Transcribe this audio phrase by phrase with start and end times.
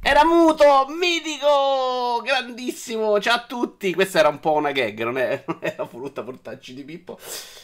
[0.00, 3.20] Era muto, mitico, grandissimo.
[3.20, 3.92] Ciao a tutti.
[3.92, 5.18] Questa era un po' una gag, non,
[5.60, 7.18] era voluta portarci di Pippo.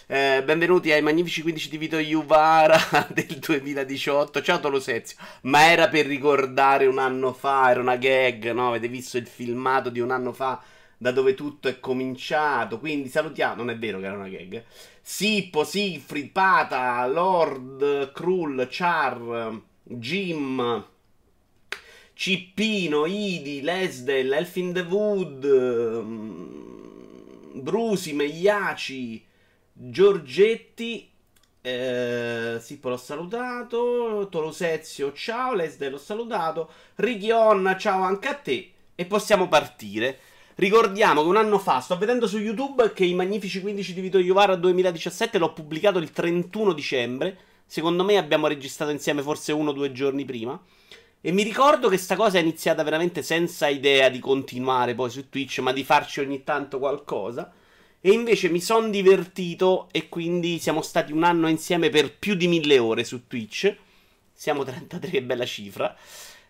[0.06, 2.78] Eh, benvenuti ai magnifici 15 di Vito Juvara
[3.14, 4.42] del 2018.
[4.42, 5.16] Ciao Tolosezio.
[5.42, 8.68] Ma era per ricordare un anno fa, era una gag, no?
[8.68, 10.60] Avete visto il filmato di un anno fa
[10.98, 12.78] da dove tutto è cominciato.
[12.78, 13.54] Quindi salutiamo.
[13.54, 14.64] Non è vero che era una gag.
[15.00, 20.92] Sippo, Siegfried, Pata, Lord, Krull, Char, Jim.
[22.14, 26.72] Cippino, Idi, Lesdell, Elf in the Wood, um,
[27.60, 29.22] Brusi, Megliaci,
[29.72, 31.10] Giorgetti.
[31.60, 34.28] Eh, Sippo l'ho salutato.
[34.30, 35.54] Tolosezio, ciao.
[35.54, 36.70] Lesdell l'ho salutato.
[36.96, 38.72] Richion, ciao anche a te.
[38.94, 40.18] E possiamo partire.
[40.56, 44.18] Ricordiamo che un anno fa, sto vedendo su YouTube che i Magnifici 15 di Vito
[44.18, 47.36] Iovara 2017 l'ho pubblicato il 31 dicembre.
[47.66, 50.60] Secondo me abbiamo registrato insieme forse uno o due giorni prima.
[51.26, 55.30] E mi ricordo che sta cosa è iniziata veramente senza idea di continuare poi su
[55.30, 57.50] Twitch, ma di farci ogni tanto qualcosa.
[57.98, 62.46] E invece mi sono divertito e quindi siamo stati un anno insieme per più di
[62.46, 63.74] mille ore su Twitch.
[64.34, 65.96] Siamo 33, che bella cifra.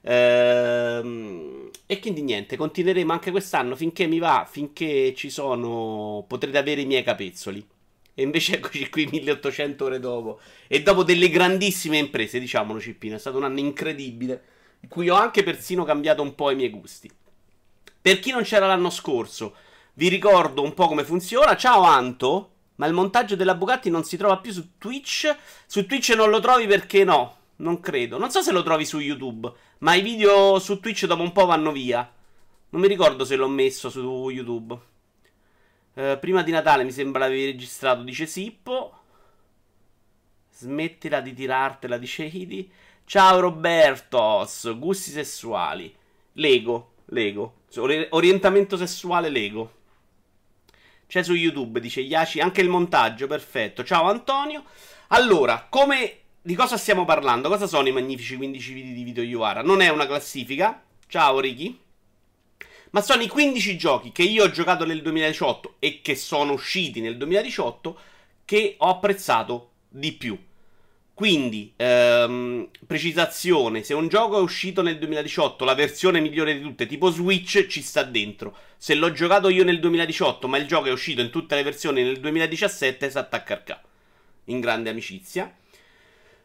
[0.00, 6.80] Ehm, e quindi niente, continueremo anche quest'anno finché mi va, finché ci sono, potrete avere
[6.80, 7.64] i miei capezzoli.
[8.12, 10.40] E invece eccoci qui 1800 ore dopo.
[10.66, 14.38] E dopo delle grandissime imprese, diciamolo Cippino, è stato un anno incredibile in
[14.88, 17.10] cui ho anche persino cambiato un po' i miei gusti.
[18.00, 19.54] Per chi non c'era l'anno scorso,
[19.94, 21.56] vi ricordo un po' come funziona.
[21.56, 25.34] Ciao Anto, ma il montaggio della Bugatti non si trova più su Twitch?
[25.66, 27.36] Su Twitch non lo trovi perché no?
[27.56, 28.18] Non credo.
[28.18, 31.46] Non so se lo trovi su YouTube, ma i video su Twitch dopo un po'
[31.46, 32.12] vanno via.
[32.70, 34.76] Non mi ricordo se l'ho messo su YouTube.
[35.94, 38.98] Eh, prima di Natale mi sembra l'avevi registrato, dice Sippo.
[40.50, 42.70] Smettila di tirartela, dice Idi.
[43.06, 45.94] Ciao Robertos, gusti sessuali.
[46.32, 47.64] Lego, Lego.
[48.10, 49.72] orientamento sessuale Lego.
[51.06, 53.84] C'è su YouTube, dice Yaci, anche il montaggio, perfetto.
[53.84, 54.64] Ciao Antonio.
[55.08, 57.50] Allora, come di cosa stiamo parlando?
[57.50, 59.62] Cosa sono i magnifici 15 video di Vito Iuvara?
[59.62, 60.82] Non è una classifica.
[61.06, 61.78] Ciao Ricky.
[62.90, 67.00] Ma sono i 15 giochi che io ho giocato nel 2018 e che sono usciti
[67.02, 67.98] nel 2018
[68.46, 70.36] che ho apprezzato di più.
[71.14, 76.86] Quindi, ehm, precisazione, se un gioco è uscito nel 2018, la versione migliore di tutte,
[76.86, 78.56] tipo Switch, ci sta dentro.
[78.76, 82.02] Se l'ho giocato io nel 2018, ma il gioco è uscito in tutte le versioni
[82.02, 83.80] nel 2017, si attacca al.
[84.46, 85.54] In grande amicizia.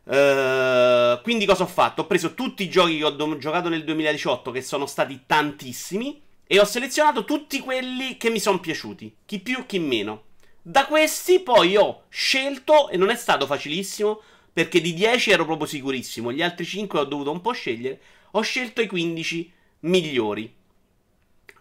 [0.04, 2.04] Uh, quindi cosa ho fatto?
[2.04, 6.22] Ho preso tutti i giochi che ho do- giocato nel 2018, che sono stati tantissimi,
[6.46, 10.26] e ho selezionato tutti quelli che mi sono piaciuti, chi più, chi meno.
[10.62, 15.68] Da questi poi ho scelto, e non è stato facilissimo, perché di 10 ero proprio
[15.68, 16.32] sicurissimo.
[16.32, 18.00] Gli altri 5 ho dovuto un po' scegliere.
[18.32, 19.52] Ho scelto i 15
[19.82, 20.54] migliori.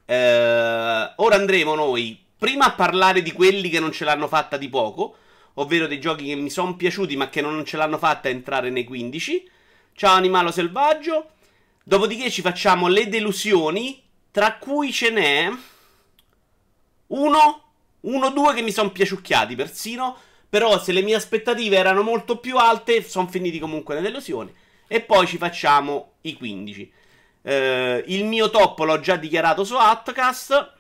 [0.04, 4.68] Eh, ora andremo noi prima a parlare di quelli che non ce l'hanno fatta di
[4.68, 5.16] poco.
[5.54, 8.84] Ovvero dei giochi che mi sono piaciuti ma che non ce l'hanno fatta entrare nei
[8.84, 9.50] 15.
[9.94, 11.30] Ciao Animalo Selvaggio.
[11.82, 14.02] Dopodiché ci facciamo le delusioni.
[14.30, 15.50] Tra cui ce n'è
[17.08, 17.62] uno,
[18.00, 20.16] uno due che mi sono piaciucchiati persino.
[20.48, 24.52] Però se le mie aspettative erano molto più alte, sono finiti comunque nelle delusioni.
[24.86, 26.92] E poi ci facciamo i 15.
[27.42, 30.76] Eh, il mio top l'ho già dichiarato su Outcast.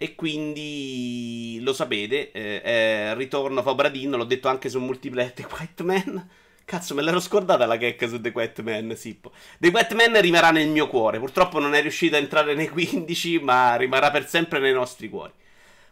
[0.00, 5.82] E quindi lo sapete, eh, è ritorno Fabradin, l'ho detto anche su multiplayer The White
[5.82, 6.28] Man.
[6.64, 9.32] Cazzo, me l'ero scordata la checca su The White Man, Sippo.
[9.58, 11.18] The White Man rimarrà nel mio cuore.
[11.18, 15.32] Purtroppo non è riuscito a entrare nei 15, ma rimarrà per sempre nei nostri cuori.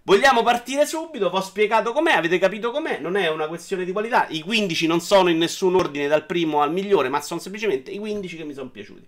[0.07, 3.91] Vogliamo partire subito, vi ho spiegato com'è, avete capito com'è, non è una questione di
[3.91, 7.91] qualità, i 15 non sono in nessun ordine dal primo al migliore, ma sono semplicemente
[7.91, 9.05] i 15 che mi sono piaciuti.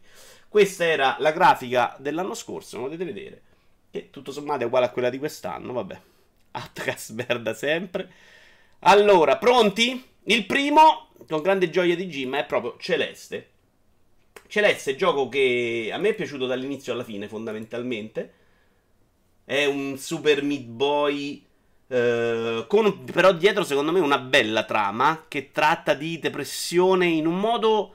[0.48, 3.42] Questa era la grafica dell'anno scorso, potete vedere,
[3.92, 6.00] che tutto sommato è uguale a quella di quest'anno, vabbè.
[6.50, 8.10] Atcast merda sempre.
[8.80, 10.04] Allora, pronti?
[10.24, 13.50] Il primo, con grande gioia di Jim, è proprio Celeste.
[14.48, 18.37] Celeste, gioco che a me è piaciuto dall'inizio alla fine, fondamentalmente
[19.48, 21.42] è un super meat boy.
[21.88, 27.40] Eh, con però dietro, secondo me, una bella trama che tratta di depressione in un
[27.40, 27.94] modo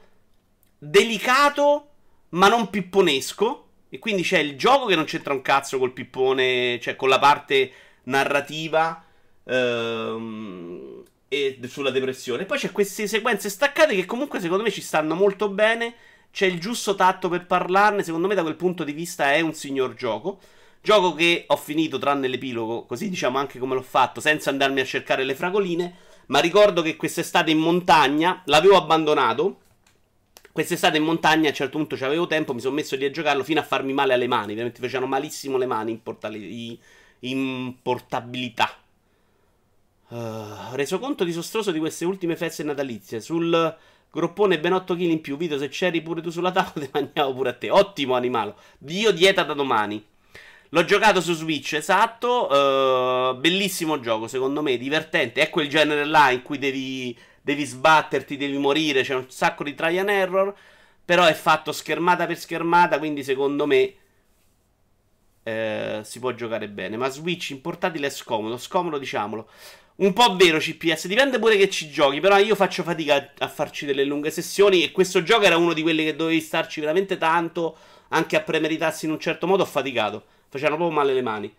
[0.76, 1.90] delicato,
[2.30, 3.68] ma non pipponesco.
[3.88, 7.20] E quindi c'è il gioco che non c'entra un cazzo col pippone, cioè con la
[7.20, 7.70] parte
[8.04, 9.04] narrativa
[9.44, 12.46] ehm, e sulla depressione.
[12.46, 15.94] Poi c'è queste sequenze staccate che comunque secondo me ci stanno molto bene.
[16.32, 18.02] C'è il giusto tatto per parlarne.
[18.02, 20.40] Secondo me, da quel punto di vista, è un signor gioco.
[20.84, 24.84] Gioco che ho finito tranne l'epilogo, così diciamo anche come l'ho fatto, senza andarmi a
[24.84, 25.94] cercare le fragoline.
[26.26, 29.60] Ma ricordo che quest'estate in montagna l'avevo abbandonato.
[30.52, 33.42] Quest'estate in montagna a un certo punto avevo tempo, mi sono messo lì a giocarlo
[33.42, 34.52] fino a farmi male alle mani.
[34.52, 36.78] Veramente facevano malissimo le mani in, portali-
[37.20, 38.68] in portabilità.
[40.08, 43.22] Uh, reso conto disastroso di queste ultime feste natalizie.
[43.22, 43.74] Sul
[44.10, 45.38] groppone ben 8 kg in più.
[45.38, 47.70] Vito, se c'eri pure tu sulla tavola, ti mangiavo pure a te.
[47.70, 48.54] Ottimo animale.
[48.76, 50.12] Dio dieta da domani.
[50.74, 52.48] L'ho giocato su Switch, esatto.
[52.50, 55.40] Uh, bellissimo gioco, secondo me, divertente.
[55.40, 59.74] È quel genere là in cui devi devi sbatterti, devi morire, c'è un sacco di
[59.74, 60.54] try and error,
[61.04, 63.94] però è fatto schermata per schermata, quindi secondo me
[65.42, 66.96] eh, si può giocare bene.
[66.96, 69.48] Ma Switch in portatile è scomodo, scomodo diciamolo.
[69.96, 73.84] Un po' vero CPS, dipende pure che ci giochi, però io faccio fatica a, farci
[73.86, 77.76] delle lunghe sessioni e questo gioco era uno di quelli che dovevi starci veramente tanto,
[78.08, 80.24] anche a premeritarsi in un certo modo, ho faticato,
[80.54, 81.54] facevano proprio male le mani.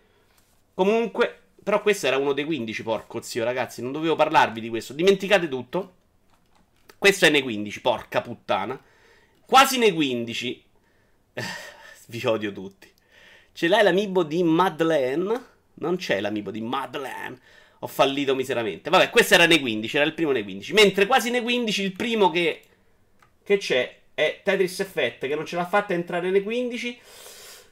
[0.72, 3.82] Comunque, però questo era uno dei 15, porco zio, ragazzi.
[3.82, 4.94] Non dovevo parlarvi di questo.
[4.94, 5.94] Dimenticate tutto.
[6.98, 8.80] Questo è nei 15, porca puttana.
[9.44, 10.64] Quasi nei 15.
[12.08, 12.90] Vi odio tutti.
[13.52, 15.44] Ce l'hai l'amibo di Madeleine?
[15.74, 17.38] Non c'è l'amibo di Madeleine.
[17.80, 18.88] Ho fallito miseramente.
[18.88, 20.72] Vabbè, questo era nei 15, era il primo nei 15.
[20.72, 22.62] Mentre quasi nei 15 il primo che,
[23.42, 26.98] che c'è è Tetris Effect, che non ce l'ha fatta entrare nei 15.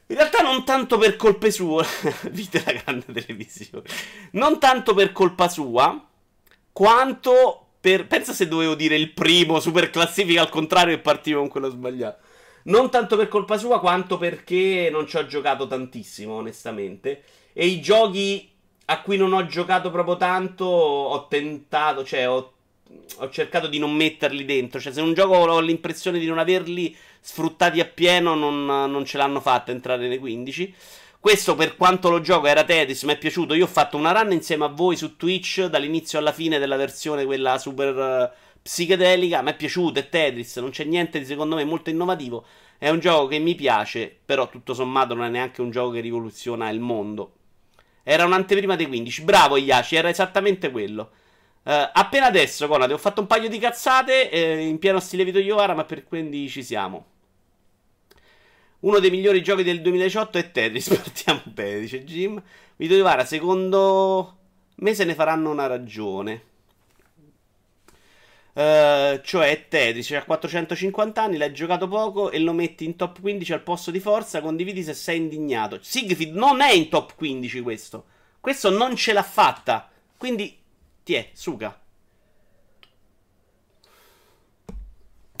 [0.07, 1.83] In realtà non tanto per colpe sue,
[2.29, 3.83] vite la grande televisione,
[4.31, 6.07] non tanto per colpa sua,
[6.71, 8.05] quanto per...
[8.05, 12.23] Pensa se dovevo dire il primo, super classifica al contrario e partivo con quello sbagliato.
[12.63, 17.23] Non tanto per colpa sua, quanto perché non ci ho giocato tantissimo, onestamente.
[17.53, 18.51] E i giochi
[18.85, 22.54] a cui non ho giocato proprio tanto, ho tentato, cioè ho,
[23.17, 24.79] ho cercato di non metterli dentro.
[24.79, 29.39] Cioè, se un gioco ho l'impressione di non averli sfruttati appieno non, non ce l'hanno
[29.39, 30.73] fatta entrare nei 15.
[31.19, 33.55] Questo per quanto lo gioco era Tetris, mi è piaciuto.
[33.55, 37.25] Io ho fatto una run insieme a voi su Twitch dall'inizio alla fine della versione
[37.25, 38.29] quella super uh,
[38.61, 39.41] psichedelica.
[39.41, 42.45] Mi è piaciuto, è Tetris, non c'è niente di secondo me molto innovativo.
[42.77, 46.01] È un gioco che mi piace, però tutto sommato non è neanche un gioco che
[46.01, 47.31] rivoluziona il mondo.
[48.03, 49.23] Era un'anteprima dei 15.
[49.23, 51.09] Bravo Iaci, era esattamente quello.
[51.65, 55.39] Uh, appena adesso, Conate, ho fatto un paio di cazzate eh, in pieno stile Vito
[55.39, 57.05] Iovara, ma per quindi ci siamo.
[58.81, 60.89] Uno dei migliori giochi del 2018 è Tetris.
[60.93, 62.39] Partiamo bene, dice Jim.
[62.75, 64.37] Vito Iovara, secondo
[64.75, 66.43] me se ne faranno una ragione.
[68.53, 73.53] Uh, cioè Tetris ha 450 anni, l'hai giocato poco e lo metti in top 15
[73.53, 74.39] al posto di forza.
[74.39, 75.79] Condividi se sei indignato.
[75.81, 78.05] Sigfrid non è in top 15 questo.
[78.39, 79.89] Questo non ce l'ha fatta.
[80.15, 80.55] Quindi,
[81.05, 81.79] ti è, suga.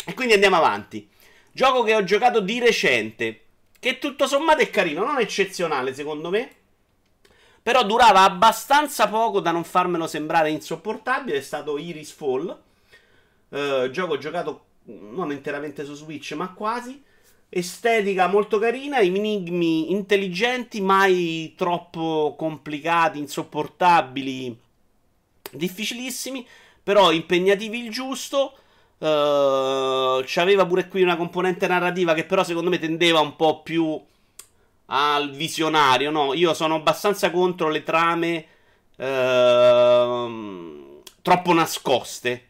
[0.05, 1.09] E quindi andiamo avanti.
[1.51, 3.41] Gioco che ho giocato di recente.
[3.79, 6.51] Che tutto sommato è carino, non eccezionale secondo me.
[7.63, 11.39] Però durava abbastanza poco da non farmelo sembrare insopportabile.
[11.39, 12.61] È stato Iris Fall.
[13.49, 17.03] Uh, gioco giocato non interamente su Switch, ma quasi.
[17.49, 24.64] Estetica molto carina, i minigmi intelligenti, mai troppo complicati, insopportabili,
[25.55, 26.45] difficilissimi,
[26.83, 28.57] però impegnativi il giusto.
[28.97, 34.01] Uh, c'aveva pure qui una componente narrativa che però secondo me tendeva un po' più
[34.87, 36.33] al visionario, no?
[36.33, 38.45] Io sono abbastanza contro le trame
[38.97, 42.47] uh, troppo nascoste.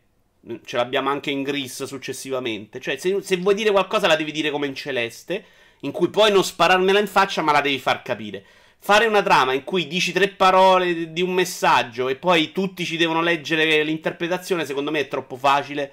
[0.64, 2.80] Ce l'abbiamo anche in Gris successivamente.
[2.80, 5.44] Cioè, se, se, vuoi dire qualcosa la devi dire come in Celeste,
[5.82, 8.46] in cui puoi non spararmela in faccia, ma la devi far capire.
[8.86, 12.98] Fare una trama in cui dici tre parole di un messaggio e poi tutti ci
[12.98, 15.92] devono leggere l'interpretazione, secondo me è troppo facile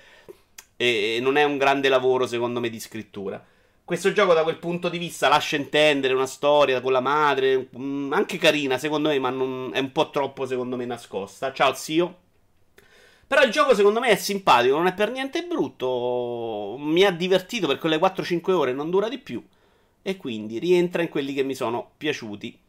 [0.76, 3.42] e non è un grande lavoro, secondo me, di scrittura.
[3.82, 8.12] Questo gioco, da quel punto di vista, lascia intendere una storia con la madre, mm,
[8.12, 11.50] anche carina, secondo me, ma non, è un po' troppo, secondo me, nascosta.
[11.50, 12.18] Ciao, zio.
[13.26, 16.76] Però il gioco, secondo me, è simpatico, non è per niente brutto.
[16.78, 19.42] Mi ha divertito per quelle 4-5 ore, non dura di più.
[20.02, 22.60] E quindi rientra in quelli che mi sono piaciuti.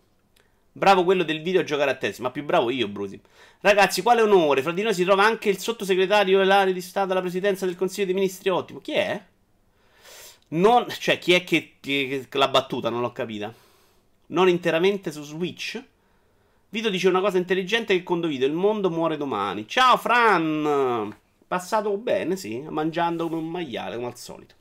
[0.76, 3.22] Bravo quello del video a giocare a tesi, ma più bravo io, Brusi.
[3.62, 4.64] Ragazzi, quale onore!
[4.64, 8.08] Fra di noi si trova anche il sottosegretario dell'area di Stato alla presidenza del Consiglio
[8.08, 8.50] dei Ministri.
[8.50, 8.80] Ottimo.
[8.80, 9.24] Chi è?
[10.50, 12.90] Non, cioè, chi è che, che, che l'ha battuta?
[12.90, 13.54] Non l'ho capita.
[14.28, 15.80] Non interamente su Switch?
[16.70, 18.48] Vito dice una cosa intelligente che condivido.
[18.48, 19.68] Il mondo muore domani.
[19.68, 21.16] Ciao, Fran!
[21.48, 22.66] Passato bene, sì.
[22.68, 24.56] Mangiando come un maiale, come al solito.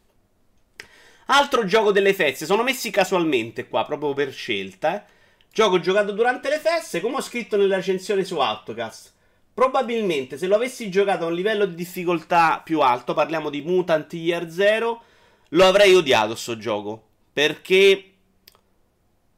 [1.26, 2.44] Altro gioco delle feste.
[2.44, 5.20] Sono messi casualmente qua, proprio per scelta, eh.
[5.52, 9.12] Gioco giocato durante le feste, come ho scritto nella recensione su Outcast.
[9.52, 14.10] Probabilmente se lo avessi giocato a un livello di difficoltà più alto, parliamo di Mutant
[14.14, 15.02] Year Zero,
[15.50, 17.02] lo avrei odiato sto gioco.
[17.32, 18.12] Perché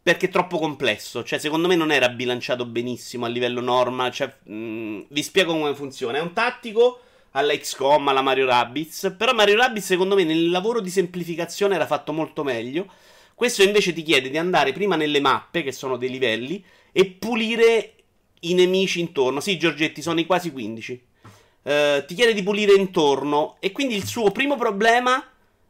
[0.05, 1.25] perché è troppo complesso.
[1.25, 4.11] Cioè, secondo me non era bilanciato benissimo a livello norma.
[4.11, 6.19] Cioè, mh, vi spiego come funziona.
[6.19, 9.15] È un tattico alla XCOM, alla Mario Rabbids.
[9.17, 12.87] Però Mario Rabbids, secondo me, nel lavoro di semplificazione era fatto molto meglio.
[13.35, 17.95] Questo invece ti chiede di andare prima nelle mappe, che sono dei livelli, e pulire
[18.41, 19.41] i nemici intorno.
[19.41, 21.03] Sì, Giorgetti, sono i quasi 15.
[21.63, 23.57] Uh, eh, ti chiede di pulire intorno.
[23.59, 25.23] E quindi il suo primo problema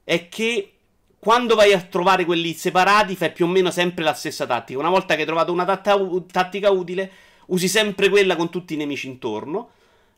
[0.04, 0.74] è che
[1.18, 4.78] quando vai a trovare quelli separati fai più o meno sempre la stessa tattica.
[4.78, 7.10] Una volta che hai trovato una tattica utile,
[7.46, 9.70] usi sempre quella con tutti i nemici intorno.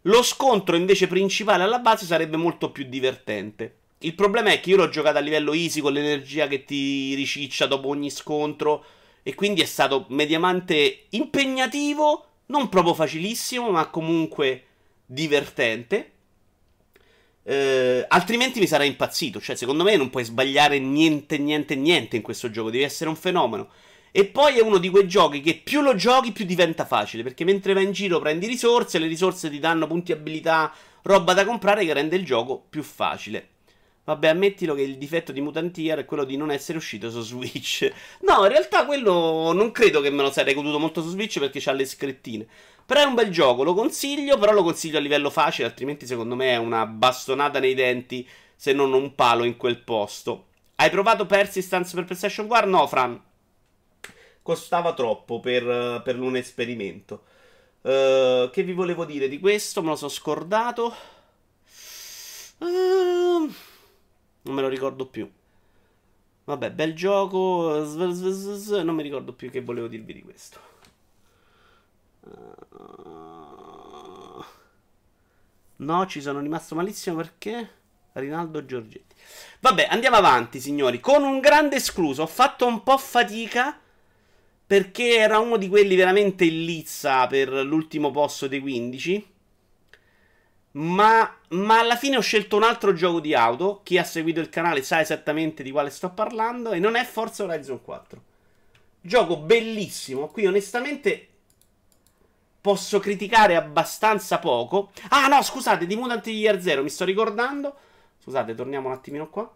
[0.03, 3.77] Lo scontro invece principale alla base sarebbe molto più divertente.
[4.07, 7.67] Il problema è che io l'ho giocato a livello easy con l'energia che ti riciccia
[7.67, 8.85] dopo ogni scontro
[9.25, 14.63] e quindi è stato mediamente impegnativo, non proprio facilissimo, ma comunque
[15.05, 16.13] divertente.
[17.43, 19.41] Eh, altrimenti mi sarei impazzito.
[19.41, 22.71] Cioè, secondo me non puoi sbagliare niente, niente, niente in questo gioco.
[22.71, 23.71] Devi essere un fenomeno.
[24.13, 27.25] E poi è uno di quei giochi che più lo giochi, più diventa facile.
[27.25, 30.73] Perché mentre vai in giro prendi risorse, le risorse ti danno punti abilità,
[31.03, 33.55] roba da comprare che rende il gioco più facile.
[34.07, 37.93] Vabbè, ammettilo che il difetto di Mutantier è quello di non essere uscito su Switch.
[38.21, 41.59] No, in realtà quello non credo che me lo sarei goduto molto su Switch perché
[41.59, 42.47] c'ha le scrittine.
[42.87, 46.37] Però è un bel gioco, lo consiglio, però lo consiglio a livello facile, altrimenti secondo
[46.37, 50.47] me è una bastonata nei denti, se non un palo in quel posto.
[50.77, 52.71] Hai provato Persistence per PlayStation 4?
[52.71, 53.21] No, Fran.
[54.41, 57.25] Costava troppo per, per un esperimento.
[57.81, 59.83] Uh, che vi volevo dire di questo?
[59.83, 60.95] Me lo sono scordato.
[62.59, 63.16] Uh,
[64.47, 65.29] non me lo ricordo più.
[66.45, 67.85] Vabbè, bel gioco.
[67.85, 70.61] Non mi ricordo più che volevo dirvi di questo.
[75.77, 77.71] No, ci sono rimasto malissimo perché
[78.13, 79.15] Rinaldo Giorgetti.
[79.61, 81.01] Vabbè, andiamo avanti, signori.
[81.01, 82.23] Con un grande escluso.
[82.23, 83.79] Ho fatto un po' fatica
[84.65, 89.35] perché era uno di quelli veramente in lizza per l'ultimo posto dei 15.
[90.77, 93.81] Ma, ma, alla fine ho scelto un altro gioco di auto.
[93.83, 96.73] Chi ha seguito il canale sa esattamente di quale sto parlando.
[96.73, 98.23] E non è Forza Horizon 4.
[99.01, 100.29] Gioco bellissimo.
[100.29, 101.29] Qui onestamente
[102.61, 104.91] posso criticare abbastanza poco.
[105.09, 107.75] Ah, no, scusate, di Mutant Year Zero mi sto ricordando.
[108.19, 109.51] Scusate, torniamo un attimino qua.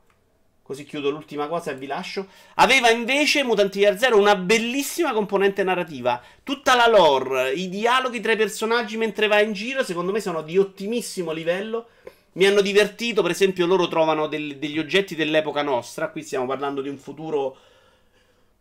[0.70, 2.28] Così chiudo l'ultima cosa e vi lascio.
[2.54, 6.22] Aveva invece Mutant Year Zero una bellissima componente narrativa.
[6.44, 10.42] Tutta la lore, i dialoghi tra i personaggi mentre va in giro, secondo me sono
[10.42, 11.88] di ottimissimo livello.
[12.34, 16.08] Mi hanno divertito, per esempio, loro trovano del, degli oggetti dell'epoca nostra.
[16.10, 17.56] Qui stiamo parlando di un futuro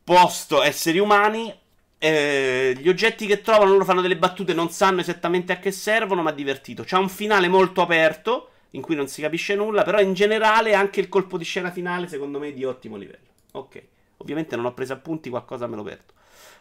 [0.04, 1.54] post esseri umani
[2.00, 6.24] eh, gli oggetti che trovano loro fanno delle battute, non sanno esattamente a che servono,
[6.24, 6.84] ma divertito.
[6.84, 11.00] C'ha un finale molto aperto, in cui non si capisce nulla, però in generale anche
[11.00, 13.28] il colpo di scena finale, secondo me, è di ottimo livello.
[13.54, 13.84] Ok,
[14.18, 16.14] ovviamente non ho preso appunti, qualcosa me lo perdo.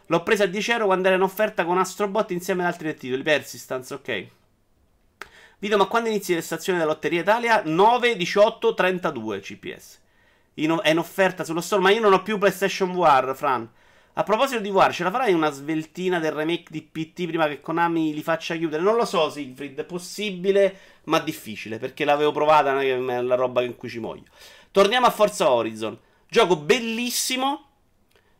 [0.07, 3.21] L'ho presa a 10 euro quando era in offerta con Astrobot insieme ad altri titoli.
[3.21, 4.27] Persistence, ok.
[5.59, 7.61] Video, ma quando inizi le stazioni della Lotteria Italia?
[7.63, 9.99] 9, 18, 32 CPS.
[10.55, 13.69] In, è in offerta sullo store, ma io non ho più PlayStation VR, Fran.
[14.19, 17.61] A proposito di War, ce la farai una sveltina del remake di PT prima che
[17.61, 18.83] Konami li faccia chiudere?
[18.83, 23.77] Non lo so, Siegfried, possibile, ma difficile, perché l'avevo provata, non è la roba in
[23.77, 24.23] cui ci muoio.
[24.71, 25.97] Torniamo a Forza Horizon.
[26.27, 27.67] Gioco bellissimo,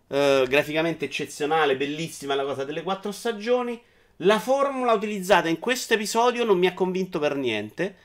[0.10, 3.82] eh, graficamente eccezionale, bellissima la cosa delle quattro stagioni.
[4.18, 7.96] La formula utilizzata in questo episodio non mi ha convinto per niente.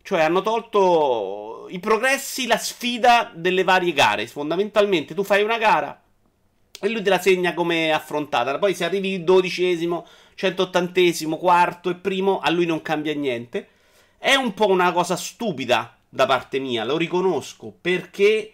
[0.00, 4.26] Cioè, hanno tolto i progressi, la sfida delle varie gare.
[4.26, 6.04] Fondamentalmente, tu fai una gara
[6.80, 8.58] e lui te la segna come affrontata.
[8.58, 10.06] Poi se arrivi dodicesimo,
[10.36, 13.68] 180esimo, quarto e primo, a lui non cambia niente.
[14.18, 18.52] È un po' una cosa stupida da parte mia, lo riconosco, perché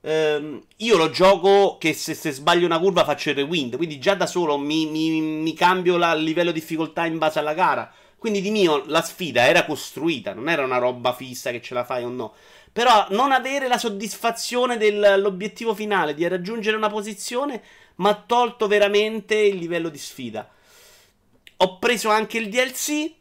[0.00, 4.14] ehm, io lo gioco che se, se, sbaglio una curva faccio il rewind, quindi già
[4.14, 7.92] da solo mi, mi, mi cambio il livello di difficoltà in base alla gara.
[8.18, 11.84] Quindi di mio la sfida era costruita, non era una roba fissa che ce la
[11.84, 12.32] fai o no.
[12.74, 17.62] Però non avere la soddisfazione dell'obiettivo finale di raggiungere una posizione
[17.96, 20.50] mi ha tolto veramente il livello di sfida.
[21.58, 23.12] Ho preso anche il DLC,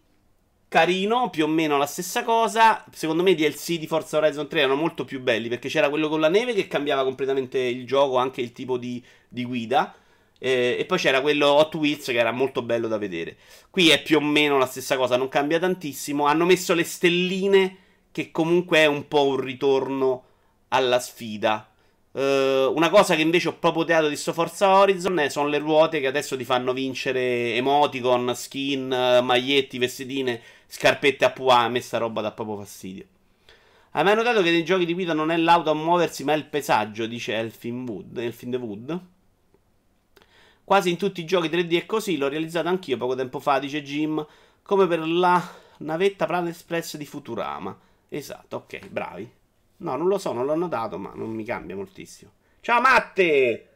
[0.67, 2.83] carino, più o meno la stessa cosa.
[2.91, 6.10] Secondo me i DLC di Forza Horizon 3 erano molto più belli perché c'era quello
[6.10, 9.93] con la neve che cambiava completamente il gioco, anche il tipo di, di guida.
[10.39, 13.38] Eh, e poi c'era quello Hot Wheels che era molto bello da vedere.
[13.69, 16.25] Qui è più o meno la stessa cosa, non cambia tantissimo.
[16.25, 17.77] Hanno messo le stelline
[18.13, 20.24] che comunque è un po' un ritorno
[20.70, 21.67] alla sfida.
[22.12, 25.58] Uh, una cosa che invece ho proprio odiato di sto Forza Horizon è, sono le
[25.58, 28.88] ruote che adesso ti fanno vincere emoticon, skin,
[29.24, 31.55] maglietti, vestitine, scarpette a pois.
[31.55, 33.05] A me sta roba dà proprio fastidio.
[33.96, 36.36] Hai mai notato che nei giochi di guida non è l'auto a muoversi, ma è
[36.36, 37.08] il paesaggio?
[37.08, 39.00] Dice Elfin, Wood, Elfin the Wood.
[40.63, 43.82] Quasi in tutti i giochi 3D è così, l'ho realizzato anch'io poco tempo fa, dice
[43.82, 44.24] Jim.
[44.62, 45.43] Come per la
[45.77, 47.75] Navetta Planet Express di Futurama.
[48.15, 49.27] Esatto, ok, bravi.
[49.77, 52.29] No, non lo so, non l'ho notato, ma non mi cambia moltissimo.
[52.62, 53.70] Ciao Matte!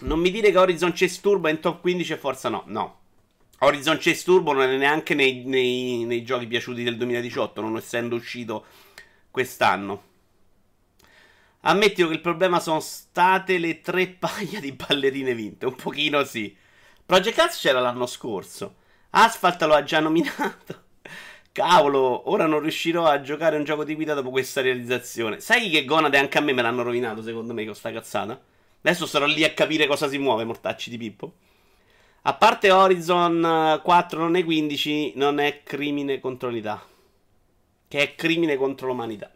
[0.00, 2.64] Non mi dire che Horizon Chase Turbo è in top 15 e forza no.
[2.66, 2.98] No.
[3.60, 8.16] Horizon Chase Turbo non è neanche nei, nei, nei giochi piaciuti del 2018, non essendo
[8.16, 8.64] uscito
[9.30, 10.02] quest'anno.
[11.60, 15.64] Ammettilo che il problema sono state le tre paia di ballerine vinte.
[15.64, 16.54] Un pochino sì.
[17.06, 18.74] Project Cars c'era l'anno scorso.
[19.10, 20.82] Asphalt lo ha già nominato.
[21.54, 25.38] Cavolo, ora non riuscirò a giocare un gioco di guida dopo questa realizzazione.
[25.38, 28.40] Sai che Gonade anche a me me l'hanno rovinato, secondo me, con sta cazzata?
[28.82, 31.34] Adesso sarò lì a capire cosa si muove, mortacci di Pippo.
[32.22, 36.84] A parte Horizon 4 non è 15, non è crimine contro l'unità.
[37.86, 39.30] Che è crimine contro l'umanità.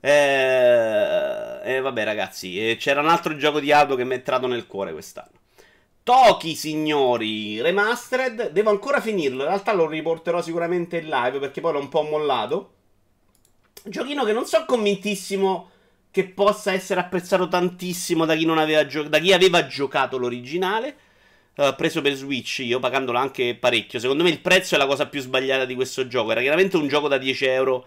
[0.00, 4.46] Eh, eh vabbè ragazzi, eh, c'era un altro gioco di auto che mi è entrato
[4.46, 5.43] nel cuore quest'anno.
[6.04, 8.50] Toki, signori, remastered.
[8.50, 9.40] Devo ancora finirlo.
[9.44, 12.72] In realtà lo riporterò sicuramente in live perché poi l'ho un po' mollato.
[13.82, 15.70] Giochino che non sono convintissimo
[16.10, 20.96] che possa essere apprezzato tantissimo da chi, aveva, gio- da chi aveva giocato l'originale.
[21.56, 23.98] Uh, preso per Switch io, pagandolo anche parecchio.
[23.98, 26.32] Secondo me il prezzo è la cosa più sbagliata di questo gioco.
[26.32, 27.86] Era chiaramente un gioco da 10 euro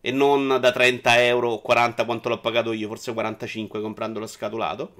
[0.00, 4.28] e non da 30 euro o 40 quanto l'ho pagato io, forse 45 comprando lo
[4.28, 4.94] scatolato.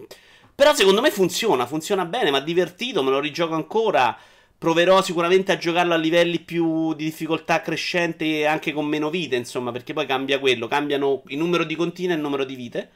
[0.60, 4.14] Però secondo me funziona, funziona bene, mi ha divertito, me lo rigioco ancora.
[4.58, 9.36] Proverò sicuramente a giocarlo a livelli più di difficoltà crescente e anche con meno vite,
[9.36, 12.90] insomma, perché poi cambia quello, cambiano il numero di contini e il numero di vite.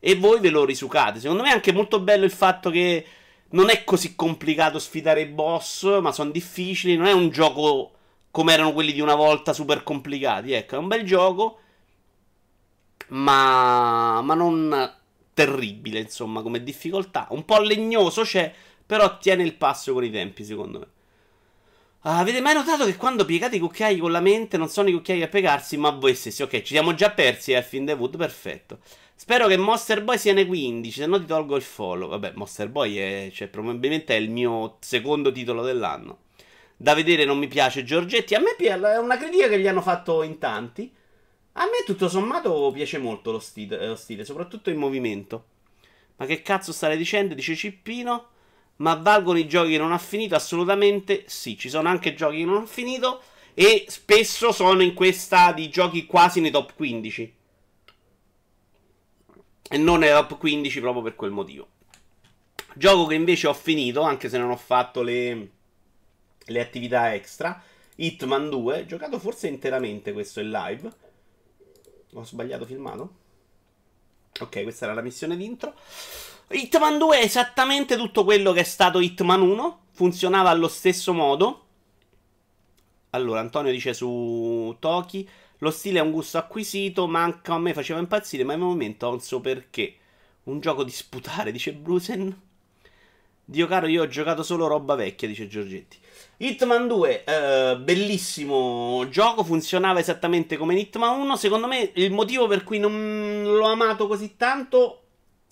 [0.00, 1.20] E voi ve lo risucate.
[1.20, 3.04] Secondo me è anche molto bello il fatto che
[3.50, 6.96] non è così complicato sfidare i boss, ma sono difficili.
[6.96, 7.90] Non è un gioco
[8.30, 10.52] come erano quelli di una volta super complicati.
[10.52, 11.58] Ecco, è un bel gioco,
[13.08, 15.04] ma, ma non
[15.36, 17.26] terribile, insomma, come difficoltà.
[17.32, 18.50] Un po' legnoso c'è,
[18.86, 20.86] però tiene il passo con i tempi, secondo me.
[22.00, 24.92] Ah, avete mai notato che quando piegate i cucchiai con la mente non sono i
[24.92, 26.42] cucchiai a piegarsi, ma voi stessi?
[26.42, 28.78] Ok, ci siamo già persi al fin the wood, perfetto.
[29.14, 32.08] Spero che Monster Boy sia nei 15, se no ti tolgo il follow.
[32.08, 36.20] Vabbè, Monster Boy è, cioè, probabilmente è il mio secondo titolo dell'anno.
[36.78, 38.34] Da vedere non mi piace Giorgetti.
[38.34, 40.90] A me è una critica che gli hanno fatto in tanti.
[41.58, 45.44] A me tutto sommato piace molto lo stile, lo stile, soprattutto il movimento.
[46.16, 47.34] Ma che cazzo stai dicendo?
[47.34, 48.28] Dice Cippino.
[48.76, 50.34] Ma valgono i giochi che non ha finito?
[50.34, 51.56] Assolutamente sì.
[51.56, 53.22] Ci sono anche giochi che non ho finito.
[53.54, 57.34] E spesso sono in questa di giochi quasi nei top 15.
[59.70, 61.68] E non nei top 15 proprio per quel motivo.
[62.74, 65.50] Gioco che invece ho finito, anche se non ho fatto le,
[66.44, 67.62] le attività extra.
[67.94, 71.04] Hitman 2, giocato forse interamente questo in live.
[72.12, 73.14] Ho sbagliato filmato?
[74.40, 75.74] Ok, questa era la missione d'intro.
[76.48, 79.80] Hitman 2 è esattamente tutto quello che è stato Hitman 1.
[79.90, 81.64] Funzionava allo stesso modo.
[83.10, 85.28] Allora, Antonio dice su Toki.
[85.58, 88.68] Lo stile è un gusto acquisito, ma anche a me faceva impazzire, ma in un
[88.68, 89.96] momento non so perché.
[90.44, 92.42] Un gioco di sputare, dice Brusen.
[93.42, 95.98] Dio caro, io ho giocato solo roba vecchia, dice Giorgetti.
[96.38, 101.36] Hitman 2, eh, bellissimo gioco, funzionava esattamente come in Hitman 1.
[101.36, 105.02] Secondo me il motivo per cui non l'ho amato così tanto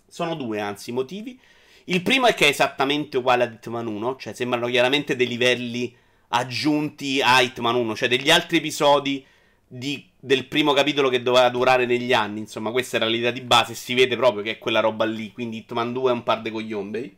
[0.07, 1.39] sono due, anzi, motivi.
[1.85, 5.95] Il primo è che è esattamente uguale a Hitman 1, cioè sembrano chiaramente dei livelli
[6.29, 9.25] aggiunti a Hitman 1, cioè degli altri episodi
[9.67, 12.41] di, del primo capitolo che doveva durare negli anni.
[12.41, 15.59] Insomma, questa era l'idea di base, si vede proprio che è quella roba lì, quindi
[15.59, 17.17] Hitman 2 è un par de cogliombei.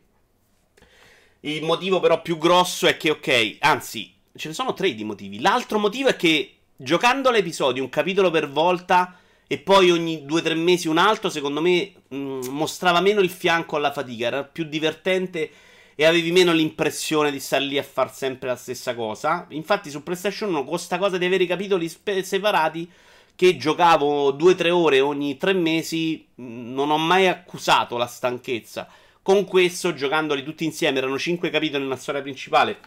[1.41, 5.39] Il motivo però più grosso è che, ok, anzi, ce ne sono tre di motivi.
[5.39, 10.43] L'altro motivo è che giocando l'episodio un capitolo per volta e poi ogni due o
[10.43, 14.43] tre mesi un altro, secondo me mh, mm, mostrava meno il fianco alla fatica, era
[14.43, 15.49] più divertente
[15.95, 19.47] e avevi meno l'impressione di stare lì a fare sempre la stessa cosa.
[19.49, 22.89] Infatti su PlayStation 1 con questa cosa di avere i capitoli spe- separati
[23.35, 28.07] che giocavo due o tre ore ogni tre mesi, mm, non ho mai accusato la
[28.07, 28.87] stanchezza.
[29.27, 32.77] Con questo, giocandoli tutti insieme, erano 5 capitoli nella storia principale.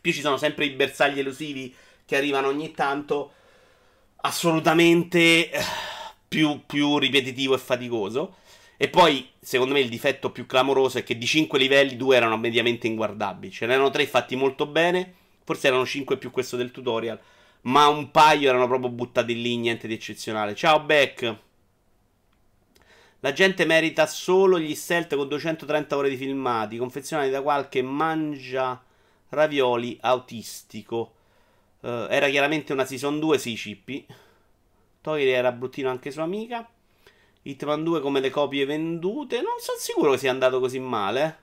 [0.00, 1.74] Più ci sono sempre i bersagli elusivi
[2.06, 3.32] che arrivano ogni tanto.
[4.18, 5.60] Assolutamente eh,
[6.28, 8.36] più, più ripetitivo e faticoso.
[8.76, 12.36] E poi, secondo me, il difetto più clamoroso è che di 5 livelli 2 erano
[12.36, 13.52] mediamente inguardabili.
[13.52, 15.12] Ce n'erano 3 fatti molto bene.
[15.42, 17.18] Forse erano 5 più questo del tutorial.
[17.62, 20.54] Ma un paio erano proprio buttati lì, niente di eccezionale.
[20.54, 21.36] Ciao, Beck.
[23.24, 28.78] La gente merita solo gli stealth con 230 ore di filmati, confezionati da qualche mangia
[29.30, 31.14] ravioli autistico.
[31.80, 34.06] Uh, era chiaramente una season 2, sì, Cippi.
[35.00, 36.68] Tori era bruttino anche sua amica.
[37.40, 39.36] Hitman 2 come le copie vendute.
[39.36, 41.38] Non sono sicuro che sia andato così male.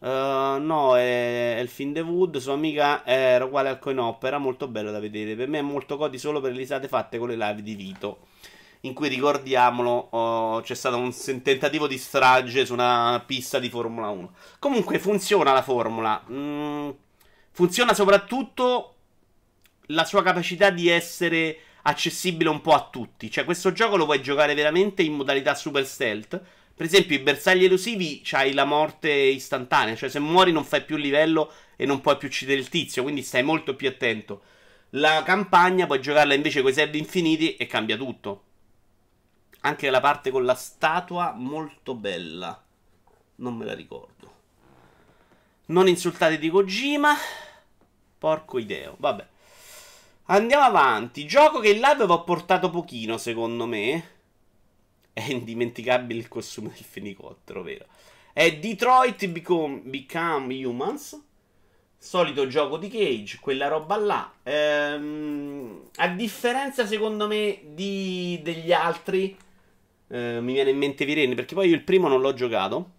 [0.00, 2.36] Uh, no, è, è il film The Wood.
[2.36, 4.22] Sua amica era uguale al coin op.
[4.22, 5.34] Era molto bello da vedere.
[5.34, 8.32] Per me è molto godi solo per le risate fatte con le live di Vito.
[8.84, 11.10] In cui ricordiamolo, oh, c'è stato un
[11.42, 14.34] tentativo di strage su una pista di Formula 1.
[14.58, 16.22] Comunque funziona la formula.
[16.30, 16.90] Mm,
[17.50, 18.94] funziona soprattutto
[19.86, 23.30] la sua capacità di essere accessibile un po' a tutti.
[23.30, 26.38] Cioè, questo gioco lo puoi giocare veramente in modalità super stealth.
[26.74, 29.94] Per esempio, i bersagli elusivi c'hai la morte istantanea.
[29.96, 33.02] Cioè, se muori non fai più livello e non puoi più uccidere il tizio.
[33.02, 34.42] Quindi stai molto più attento.
[34.90, 38.42] La campagna puoi giocarla invece con i servi infiniti e cambia tutto.
[39.66, 42.62] Anche la parte con la statua, molto bella.
[43.36, 44.32] Non me la ricordo.
[45.66, 47.14] Non insultate di Kojima.
[48.18, 48.96] Porco ideo.
[48.98, 49.26] Vabbè.
[50.26, 51.26] Andiamo avanti.
[51.26, 54.10] Gioco che in live ho portato pochino, secondo me.
[55.14, 57.86] È indimenticabile il costume del fenicottero, vero?
[58.34, 61.22] È Detroit Become, Become Humans.
[61.96, 64.30] Solito gioco di Cage, quella roba là.
[64.42, 69.34] Ehm, a differenza, secondo me, di, degli altri,
[70.14, 72.90] eh, mi viene in mente Virene, perché poi io il primo non l'ho giocato.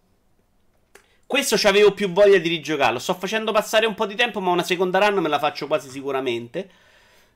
[1.26, 3.00] Questo ci avevo più voglia di rigiocarlo.
[3.00, 5.90] Sto facendo passare un po' di tempo, ma una seconda run me la faccio quasi
[5.90, 6.70] sicuramente.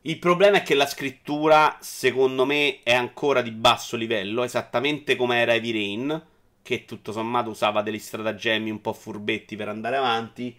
[0.02, 5.38] Il problema è che la scrittura, secondo me, è ancora di basso livello, esattamente come
[5.40, 6.24] era Heavy Rain,
[6.62, 10.56] che tutto sommato usava degli stratagemmi un po' furbetti per andare avanti.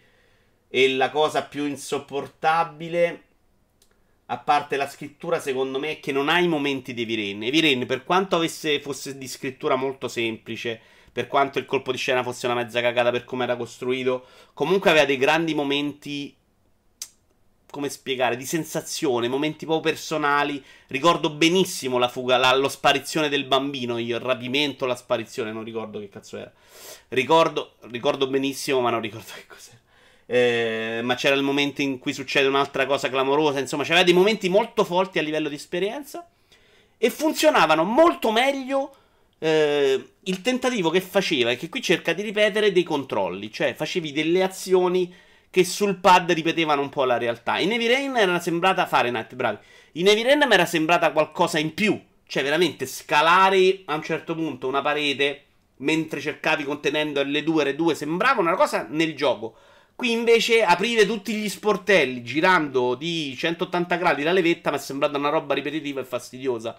[0.69, 3.25] E la cosa più insopportabile,
[4.33, 7.03] a parte la scrittura, secondo me, è che non ha i momenti di.
[7.03, 10.81] Heavy Rain, per quanto avesse, fosse di scrittura molto semplice,
[11.13, 14.91] per quanto il colpo di scena fosse una mezza cagata per come era costruito, comunque
[14.91, 16.35] aveva dei grandi momenti
[17.71, 20.63] come spiegare, di sensazione, momenti proprio personali.
[20.87, 25.65] Ricordo benissimo la fuga, la, lo sparizione del bambino, io, il rapimento, la sparizione, non
[25.65, 26.53] ricordo che cazzo era.
[27.09, 29.80] Ricordo, ricordo benissimo, ma non ricordo che cos'era.
[30.33, 34.49] Eh, ma c'era il momento in cui succede un'altra cosa clamorosa, insomma, c'era dei momenti
[34.49, 36.25] molto forti a livello di esperienza
[36.97, 38.95] e funzionavano molto meglio
[39.41, 44.13] eh, il tentativo che faceva, e che qui cerca di ripetere dei controlli, cioè facevi
[44.13, 45.13] delle azioni
[45.51, 47.59] che sul pad ripetevano un po' la realtà.
[47.59, 49.59] In Heavy Rain era sembrata Fahrenheit, bravi.
[49.95, 52.01] In Heavy Rain mi era sembrata qualcosa in più.
[52.25, 55.47] Cioè, veramente scalare a un certo punto una parete
[55.79, 59.57] mentre cercavi contenendo L2 R2 sembrava una cosa nel gioco.
[60.01, 65.19] Qui invece aprire tutti gli sportelli girando di 180 gradi la levetta mi è sembrata
[65.19, 66.75] una roba ripetitiva e fastidiosa.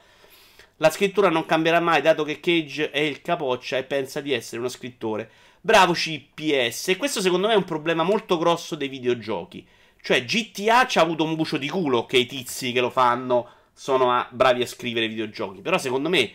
[0.77, 4.57] La scrittura non cambierà mai dato che Cage è il capoccia e pensa di essere
[4.57, 5.29] uno scrittore.
[5.61, 6.87] Bravo CPS.
[6.87, 9.67] E questo secondo me è un problema molto grosso dei videogiochi.
[10.01, 13.49] Cioè, GTA ci ha avuto un bucio di culo che i tizi che lo fanno
[13.71, 15.61] sono bravi a scrivere videogiochi.
[15.61, 16.31] Però secondo me,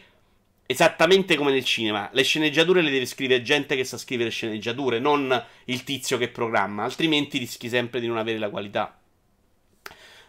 [0.66, 5.44] esattamente come nel cinema, le sceneggiature le deve scrivere gente che sa scrivere sceneggiature, non
[5.66, 6.84] il tizio che programma.
[6.84, 8.98] Altrimenti rischi sempre di non avere la qualità.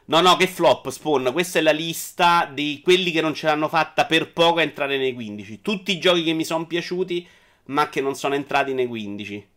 [0.09, 1.31] No, no, che flop, Spawn.
[1.33, 4.97] Questa è la lista di quelli che non ce l'hanno fatta per poco a entrare
[4.97, 5.61] nei 15.
[5.61, 7.27] Tutti i giochi che mi sono piaciuti
[7.65, 9.47] ma che non sono entrati nei 15.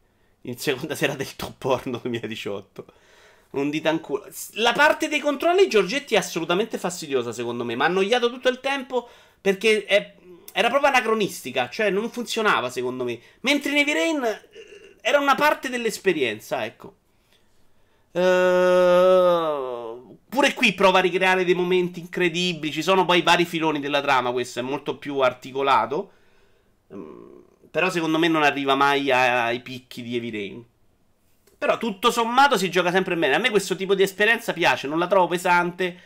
[0.42, 2.86] In seconda sera del top porno 2018.
[3.50, 4.26] Un dito in culo.
[4.54, 7.76] La parte dei controlli Giorgetti è assolutamente fastidiosa, secondo me.
[7.76, 9.08] Mi ha annoiato tutto il tempo
[9.40, 10.14] perché è,
[10.52, 11.68] era proprio anacronistica.
[11.68, 13.18] Cioè, non funzionava, secondo me.
[13.40, 16.96] Mentre nei Rain eh, era una parte dell'esperienza, ecco.
[18.12, 18.20] Uh,
[20.28, 22.72] pure qui prova a ricreare dei momenti incredibili.
[22.72, 24.32] Ci sono poi vari filoni della trama.
[24.32, 26.10] Questo è molto più articolato.
[26.88, 30.64] Um, però secondo me non arriva mai ai picchi di Heavy Rain.
[31.56, 33.34] Però tutto sommato si gioca sempre bene.
[33.34, 36.00] A me questo tipo di esperienza piace, non la trovo pesante.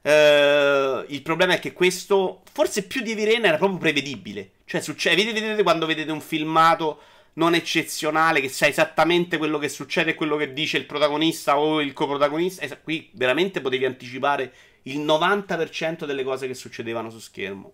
[0.00, 4.50] Uh, il problema è che questo, forse più di Rain, era proprio prevedibile.
[4.64, 7.00] Cioè, succede, vedete, vedete quando vedete un filmato
[7.34, 11.80] non eccezionale, che sa esattamente quello che succede e quello che dice il protagonista o
[11.80, 12.62] il coprotagonista.
[12.62, 17.72] Es- qui veramente potevi anticipare il 90% delle cose che succedevano su schermo.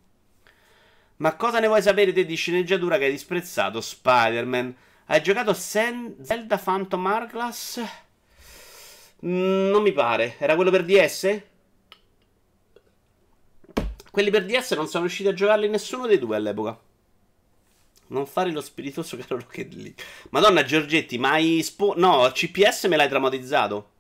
[1.16, 3.80] Ma cosa ne vuoi sapere te di sceneggiatura che hai disprezzato?
[3.80, 4.74] Spider-Man.
[5.06, 7.80] Hai giocato Sen- Zelda Phantom Hourglass?
[9.24, 10.37] Mm, non mi pare.
[10.38, 11.40] Era quello per DS?
[14.14, 16.79] Quelli per DS non sono riusciti a giocarli nessuno dei due all'epoca.
[18.07, 20.05] Non fare lo spiritoso caro Rocket League.
[20.31, 23.90] Madonna Giorgetti, ma hai spo- No, CPS me l'hai traumatizzato.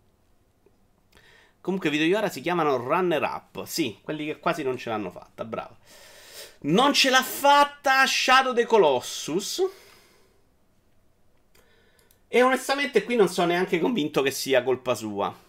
[1.60, 3.64] Comunque video ora si chiamano runner up.
[3.64, 5.44] Sì, quelli che quasi non ce l'hanno fatta.
[5.44, 5.78] Bravo.
[6.60, 9.68] Non ce l'ha fatta Shadow the Colossus.
[12.28, 15.42] E onestamente qui non sono neanche convinto che sia colpa sua.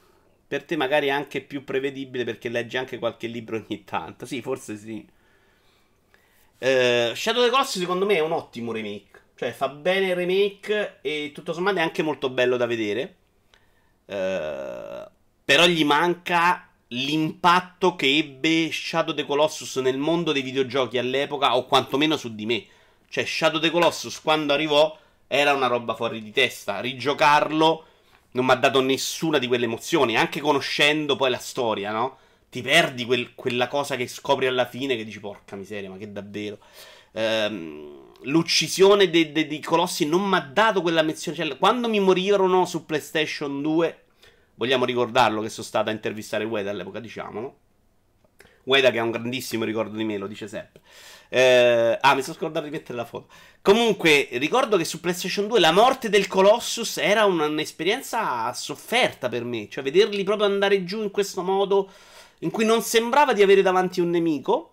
[0.47, 4.25] Per te magari è anche più prevedibile perché leggi anche qualche libro ogni tanto.
[4.25, 5.05] Sì, forse sì.
[6.57, 9.21] Uh, Shadow the Colossus secondo me è un ottimo remake.
[9.35, 13.15] Cioè, fa bene il remake e tutto sommato è anche molto bello da vedere.
[14.05, 15.09] Uh,
[15.43, 21.65] però gli manca l'impatto che ebbe Shadow the Colossus nel mondo dei videogiochi all'epoca, o
[21.65, 22.65] quantomeno su di me.
[23.09, 26.79] Cioè, Shadow the Colossus quando arrivò era una roba fuori di testa.
[26.79, 27.85] Rigiocarlo
[28.35, 32.17] non mi ha dato nessuna di quelle emozioni, anche conoscendo poi la storia, no?
[32.49, 36.11] Ti perdi quel, quella cosa che scopri alla fine che dici, porca miseria, ma che
[36.11, 36.59] davvero.
[37.13, 41.37] Ehm, l'uccisione dei de, de colossi non mi ha dato quella menzione.
[41.37, 44.03] Cioè, quando mi morirono su PlayStation 2,
[44.55, 47.57] vogliamo ricordarlo che sono stato a intervistare Ueda all'epoca, diciamolo.
[48.65, 50.81] Ueda che ha un grandissimo ricordo di me, lo dice sempre.
[51.29, 53.27] Eh, ah, mi sono scordato di mettere la foto.
[53.61, 59.67] Comunque, ricordo che su PlayStation 2 la morte del Colossus era un'esperienza sofferta per me.
[59.69, 61.89] Cioè, vederli proprio andare giù in questo modo,
[62.39, 64.71] in cui non sembrava di avere davanti un nemico.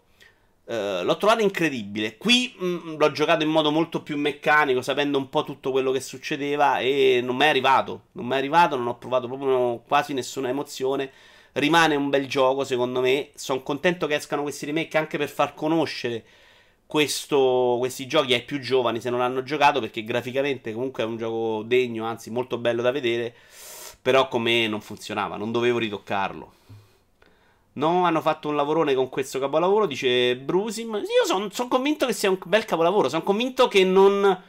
[0.65, 2.17] Uh, l'ho trovato incredibile.
[2.17, 5.91] Qui mh, mm, l'ho giocato in modo molto più meccanico, sapendo un po' tutto quello
[5.91, 6.79] che succedeva.
[6.79, 8.03] E non mi è arrivato.
[8.13, 11.11] Non mi è arrivato, non ho provato proprio quasi nessuna emozione.
[11.53, 13.31] Rimane un bel gioco, secondo me.
[13.35, 16.25] Sono contento che escano questi remake anche per far conoscere
[16.93, 19.81] questo, questi giochi ai più giovani se non hanno giocato.
[19.81, 23.35] Perché graficamente comunque è un gioco degno, anzi molto bello da vedere.
[24.03, 26.53] Però con me non funzionava, non dovevo ritoccarlo.
[27.75, 30.97] No, hanno fatto un lavorone con questo capolavoro, dice Brusim.
[30.97, 33.09] Io sono son convinto che sia un bel capolavoro.
[33.09, 34.43] Sono convinto che non.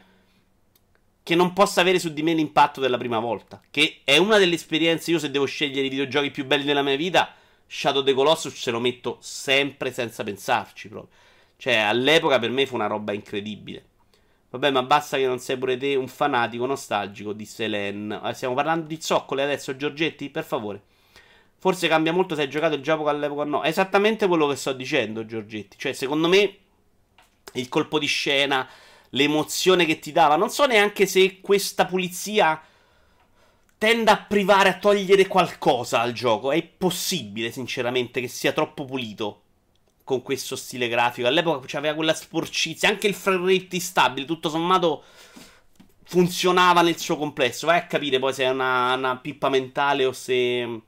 [1.23, 3.61] Che non possa avere su di me l'impatto della prima volta.
[3.71, 5.11] Che è una delle esperienze.
[5.11, 7.33] Io, se devo scegliere i videogiochi più belli della mia vita,
[7.65, 10.89] Shadow the Colossus ce lo metto sempre senza pensarci.
[10.89, 11.22] Proprio.
[11.63, 13.85] Cioè, all'epoca per me fu una roba incredibile.
[14.49, 18.19] Vabbè, ma basta che non sei pure te un fanatico nostalgico, disse Len.
[18.21, 20.29] Eh, stiamo parlando di zoccole adesso, Giorgetti?
[20.29, 20.81] Per favore.
[21.57, 23.61] Forse cambia molto se hai giocato il gioco all'epoca o no.
[23.61, 25.77] È esattamente quello che sto dicendo, Giorgetti.
[25.77, 26.57] Cioè, secondo me,
[27.53, 28.67] il colpo di scena,
[29.11, 30.35] l'emozione che ti dava.
[30.35, 32.61] Non so neanche se questa pulizia
[33.77, 36.51] tenda a privare, a togliere qualcosa al gioco.
[36.51, 39.42] È possibile, sinceramente, che sia troppo pulito
[40.03, 41.27] con questo stile grafico.
[41.27, 45.03] All'epoca c'aveva quella sporcizia, anche il frame rate instabile, tutto sommato
[46.03, 47.67] funzionava nel suo complesso.
[47.67, 50.81] Vai a capire poi se è una, una pippa mentale o se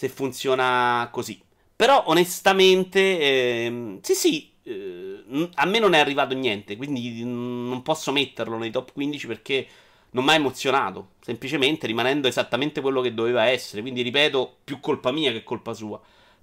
[0.00, 1.38] se funziona così.
[1.76, 8.10] Però onestamente, eh, sì sì, eh, a me non è arrivato niente, quindi non posso
[8.10, 9.66] metterlo nei top 15 perché
[10.12, 13.82] non mi ha emozionato, semplicemente rimanendo esattamente quello che doveva essere.
[13.82, 16.00] Quindi ripeto, più colpa mia che colpa sua.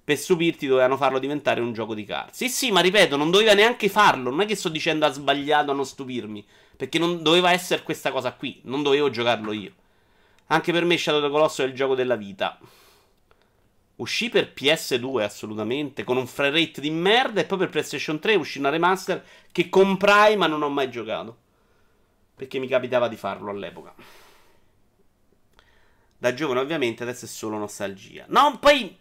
[0.08, 2.32] Per stupirti dovevano farlo diventare un gioco di carte.
[2.32, 4.30] Sì, sì, ma ripeto, non doveva neanche farlo.
[4.30, 6.46] Non è che sto dicendo ha sbagliato a non stupirmi.
[6.78, 8.58] Perché non doveva essere questa cosa qui.
[8.64, 9.70] Non dovevo giocarlo io.
[10.46, 12.58] Anche per me Shadow of the Colossus è il gioco della vita.
[13.96, 18.34] Uscì per PS2 assolutamente, con un frame rate di merda, e poi per PlayStation 3
[18.36, 21.36] uscì una remaster che comprai ma non ho mai giocato.
[22.34, 23.94] Perché mi capitava di farlo all'epoca.
[26.16, 28.24] Da giovane ovviamente adesso è solo nostalgia.
[28.28, 28.96] No, poi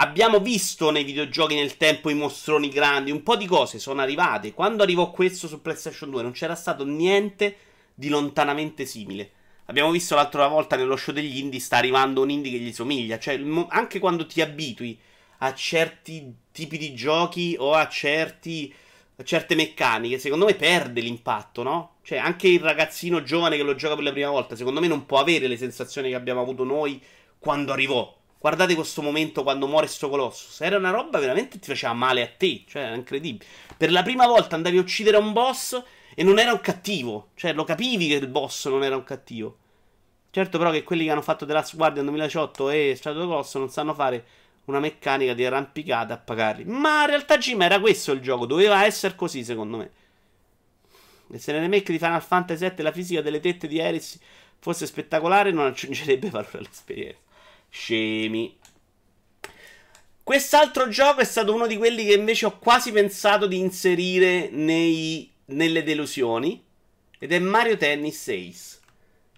[0.00, 4.52] abbiamo visto nei videogiochi nel tempo i mostroni grandi, un po' di cose sono arrivate.
[4.52, 7.56] Quando arrivò questo su PlayStation 2 non c'era stato niente
[7.94, 9.30] di lontanamente simile.
[9.66, 13.18] Abbiamo visto l'altra volta nello show degli indie sta arrivando un indie che gli somiglia.
[13.18, 14.98] Cioè, anche quando ti abitui
[15.38, 18.72] a certi tipi di giochi o a, certi,
[19.16, 21.96] a certe meccaniche, secondo me perde l'impatto, no?
[22.02, 25.06] Cioè, anche il ragazzino giovane che lo gioca per la prima volta, secondo me non
[25.06, 27.02] può avere le sensazioni che abbiamo avuto noi
[27.38, 28.17] quando arrivò.
[28.40, 30.60] Guardate questo momento quando muore sto Colossus.
[30.60, 32.64] Era una roba veramente che ti faceva male a te.
[32.66, 33.44] Cioè, era incredibile.
[33.76, 35.82] Per la prima volta andavi a uccidere un boss
[36.14, 37.30] e non era un cattivo.
[37.34, 39.58] Cioè, lo capivi che il boss non era un cattivo.
[40.30, 43.70] Certo, però, che quelli che hanno fatto The Last Guardian 2018 e Shadow Colossus non
[43.70, 44.24] sanno fare
[44.66, 46.64] una meccanica di arrampicata a pagarli.
[46.64, 48.46] Ma in realtà, Jim, era questo il gioco.
[48.46, 49.90] Doveva essere così, secondo me.
[51.30, 54.18] E se nel remake di Final Fantasy VII la fisica delle tette di Eris
[54.60, 57.27] fosse spettacolare, non aggiungerebbe valore all'esperienza.
[57.68, 58.56] Scemi.
[60.22, 65.36] Quest'altro gioco è stato uno di quelli che invece ho quasi pensato di inserire nei
[65.48, 66.62] nelle delusioni
[67.18, 68.78] ed è Mario Tennis Ace.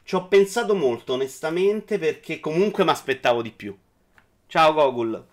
[0.02, 3.76] Ci ho pensato molto onestamente perché comunque mi aspettavo di più.
[4.46, 5.24] Ciao Gogul.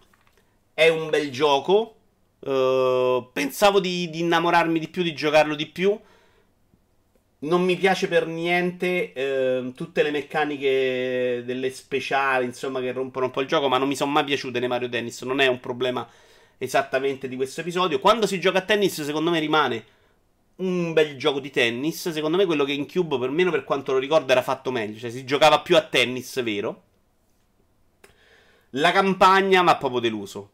[0.73, 1.95] È un bel gioco.
[2.39, 5.99] Uh, pensavo di, di, innamorarmi di più, di giocarlo di più.
[7.39, 13.31] Non mi piace per niente uh, tutte le meccaniche delle speciali, insomma, che rompono un
[13.31, 15.21] po' il gioco, ma non mi sono mai piaciute nei Mario Tennis.
[15.21, 16.07] Non è un problema
[16.57, 17.99] esattamente di questo episodio.
[17.99, 19.85] Quando si gioca a tennis, secondo me rimane
[20.55, 22.09] un bel gioco di tennis.
[22.09, 24.97] Secondo me quello che in Cube, perlomeno per quanto lo ricordo, era fatto meglio.
[24.97, 26.83] Cioè si giocava più a tennis, vero?
[28.71, 30.51] La campagna mi ha proprio deluso.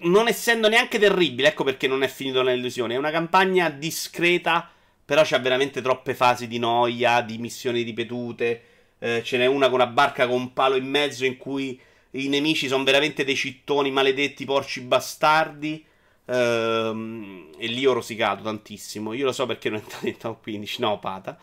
[0.00, 2.94] Non essendo neanche terribile, ecco perché non è finito nell'illusione.
[2.94, 4.70] È una campagna discreta,
[5.08, 8.62] Però c'ha veramente troppe fasi di noia, di missioni ripetute.
[8.98, 12.28] Eh, ce n'è una con una barca con un palo in mezzo in cui i
[12.28, 15.82] nemici sono veramente dei cittoni maledetti, porci bastardi.
[16.26, 19.14] Ehm, e lì ho rosicato tantissimo.
[19.14, 20.80] Io lo so perché non è entrato in top 15.
[20.82, 21.38] No, pata.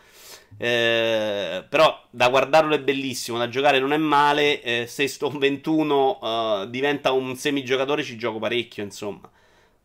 [0.56, 4.62] Eh, però da guardarlo è bellissimo, da giocare non è male.
[4.62, 8.84] Eh, se sto 21 uh, diventa un semigiocatore, ci gioco parecchio.
[8.84, 9.28] Insomma,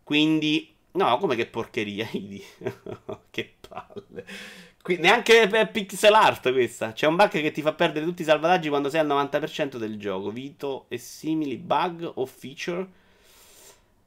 [0.03, 2.07] quindi, no, come che porcheria.
[3.29, 4.25] che palle.
[4.81, 6.93] Qui, neanche per pixel art questa.
[6.93, 9.97] C'è un bug che ti fa perdere tutti i salvataggi quando sei al 90% del
[9.99, 10.31] gioco.
[10.31, 12.87] Vito e simili bug o feature.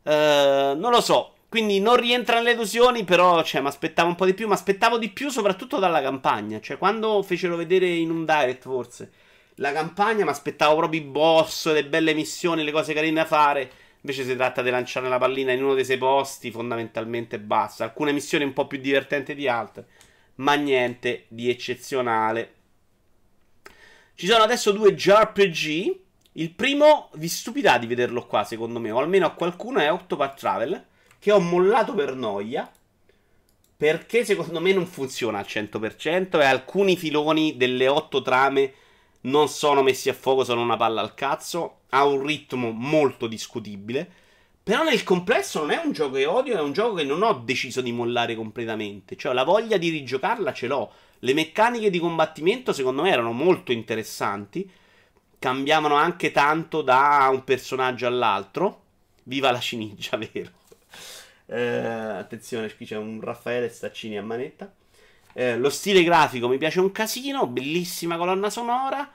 [0.02, 1.34] Uh, non lo so.
[1.48, 4.48] Quindi non rientra nelle illusioni, però cioè, mi aspettavo un po' di più.
[4.48, 6.60] Mi aspettavo di più soprattutto dalla campagna.
[6.60, 9.12] Cioè, quando fecero vedere in un direct, forse,
[9.56, 13.70] la campagna, mi aspettavo proprio i boss, le belle missioni, le cose carine da fare.
[14.04, 17.84] Invece si tratta di lanciare la pallina in uno dei sei posti, fondamentalmente basta.
[17.84, 19.86] Alcune missioni un po' più divertenti di altre,
[20.36, 22.52] ma niente di eccezionale.
[24.14, 26.00] Ci sono adesso due JRPG.
[26.32, 30.38] Il primo vi stupirà di vederlo qua, secondo me, o almeno a qualcuno è Octopath
[30.38, 30.86] Travel
[31.18, 32.70] che ho mollato per noia.
[33.74, 38.74] Perché secondo me non funziona al 100% e alcuni filoni delle otto trame
[39.22, 41.83] non sono messi a fuoco, sono una palla al cazzo.
[41.94, 44.22] Ha un ritmo molto discutibile.
[44.64, 47.34] Però nel complesso non è un gioco che odio, è un gioco che non ho
[47.34, 49.14] deciso di mollare completamente.
[49.14, 50.90] Cioè, la voglia di rigiocarla ce l'ho.
[51.18, 54.68] Le meccaniche di combattimento, secondo me, erano molto interessanti.
[55.38, 58.82] Cambiavano anche tanto da un personaggio all'altro.
[59.24, 60.50] Viva la cinigia, vero?
[61.46, 64.72] Eh, attenzione, qui c'è un Raffaele Staccini a manetta.
[65.34, 69.10] Eh, lo stile grafico mi piace un casino, bellissima colonna sonora.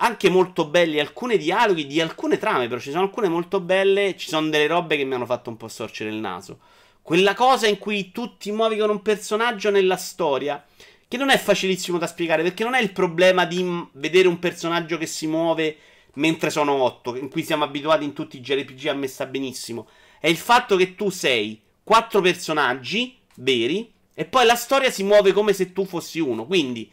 [0.00, 4.16] Anche molto belli alcuni dialoghi di alcune trame, però ci sono alcune molto belle.
[4.16, 6.58] Ci sono delle robe che mi hanno fatto un po' storcere il naso.
[7.02, 10.64] Quella cosa in cui tu ti muovi con un personaggio nella storia,
[11.08, 14.98] che non è facilissimo da spiegare, perché non è il problema di vedere un personaggio
[14.98, 15.76] che si muove
[16.14, 19.88] mentre sono otto, in cui siamo abituati in tutti i JRPG a me sta benissimo.
[20.20, 25.32] È il fatto che tu sei quattro personaggi veri e poi la storia si muove
[25.32, 26.44] come se tu fossi uno.
[26.44, 26.90] Quindi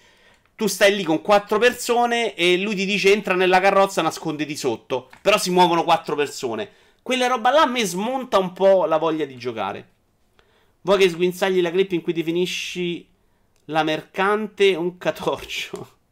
[0.55, 5.09] tu stai lì con quattro persone e lui ti dice entra nella carrozza, nasconditi sotto.
[5.21, 6.69] Però si muovono quattro persone.
[7.01, 9.89] Quella roba là a me smonta un po' la voglia di giocare.
[10.81, 13.07] Vuoi che sguinzagli la clip in cui definisci
[13.65, 15.93] la mercante un catorcio?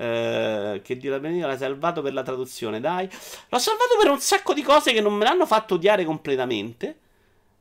[0.00, 3.08] Eh, che Dio la benedica, l'hai salvato per la traduzione, dai.
[3.48, 6.98] L'ho salvato per un sacco di cose che non me l'hanno fatto odiare completamente.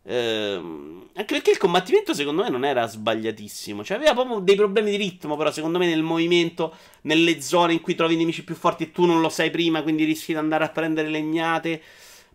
[0.10, 3.84] Ehm, anche perché il combattimento secondo me non era sbagliatissimo.
[3.84, 7.82] Cioè aveva proprio dei problemi di ritmo, però secondo me nel movimento, nelle zone in
[7.82, 10.38] cui trovi i nemici più forti e tu non lo sai prima, quindi rischi di
[10.38, 11.82] andare a prendere legnate.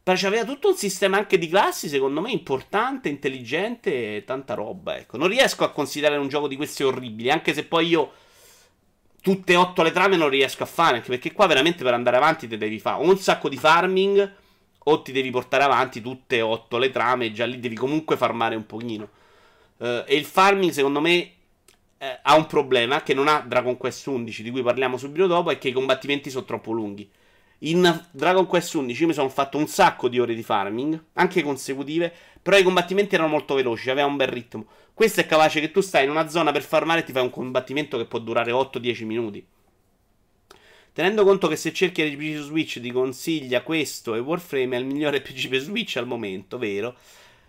[0.03, 4.97] Però c'aveva tutto un sistema anche di classi, secondo me, importante, intelligente e tanta roba,
[4.97, 5.17] ecco.
[5.17, 8.13] Non riesco a considerare un gioco di questi orribili, anche se poi io
[9.23, 12.17] tutte e otto le trame non riesco a fare, anche perché qua veramente per andare
[12.17, 14.41] avanti te devi fare un sacco di farming
[14.85, 18.57] o ti devi portare avanti tutte e otto le trame già lì devi comunque farmare
[18.57, 19.09] un pochino.
[19.79, 21.33] Uh, e il farming, secondo me,
[21.99, 25.51] eh, ha un problema che non ha Dragon Quest 11, di cui parliamo subito dopo,
[25.51, 27.09] è che i combattimenti sono troppo lunghi.
[27.59, 32.13] In Dragon Quest 11 mi sono fatto un sacco di ore di farming, anche consecutive,
[32.43, 34.67] però i combattimenti erano molto veloci, aveva un bel ritmo.
[34.93, 37.31] Questo è capace che tu stai in una zona per farmare e ti fai un
[37.31, 39.47] combattimento che può durare 8-10 minuti.
[40.93, 44.85] Tenendo conto che se cerchi RPG su Switch ti consiglia questo e Warframe è il
[44.85, 46.97] migliore RPG per Switch al momento, vero?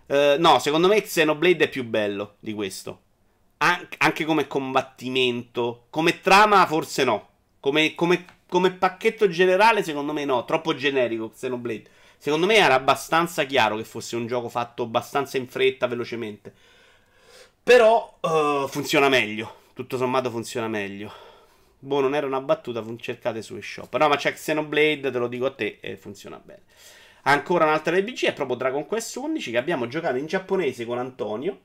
[0.06, 3.00] Uh, no, secondo me Xenoblade è più bello di questo.
[3.58, 5.86] An- anche come combattimento.
[5.90, 7.28] Come trama forse no.
[7.60, 10.44] Come, come, come pacchetto generale secondo me no.
[10.44, 11.90] Troppo generico Xenoblade.
[12.16, 16.54] Secondo me era abbastanza chiaro che fosse un gioco fatto abbastanza in fretta, velocemente.
[17.62, 19.54] Però uh, funziona meglio.
[19.74, 21.33] Tutto sommato funziona meglio.
[21.84, 23.94] Boh, non era una battuta, cercate su eShop.
[23.96, 26.62] No, ma c'è Xenoblade, te lo dico a te, e funziona bene.
[27.24, 31.60] Ancora un'altra RPG, è proprio Dragon Quest 11 che abbiamo giocato in giapponese con Antonio.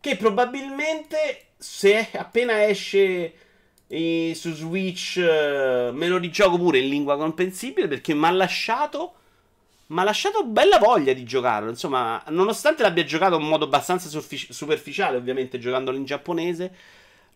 [0.00, 3.34] Che probabilmente, se appena esce
[3.86, 9.14] eh, su Switch, eh, me lo rigioco pure in lingua comprensibile perché mi ha lasciato.
[9.88, 11.68] Mi ha lasciato bella voglia di giocarlo.
[11.68, 16.74] Insomma, nonostante l'abbia giocato in modo abbastanza superficiale, ovviamente, giocandolo in giapponese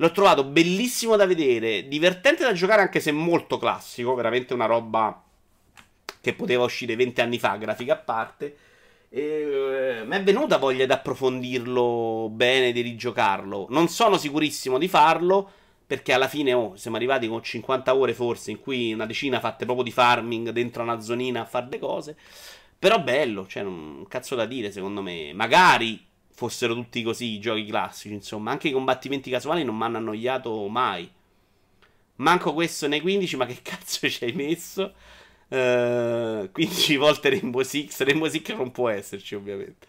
[0.00, 5.22] L'ho trovato bellissimo da vedere, divertente da giocare anche se molto classico, veramente una roba
[6.22, 8.56] che poteva uscire 20 anni fa, grafica a parte.
[9.10, 13.66] Eh, mi è venuta voglia di approfondirlo bene, di rigiocarlo.
[13.68, 15.50] Non sono sicurissimo di farlo,
[15.86, 19.66] perché alla fine oh, siamo arrivati con 50 ore forse, in cui una decina fatte
[19.66, 22.16] proprio di farming dentro una zonina a fare le cose.
[22.78, 25.34] Però bello, cioè un cazzo da dire secondo me.
[25.34, 28.50] Magari fossero tutti così i giochi classici, insomma.
[28.50, 31.10] Anche i combattimenti casuali non mi hanno annoiato mai.
[32.16, 34.94] Manco questo nei 15, ma che cazzo ci hai messo?
[35.48, 38.02] Uh, eh, 15 volte Rainbow Six.
[38.02, 39.86] Rainbow Six non può esserci, ovviamente.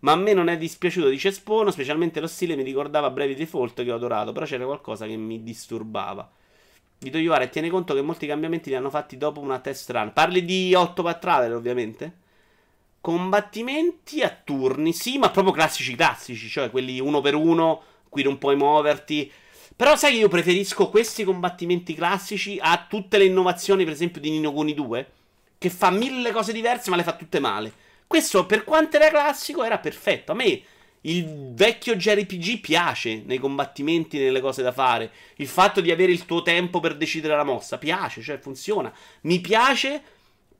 [0.00, 1.70] Ma a me non è dispiaciuto, dice Spono.
[1.70, 4.32] Specialmente lo stile mi ricordava Brevi Default che ho adorato.
[4.32, 6.30] Però c'era qualcosa che mi disturbava.
[6.98, 10.12] Vito Iovara, tieni conto che molti cambiamenti li hanno fatti dopo una test run.
[10.12, 12.20] Parli di Octopath Travel, ovviamente?
[13.02, 18.38] Combattimenti a turni, sì, ma proprio classici classici, cioè quelli uno per uno, qui non
[18.38, 19.30] puoi muoverti.
[19.74, 24.30] Però sai che io preferisco questi combattimenti classici a tutte le innovazioni, per esempio, di
[24.30, 25.10] Nino Kuni 2,
[25.58, 27.72] che fa mille cose diverse ma le fa tutte male.
[28.06, 30.30] Questo, per quanto era classico, era perfetto.
[30.30, 30.62] A me
[31.00, 35.10] il vecchio JRPG piace nei combattimenti, nelle cose da fare.
[35.36, 38.94] Il fatto di avere il tuo tempo per decidere la mossa piace, cioè funziona.
[39.22, 40.02] Mi piace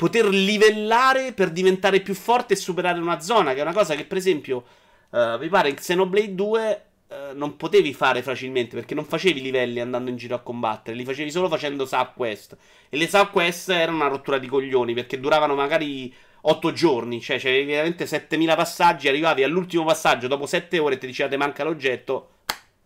[0.03, 4.05] poter livellare per diventare più forte e superare una zona, che è una cosa che
[4.05, 4.65] per esempio
[5.11, 9.41] uh, mi pare in Xenoblade 2 uh, eh, non potevi fare facilmente perché non facevi
[9.41, 12.57] livelli andando in giro a combattere, li facevi solo facendo subquest
[12.89, 17.67] e le subquest erano una rottura di coglioni perché duravano magari 8 giorni, cioè c'avevi
[17.67, 22.31] veramente 7000 passaggi, arrivavi all'ultimo passaggio dopo 7 ore e ti diceva manca l'oggetto,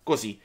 [0.03, 0.39] così.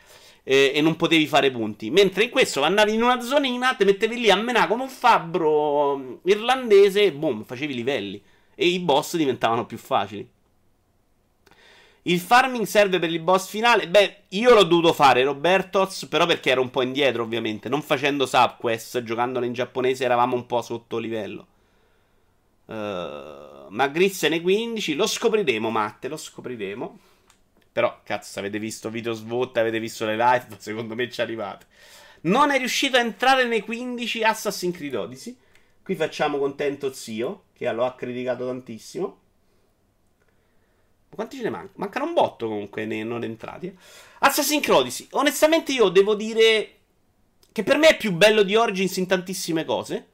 [0.43, 1.91] E, e, non potevi fare punti.
[1.91, 5.97] Mentre in questo andavi in una zonina, ti mettevi lì a menare come un fabbro
[5.97, 8.21] mm, irlandese e boom, facevi livelli.
[8.55, 10.27] E i boss diventavano più facili.
[12.03, 13.87] Il farming serve per il boss finale?
[13.87, 17.69] Beh, io l'ho dovuto fare, Robertos, però perché ero un po' indietro, ovviamente.
[17.69, 21.47] Non facendo subquest, giocandolo in giapponese eravamo un po' sotto livello.
[22.65, 26.99] Uh, ma Grissene 15 lo scopriremo, Matte, lo scopriremo.
[27.71, 31.65] Però, cazzo, se avete visto video svot, avete visto le live, secondo me ci arrivate.
[32.21, 35.35] Non è riuscito a entrare nei 15 Assassin's Creed Odyssey.
[35.81, 39.19] Qui facciamo contento zio, che lo ha criticato tantissimo.
[41.09, 41.73] Quanti ce ne mancano?
[41.75, 43.67] Mancano un botto comunque ne non entrati.
[43.67, 43.75] Eh.
[44.19, 45.07] Assassin's Creed Odyssey.
[45.11, 46.75] Onestamente io devo dire
[47.51, 50.07] che per me è più bello di Origins in tantissime cose.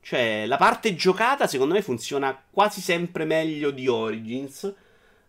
[0.00, 4.74] Cioè, la parte giocata secondo me funziona quasi sempre meglio di Origins.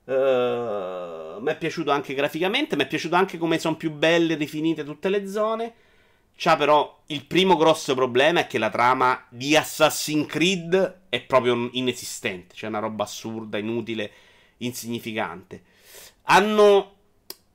[0.06, 4.84] Uh, mi è piaciuto anche graficamente, mi è piaciuto anche come sono più belle definite
[4.84, 5.74] tutte le zone.
[6.36, 11.70] C'ha però il primo grosso problema è che la trama di Assassin's Creed è proprio
[11.74, 14.12] inesistente, cioè una roba assurda, inutile,
[14.58, 15.62] insignificante.
[16.24, 16.96] Hanno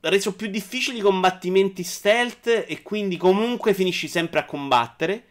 [0.01, 5.25] reso più difficili i combattimenti stealth e quindi comunque finisci sempre a combattere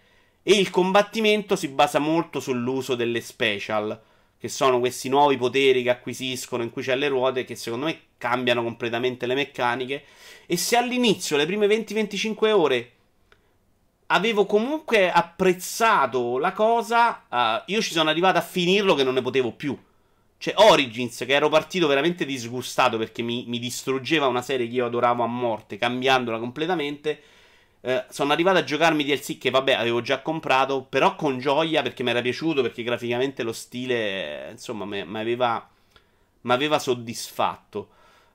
[0.44, 4.00] e il combattimento si basa molto sull'uso delle special
[4.40, 8.00] che sono questi nuovi poteri che acquisiscono in cui c'è le ruote che secondo me
[8.18, 10.04] cambiano completamente le meccaniche.
[10.46, 12.92] E se all'inizio le prime 20-25 ore
[14.08, 19.22] avevo comunque apprezzato la cosa uh, io ci sono arrivato a finirlo che non ne
[19.22, 19.78] potevo più.
[20.40, 24.86] Cioè Origins che ero partito veramente disgustato perché mi, mi distruggeva una serie che io
[24.86, 27.20] adoravo a morte cambiandola completamente
[27.88, 32.04] eh, sono arrivato a giocarmi DLC che vabbè avevo già comprato, però con gioia perché
[32.04, 35.70] mi era piaciuto, perché graficamente lo stile, insomma, mi aveva,
[36.48, 37.88] aveva soddisfatto.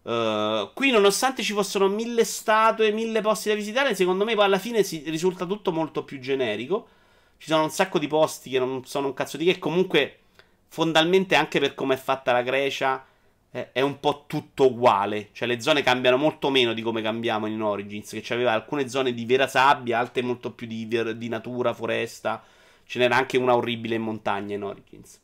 [0.05, 4.59] Uh, qui, nonostante ci fossero mille statue, mille posti da visitare, secondo me poi alla
[4.59, 6.88] fine si risulta tutto molto più generico.
[7.36, 9.59] Ci sono un sacco di posti che non sono un cazzo di che.
[9.59, 10.20] Comunque,
[10.68, 13.05] fondamentalmente, anche per come è fatta la Grecia,
[13.53, 15.28] è un po' tutto uguale.
[15.32, 18.18] Cioè, le zone cambiano molto meno di come cambiamo in Origins.
[18.22, 22.42] Che aveva alcune zone di vera sabbia, altre molto più di, di, natura, foresta.
[22.84, 25.20] Ce n'era anche una orribile in montagna in Origins.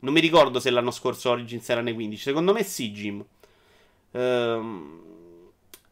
[0.00, 2.22] Non mi ricordo se l'anno scorso Origins era nei 15.
[2.22, 3.24] Secondo me sì, Jim.
[4.12, 5.00] Ehm,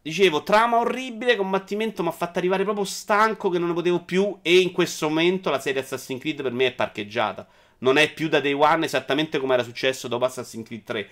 [0.01, 4.37] dicevo, trama orribile, combattimento mi ha fatto arrivare proprio stanco che non ne potevo più.
[4.41, 7.45] E in questo momento la serie Assassin's Creed per me è parcheggiata.
[7.79, 11.09] Non è più da day one esattamente come era successo dopo Assassin's Creed 3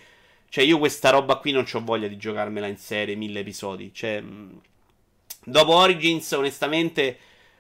[0.50, 3.92] cioè, io questa roba qui non ho voglia di giocarmela in serie, mille episodi.
[3.94, 4.24] Cioè,
[5.44, 7.18] dopo Origins, onestamente,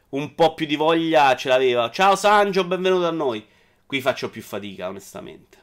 [0.10, 1.92] un po' più di voglia ce l'aveva.
[1.92, 3.46] Ciao Sanjo, benvenuto a noi.
[3.86, 5.58] Qui faccio più fatica, onestamente.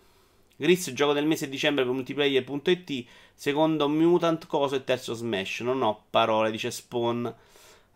[0.55, 3.05] Gris, gioco del mese di dicembre per multiplayer.it.
[3.35, 5.61] Secondo Mutant Coso e terzo Smash.
[5.61, 7.35] Non ho parole, dice Spawn.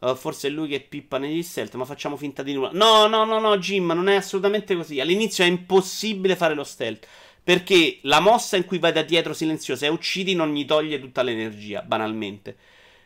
[0.01, 2.71] Uh, forse è lui che pippa negli stealth, ma facciamo finta di nulla.
[2.73, 4.99] No, no, no, no, Jim, non è assolutamente così.
[4.99, 7.07] All'inizio è impossibile fare lo stealth.
[7.43, 11.23] Perché la mossa in cui vai da dietro silenziosa e uccidi non gli toglie tutta
[11.23, 12.57] l'energia, banalmente.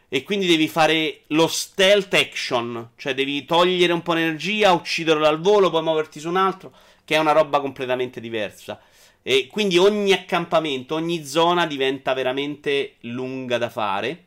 [0.09, 5.41] E quindi devi fare lo stealth action, cioè devi togliere un po' l'energia, ucciderlo al
[5.41, 6.73] volo, poi muoverti su un altro,
[7.05, 8.81] che è una roba completamente diversa.
[9.23, 14.25] E quindi ogni accampamento, ogni zona diventa veramente lunga da fare.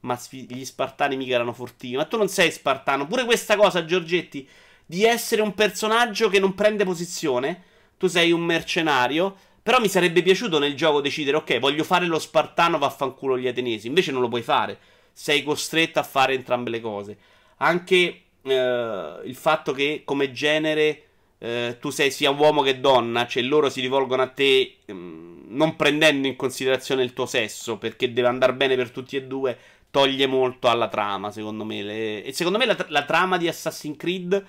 [0.00, 1.96] Ma gli spartani mica erano fortini.
[1.96, 3.06] Ma tu non sei spartano.
[3.06, 4.48] Pure questa cosa, Giorgetti,
[4.86, 7.62] di essere un personaggio che non prende posizione
[8.02, 12.18] tu sei un mercenario, Però mi sarebbe piaciuto nel gioco decidere, ok, voglio fare lo
[12.18, 13.86] spartano, vaffanculo gli atenesi.
[13.86, 14.76] Invece non lo puoi fare.
[15.12, 17.16] Sei costretto a fare entrambe le cose.
[17.58, 21.02] Anche eh, il fatto che come genere
[21.38, 25.38] eh, tu sei sia uomo che donna, cioè loro si rivolgono a te mh, mm,
[25.50, 29.56] non prendendo in considerazione il tuo sesso, perché deve andare bene per tutti e due,
[29.92, 31.82] toglie molto alla trama, secondo me.
[31.84, 32.24] Le...
[32.24, 34.44] E secondo me la, la trama di Assassin's Creed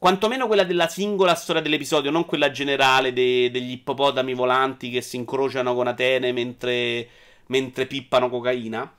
[0.00, 5.16] quantomeno quella della singola storia dell'episodio, non quella generale de- degli ippopotami volanti che si
[5.16, 7.06] incrociano con Atene mentre,
[7.48, 8.90] mentre pippano cocaina.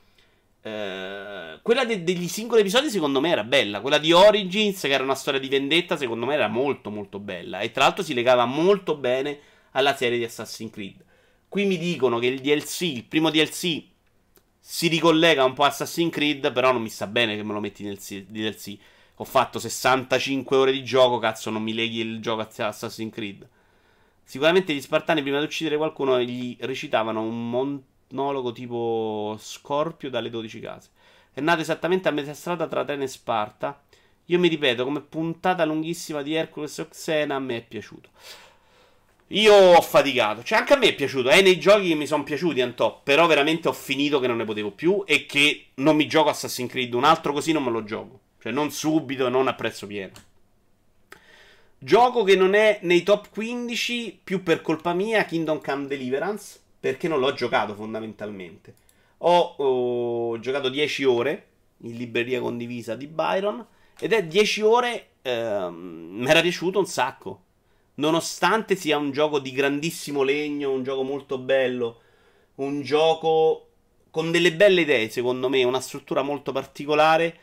[0.62, 3.80] Eh, quella de- degli singoli episodi secondo me era bella.
[3.80, 7.58] Quella di Origins, che era una storia di vendetta, secondo me era molto molto bella.
[7.58, 9.40] E tra l'altro si legava molto bene
[9.72, 11.04] alla serie di Assassin's Creed.
[11.48, 13.82] Qui mi dicono che il DLC, il primo DLC,
[14.60, 17.60] si ricollega un po' a Assassin's Creed, però non mi sta bene che me lo
[17.60, 18.78] metti nel DLC
[19.16, 23.48] ho fatto 65 ore di gioco, cazzo, non mi leghi il gioco a Assassin's Creed.
[24.24, 30.60] Sicuramente gli Spartani prima di uccidere qualcuno gli recitavano un monologo tipo Scorpio dalle 12
[30.60, 30.88] case.
[31.32, 33.82] È nato esattamente a metà strada tra Atene e Sparta.
[34.26, 38.08] Io mi ripeto, come puntata lunghissima di Hercules o Xena, a me è piaciuto.
[39.28, 42.06] Io ho faticato, cioè anche a me è piaciuto, è eh, nei giochi che mi
[42.06, 45.96] sono piaciuti, Antò, però veramente ho finito che non ne potevo più e che non
[45.96, 48.20] mi gioco Assassin's Creed, un altro così non me lo gioco.
[48.42, 50.10] Cioè, non subito, non a prezzo pieno.
[51.78, 57.06] Gioco che non è nei top 15 più per colpa mia, Kingdom Come Deliverance, perché
[57.06, 58.74] non l'ho giocato fondamentalmente.
[59.18, 61.46] Ho, ho giocato 10 ore
[61.82, 63.64] in libreria condivisa di Byron
[63.96, 67.42] ed è 10 ore ehm, era piaciuto un sacco.
[67.94, 72.00] Nonostante sia un gioco di grandissimo legno, un gioco molto bello,
[72.56, 73.68] un gioco
[74.10, 77.38] con delle belle idee, secondo me, una struttura molto particolare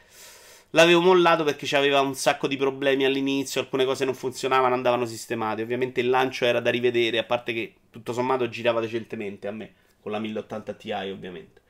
[0.72, 5.64] L'avevo mollato perché aveva un sacco di problemi all'inizio, alcune cose non funzionavano, andavano sistemate.
[5.64, 9.74] Ovviamente il lancio era da rivedere, a parte che tutto sommato girava decentemente a me,
[10.00, 11.62] con la 1080 Ti ovviamente.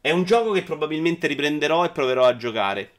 [0.00, 2.92] È un gioco che probabilmente riprenderò e proverò a giocare.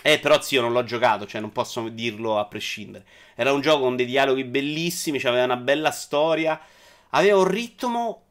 [0.00, 3.04] Eh, però zio, non l'ho giocato, cioè non posso dirlo a prescindere.
[3.34, 6.60] Era un gioco con dei dialoghi bellissimi, aveva una bella storia,
[7.10, 8.22] aveva un ritmo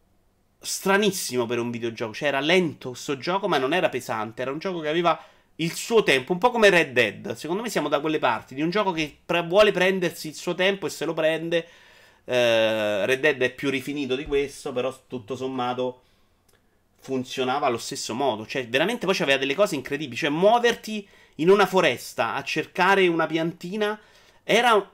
[0.59, 2.13] stranissimo per un videogioco.
[2.13, 4.41] Cioè era lento questo gioco, ma non era pesante.
[4.41, 5.21] Era un gioco che aveva
[5.61, 7.33] il suo tempo, un po' come Red Dead.
[7.33, 10.55] Secondo me siamo da quelle parti di un gioco che pre- vuole prendersi il suo
[10.55, 11.67] tempo e se lo prende.
[12.25, 16.01] Eh, Red Dead è più rifinito di questo, però tutto sommato
[16.99, 18.45] funzionava allo stesso modo.
[18.45, 20.17] Cioè, veramente poi c'aveva delle cose incredibili.
[20.17, 23.99] Cioè, muoverti in una foresta a cercare una piantina
[24.43, 24.89] era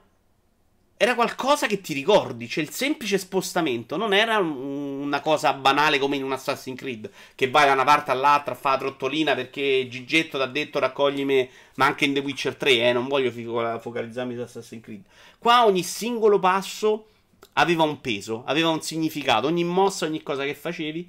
[1.00, 6.16] era qualcosa che ti ricordi, cioè il semplice spostamento non era una cosa banale come
[6.16, 9.86] in un Assassin's Creed, che vai da una parte all'altra a fare la trottolina perché
[9.88, 13.30] Gigetto ti ha detto raccogli me, ma anche in The Witcher 3, eh, non voglio
[13.30, 15.02] focalizzarmi su Assassin's Creed.
[15.38, 17.06] Qua ogni singolo passo
[17.52, 21.08] aveva un peso, aveva un significato, ogni mossa, ogni cosa che facevi,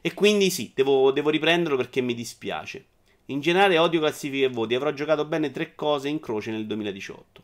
[0.00, 2.86] e quindi sì, devo, devo riprenderlo perché mi dispiace.
[3.26, 7.42] In generale odio classifiche e voti, avrò giocato bene tre cose in croce nel 2018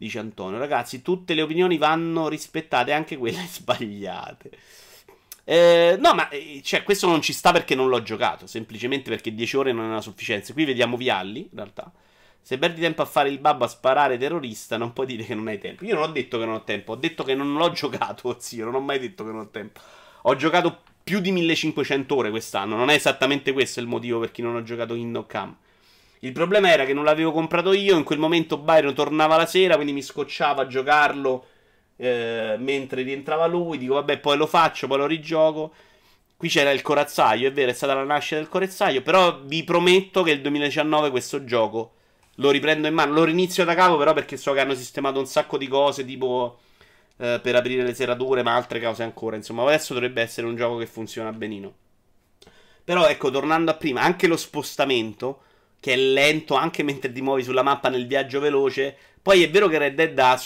[0.00, 0.58] dice Antonio.
[0.58, 4.50] Ragazzi, tutte le opinioni vanno rispettate, anche quelle sbagliate.
[5.44, 9.34] Eh, no, ma eh, cioè, questo non ci sta perché non l'ho giocato, semplicemente perché
[9.34, 10.54] 10 ore non è una sufficienza.
[10.54, 11.92] Qui vediamo Vialli, in realtà.
[12.40, 15.48] Se perdi tempo a fare il babbo a sparare terrorista, non puoi dire che non
[15.48, 15.84] hai tempo.
[15.84, 18.64] Io non ho detto che non ho tempo, ho detto che non l'ho giocato, zio,
[18.64, 19.80] non ho mai detto che non ho tempo.
[20.22, 24.42] Ho giocato più di 1500 ore quest'anno, non è esattamente questo il motivo per cui
[24.42, 25.56] non ho giocato Kingdom Come.
[26.22, 27.96] Il problema era che non l'avevo comprato io.
[27.96, 31.46] In quel momento Byron tornava la sera, quindi mi scocciava a giocarlo
[31.96, 33.78] eh, mentre rientrava lui.
[33.78, 35.72] Dico, vabbè, poi lo faccio, poi lo rigioco.
[36.36, 39.02] Qui c'era il corazzaio, è vero, è stata la nascita del corazzaio.
[39.02, 41.94] Però vi prometto che il 2019 questo gioco
[42.36, 43.12] lo riprendo in mano.
[43.12, 46.60] Lo rinizio da capo, però, perché so che hanno sistemato un sacco di cose, tipo
[47.16, 49.36] eh, per aprire le serrature, ma altre cose ancora.
[49.36, 51.74] Insomma, adesso dovrebbe essere un gioco che funziona benino.
[52.84, 55.44] Però, ecco, tornando a prima, anche lo spostamento
[55.80, 58.96] che è lento anche mentre ti muovi sulla mappa nel viaggio veloce.
[59.20, 60.40] Poi è vero che Red Dead ha,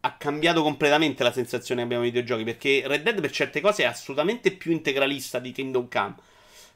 [0.00, 3.82] ha cambiato completamente la sensazione che abbiamo ai videogiochi, perché Red Dead per certe cose
[3.82, 6.14] è assolutamente più integralista di Kingdom Come.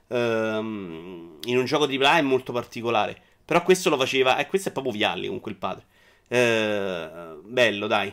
[0.09, 3.21] Um, in un gioco AAA è molto particolare.
[3.45, 4.37] Però questo lo faceva.
[4.37, 5.85] E eh, questo è proprio Vialli con il padre.
[6.29, 8.13] Uh, bello, dai.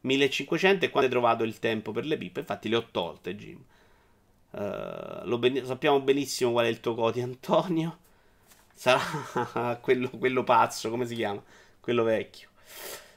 [0.00, 2.40] 1500 e quando hai trovato il tempo per le pippe?
[2.40, 3.62] Infatti le ho tolte, Jim.
[4.50, 7.98] Uh, ben- sappiamo benissimo qual è il tuo codice, Antonio.
[8.78, 11.42] Sarà quello, quello, pazzo, come si chiama?
[11.80, 12.50] Quello vecchio.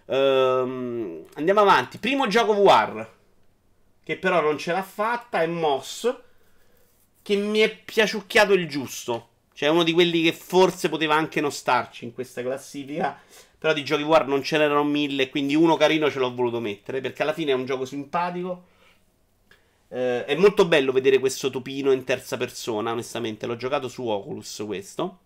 [0.07, 1.99] Ehm, andiamo avanti.
[1.99, 3.07] Primo gioco VR.
[4.03, 5.43] Che però non ce l'ha fatta.
[5.43, 6.11] È Moss.
[7.21, 9.27] Che mi è piaciucchiato il giusto.
[9.53, 13.21] Cioè uno di quelli che forse poteva anche non starci in questa classifica.
[13.59, 17.01] Però di giochi War non ce n'erano mille, quindi uno carino ce l'ho voluto mettere,
[17.01, 18.63] perché alla fine è un gioco simpatico.
[19.89, 23.45] Eh, è molto bello vedere questo topino in terza persona, onestamente.
[23.45, 25.19] L'ho giocato su Oculus questo.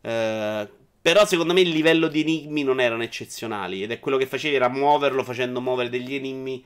[0.00, 0.68] Eh,
[1.00, 3.82] però secondo me il livello di enigmi non erano eccezionali.
[3.82, 6.64] Ed è quello che facevi era muoverlo facendo muovere degli enigmi.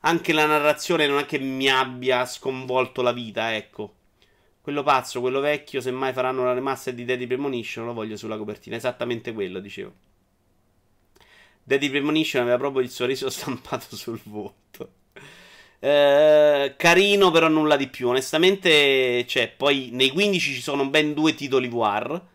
[0.00, 3.94] Anche la narrazione non è che mi abbia sconvolto la vita, ecco.
[4.60, 8.36] Quello pazzo, quello vecchio, se mai faranno la remaster di Daddy Premonition, lo voglio sulla
[8.36, 8.76] copertina.
[8.76, 9.92] Esattamente quello, dicevo.
[11.64, 14.92] Daddy Premonition aveva proprio il sorriso stampato sul volto.
[15.80, 18.08] Eh, carino, però nulla di più.
[18.08, 22.30] Onestamente, cioè, poi nei 15 ci sono ben due titoli War.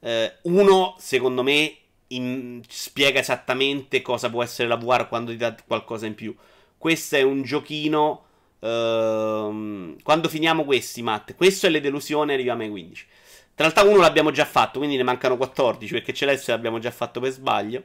[0.00, 1.76] Eh, uno, secondo me,
[2.08, 2.62] in...
[2.68, 6.34] spiega esattamente cosa può essere la VR quando ti dà qualcosa in più.
[6.76, 8.24] Questo è un giochino.
[8.60, 13.06] Uh, quando finiamo questi, Matt, questo è le delusioni, arriviamo ai 15.
[13.54, 17.20] Tra l'altro, uno l'abbiamo già fatto, quindi ne mancano 14 perché Celeste l'abbiamo già fatto
[17.20, 17.82] per sbaglio.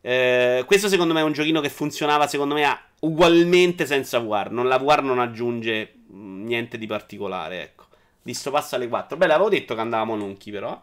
[0.00, 4.50] Eh, questo secondo me è un giochino che funzionava secondo me ugualmente senza VR.
[4.50, 7.86] Non, la VR non aggiunge mm, niente di particolare, ecco.
[8.22, 9.16] Visto passa alle 4.
[9.16, 10.80] Beh, l'avevo detto che andavamo nonchi però.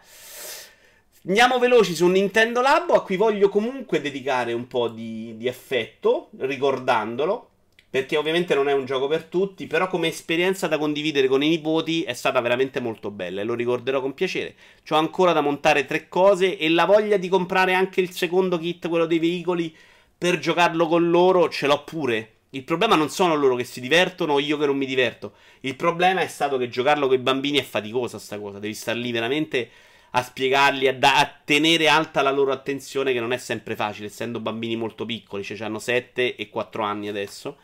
[1.27, 6.29] Andiamo veloci su Nintendo Labo a cui voglio comunque dedicare un po' di, di affetto,
[6.37, 7.49] ricordandolo.
[7.89, 11.49] Perché ovviamente non è un gioco per tutti, però come esperienza da condividere con i
[11.49, 14.53] nipoti è stata veramente molto bella e lo ricorderò con piacere.
[14.87, 18.87] C'ho ancora da montare tre cose e la voglia di comprare anche il secondo kit,
[18.87, 19.75] quello dei veicoli,
[20.15, 22.33] per giocarlo con loro, ce l'ho pure.
[22.51, 25.33] Il problema non sono loro che si divertono o io che non mi diverto.
[25.61, 28.59] Il problema è stato che giocarlo con i bambini è faticosa sta cosa.
[28.59, 29.69] Devi star lì veramente
[30.17, 34.07] a spiegarli, a, da- a tenere alta la loro attenzione, che non è sempre facile,
[34.07, 37.57] essendo bambini molto piccoli, cioè hanno 7 e 4 anni adesso.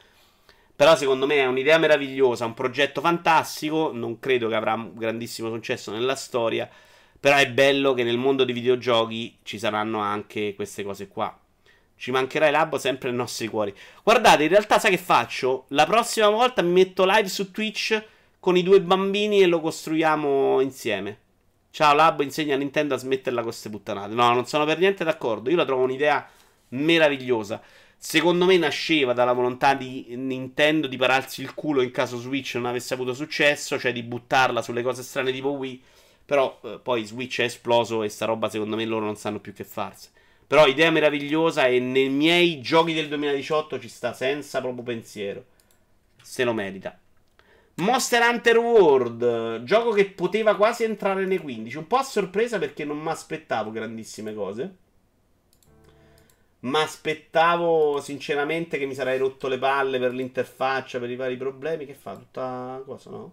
[0.76, 5.92] Però secondo me è un'idea meravigliosa, un progetto fantastico, non credo che avrà grandissimo successo
[5.92, 6.70] nella storia,
[7.18, 11.38] però è bello che nel mondo dei videogiochi ci saranno anche queste cose qua.
[11.96, 13.74] Ci mancherà il labo sempre nei nostri cuori.
[14.04, 15.66] Guardate, in realtà sai che faccio?
[15.70, 18.04] La prossima volta mi metto live su Twitch
[18.40, 21.20] con i due bambini e lo costruiamo insieme.
[21.74, 24.14] Ciao Labo, insegna a Nintendo a smetterla con queste puttanate.
[24.14, 25.50] No, non sono per niente d'accordo.
[25.50, 26.30] Io la trovo un'idea
[26.70, 27.62] meravigliosa.
[27.98, 32.66] Secondo me nasceva dalla volontà di Nintendo di pararsi il culo in caso Switch non
[32.66, 35.82] avesse avuto successo, cioè di buttarla sulle cose strane tipo Wii.
[36.26, 39.54] Però eh, poi Switch è esploso e sta roba secondo me loro non sanno più
[39.54, 40.10] che farsi.
[40.46, 45.46] Però idea meravigliosa e nei miei giochi del 2018 ci sta senza proprio pensiero.
[46.22, 47.00] Se lo merita.
[47.76, 51.78] Monster Hunter World, gioco che poteva quasi entrare nei 15.
[51.78, 54.76] Un po' a sorpresa perché non mi aspettavo grandissime cose.
[56.62, 61.86] Ma aspettavo sinceramente che mi sarei rotto le palle per l'interfaccia, per i vari problemi.
[61.86, 63.32] Che fa tutta cosa, no?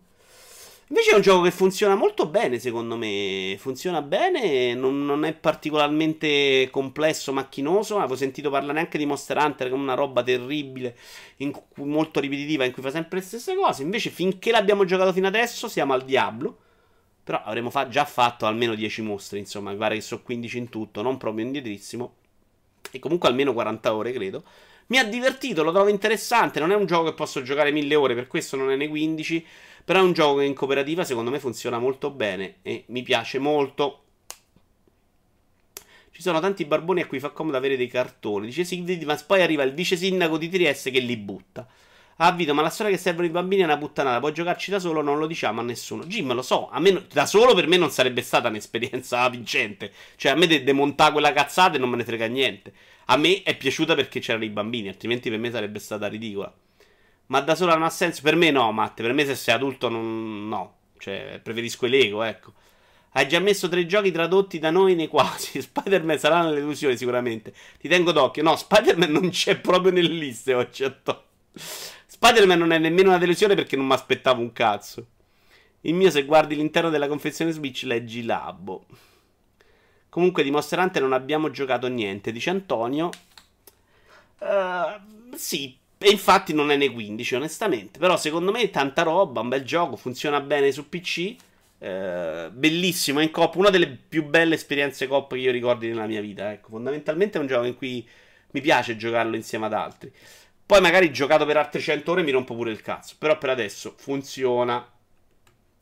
[0.90, 3.56] Invece è un gioco che funziona molto bene, secondo me.
[3.58, 7.98] Funziona bene, non, non è particolarmente complesso, macchinoso.
[7.98, 10.96] Avevo sentito parlare anche di Monster Hunter come una roba terribile,
[11.36, 13.82] cui, molto ripetitiva, in cui fa sempre le stesse cose.
[13.82, 16.58] Invece, finché l'abbiamo giocato fino adesso, siamo al diablo.
[17.22, 20.68] Però avremo fa- già fatto almeno 10 mostri, insomma, mi pare che sono 15 in
[20.70, 22.14] tutto, non proprio indietrissimo
[22.90, 24.44] e comunque almeno 40 ore, credo.
[24.86, 26.60] Mi ha divertito, lo trovo interessante.
[26.60, 29.46] Non è un gioco che posso giocare mille ore, per questo non è nei 15.
[29.88, 33.38] Però è un gioco che in cooperativa secondo me funziona molto bene e mi piace
[33.38, 34.02] molto.
[36.10, 38.48] Ci sono tanti barboni a cui fa comodo avere dei cartoni.
[38.48, 41.66] Dice Sigrid, ma poi arriva il vice sindaco di Trieste che li butta.
[42.16, 44.18] Ah, Vito, ma la storia che servono i bambini è una puttanata.
[44.18, 46.04] Puoi giocarci da solo, non lo diciamo a nessuno.
[46.04, 49.90] Jim, lo so, me, da solo per me non sarebbe stata un'esperienza vincente.
[50.16, 52.74] Cioè, a me de- demontare quella cazzata e non me ne frega niente.
[53.06, 56.52] A me è piaciuta perché c'erano i bambini, altrimenti per me sarebbe stata ridicola.
[57.28, 58.22] Ma da sola non ha senso?
[58.22, 59.02] Per me no, Matte.
[59.02, 60.48] Per me se sei adulto non...
[60.48, 60.76] no.
[60.98, 62.52] Cioè, preferisco i Lego, ecco.
[63.12, 65.60] Hai già messo tre giochi tradotti da noi nei quasi.
[65.62, 67.54] Spider-Man sarà nell'illusione sicuramente.
[67.78, 68.42] Ti tengo d'occhio.
[68.42, 70.84] No, Spider-Man non c'è proprio nelle liste oggi.
[72.06, 75.06] Spider-Man non è nemmeno una delusione perché non mi aspettavo un cazzo.
[75.82, 78.86] Il mio, se guardi l'interno della confezione Switch, leggi Labo.
[80.08, 83.10] Comunque di Monster Hunter non abbiamo giocato niente, dice Antonio.
[84.38, 87.98] Uh, sì, e infatti non è nei 15, onestamente.
[87.98, 91.34] Però secondo me è tanta roba, un bel gioco, funziona bene su PC.
[91.78, 96.20] Uh, bellissimo in cop, una delle più belle esperienze cop che io ricordi nella mia
[96.20, 96.52] vita.
[96.52, 98.06] Ecco, fondamentalmente è un gioco in cui
[98.52, 100.12] mi piace giocarlo insieme ad altri.
[100.64, 103.16] Poi magari giocato per altre 100 ore mi rompo pure il cazzo.
[103.18, 104.86] Però per adesso funziona.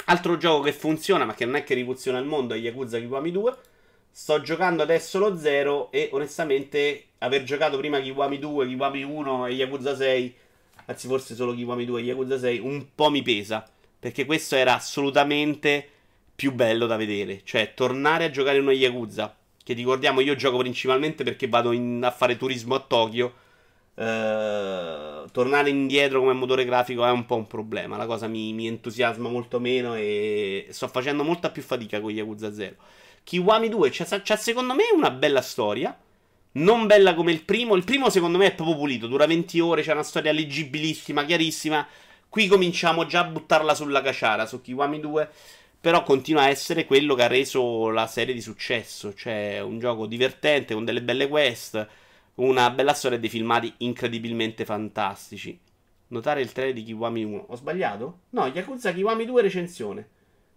[0.07, 3.33] Altro gioco che funziona, ma che non è che rivoluziona il mondo, è Yakuza Kiwami
[3.33, 3.57] 2.
[4.19, 9.53] Sto giocando adesso lo 0 e onestamente aver giocato prima Kiwami 2, Kiwami 1 e
[9.53, 10.35] Yakuza 6,
[10.87, 13.69] anzi forse solo Kiwami 2 e Yakuza 6, un po' mi pesa.
[13.99, 15.87] Perché questo era assolutamente
[16.35, 17.43] più bello da vedere.
[17.45, 22.11] Cioè, tornare a giocare uno Yakuza che ricordiamo io gioco principalmente perché vado in, a
[22.11, 23.35] fare turismo a Tokyo.
[23.97, 27.99] Eh, tornare indietro come motore grafico è un po' un problema.
[27.99, 32.51] La cosa mi, mi, entusiasma molto meno e sto facendo molta più fatica con Yakuza
[32.55, 32.77] 0.
[33.27, 35.99] Kiwami 2 c'ha, c'ha secondo me una bella storia.
[36.53, 37.75] Non bella come il primo.
[37.75, 39.09] Il primo, secondo me, è proprio pulito.
[39.09, 39.83] Dura 20 ore.
[39.83, 41.85] C'è una storia leggibilissima, chiarissima.
[42.29, 45.29] Qui cominciamo già a buttarla sulla caciara su Kiwami 2.
[45.81, 49.13] Però continua a essere quello che ha reso la serie di successo.
[49.13, 51.85] Cioè, un gioco divertente con delle belle quest.
[52.37, 55.59] Una bella storia e dei filmati incredibilmente fantastici.
[56.09, 57.47] Notare il trailer di Kiwami 1.
[57.49, 58.19] Ho sbagliato?
[58.31, 60.09] No, Yakuza Kiwami 2 recensione.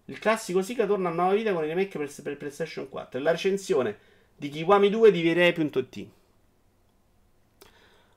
[0.09, 3.19] Il classico Sika torna a nuova vita con i remake per, per PlayStation 4.
[3.19, 3.97] E la recensione
[4.35, 6.07] di Kiwami 2 di Virei.it.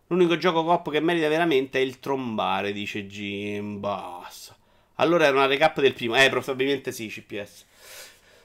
[0.06, 3.78] L'unico gioco cop che merita veramente è il trombare, dice Jim.
[3.78, 4.56] Basta.
[4.96, 6.16] Allora era una recap del primo.
[6.16, 7.66] Eh, probabilmente sì, CPS.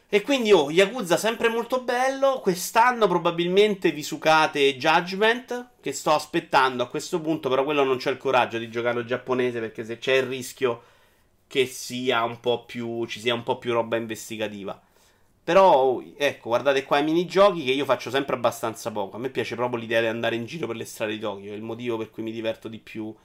[0.09, 2.41] E quindi, oh, Yakuza sempre molto bello.
[2.41, 8.17] Quest'anno probabilmente Visukate Judgment, che sto aspettando a questo punto, però quello non c'è il
[8.17, 10.95] coraggio di giocarlo giapponese perché se c'è il rischio
[11.47, 14.79] che sia un po' più, ci sia un po' più roba investigativa.
[15.43, 19.15] Però, ecco, guardate qua i minigiochi che io faccio sempre abbastanza poco.
[19.15, 21.53] A me piace proprio l'idea di andare in giro per le strade di Tokyo.
[21.53, 23.15] È il motivo per cui mi diverto di più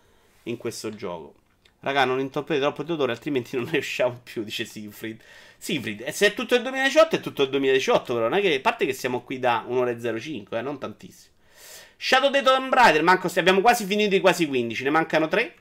[0.45, 1.35] in questo gioco.
[1.81, 5.21] Raga, non intoppete troppo Teodoro, altrimenti non ne usciamo più, dice Siegfried.
[5.59, 8.29] Siegfried, se è tutto il 2018, è tutto il 2018, però.
[8.29, 10.79] Non è che, a parte che siamo qui da 1 ora e 05, eh, non
[10.79, 11.35] tantissimo.
[11.97, 15.55] Shadow the Tomb Raider, manco, abbiamo quasi finito i quasi 15, ne mancano 3.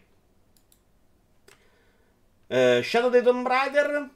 [2.52, 4.10] Uh, Shadow the Tomb Raider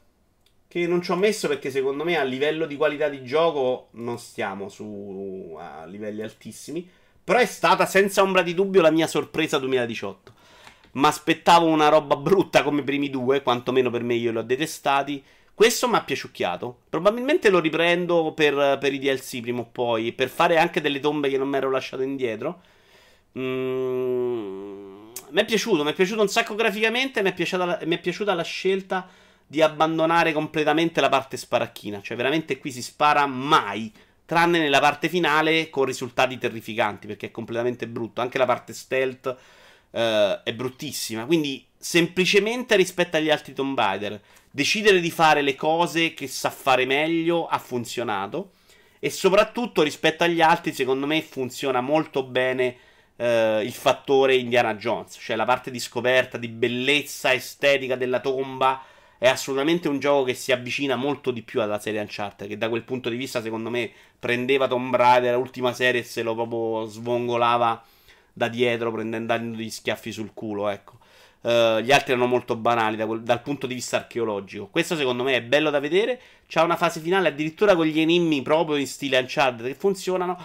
[0.67, 4.19] che non ci ho messo perché secondo me a livello di qualità di gioco non
[4.19, 6.85] stiamo su a livelli altissimi.
[7.23, 10.33] Però è stata senza ombra di dubbio la mia sorpresa 2018.
[10.91, 14.43] Ma aspettavo una roba brutta come i primi due, quantomeno per me io li ho
[14.43, 15.23] detestati.
[15.53, 16.79] Questo mi ha piaciucchiato.
[16.89, 20.11] Probabilmente lo riprendo per, per, i DLC prima o poi.
[20.11, 22.61] Per fare anche delle tombe che non mi ero lasciato indietro.
[23.39, 24.94] Mm,
[25.31, 27.21] mi è piaciuto, mi è piaciuto un sacco graficamente.
[27.21, 29.07] Mi è piaciuta, mi è piaciuta la scelta
[29.47, 32.01] di abbandonare completamente la parte sparacchina.
[32.01, 33.91] Cioè, veramente qui si spara mai.
[34.25, 38.21] Tranne nella parte finale con risultati terrificanti, perché è completamente brutto.
[38.21, 39.35] Anche la parte stealth
[39.91, 41.25] eh, è bruttissima.
[41.25, 44.19] Quindi, semplicemente rispetto agli altri Tomb Raider,
[44.49, 48.51] decidere di fare le cose che sa fare meglio ha funzionato.
[48.99, 52.77] E soprattutto rispetto agli altri, secondo me, funziona molto bene
[53.17, 55.17] eh, il fattore Indiana Jones.
[55.19, 58.83] Cioè la parte di scoperta, di bellezza estetica della tomba
[59.17, 62.69] è assolutamente un gioco che si avvicina molto di più alla serie Uncharted, che da
[62.69, 63.89] quel punto di vista, secondo me,
[64.19, 67.83] prendeva Tomb Raider, l'ultima serie, e se lo proprio svongolava
[68.33, 70.99] da dietro, prendendo degli schiaffi sul culo, ecco.
[71.41, 74.67] Uh, gli altri erano molto banali da quel, dal punto di vista archeologico.
[74.67, 76.19] Questo secondo me è bello da vedere.
[76.47, 80.43] C'ha una fase finale addirittura con gli enigmi proprio in stile Uncharted che funzionano.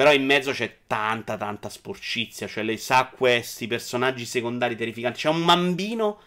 [0.00, 2.46] Però in mezzo c'è tanta, tanta sporcizia.
[2.46, 5.18] Cioè le sa questi personaggi secondari terrificanti.
[5.20, 6.20] C'è un bambino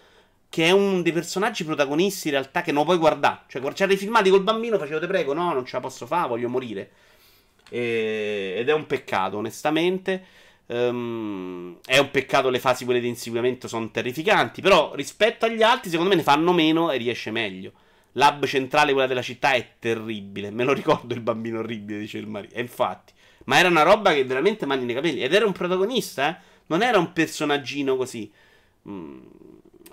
[0.47, 3.45] che è uno dei personaggi protagonisti in realtà che non puoi guardare.
[3.47, 6.27] Cioè, guardare i filmati col bambino, facevo te prego, no, non ce la posso fare,
[6.27, 6.91] voglio morire.
[7.67, 8.57] E...
[8.57, 10.23] Ed è un peccato, onestamente.
[10.67, 14.61] Um, è un peccato le fasi quelle di inseguimento sono terrificanti.
[14.61, 17.71] Però rispetto agli altri, secondo me ne fanno meno e riesce meglio.
[18.11, 20.51] L'hub centrale, quella della città, è terribile.
[20.51, 22.53] Me lo ricordo il bambino orribile, dice il marito.
[22.53, 23.13] E infatti.
[23.45, 25.21] Ma era una roba che veramente mani nei capelli.
[25.21, 26.51] Ed era un protagonista, eh.
[26.67, 28.31] Non era un personaggino così.
[28.87, 29.19] Mm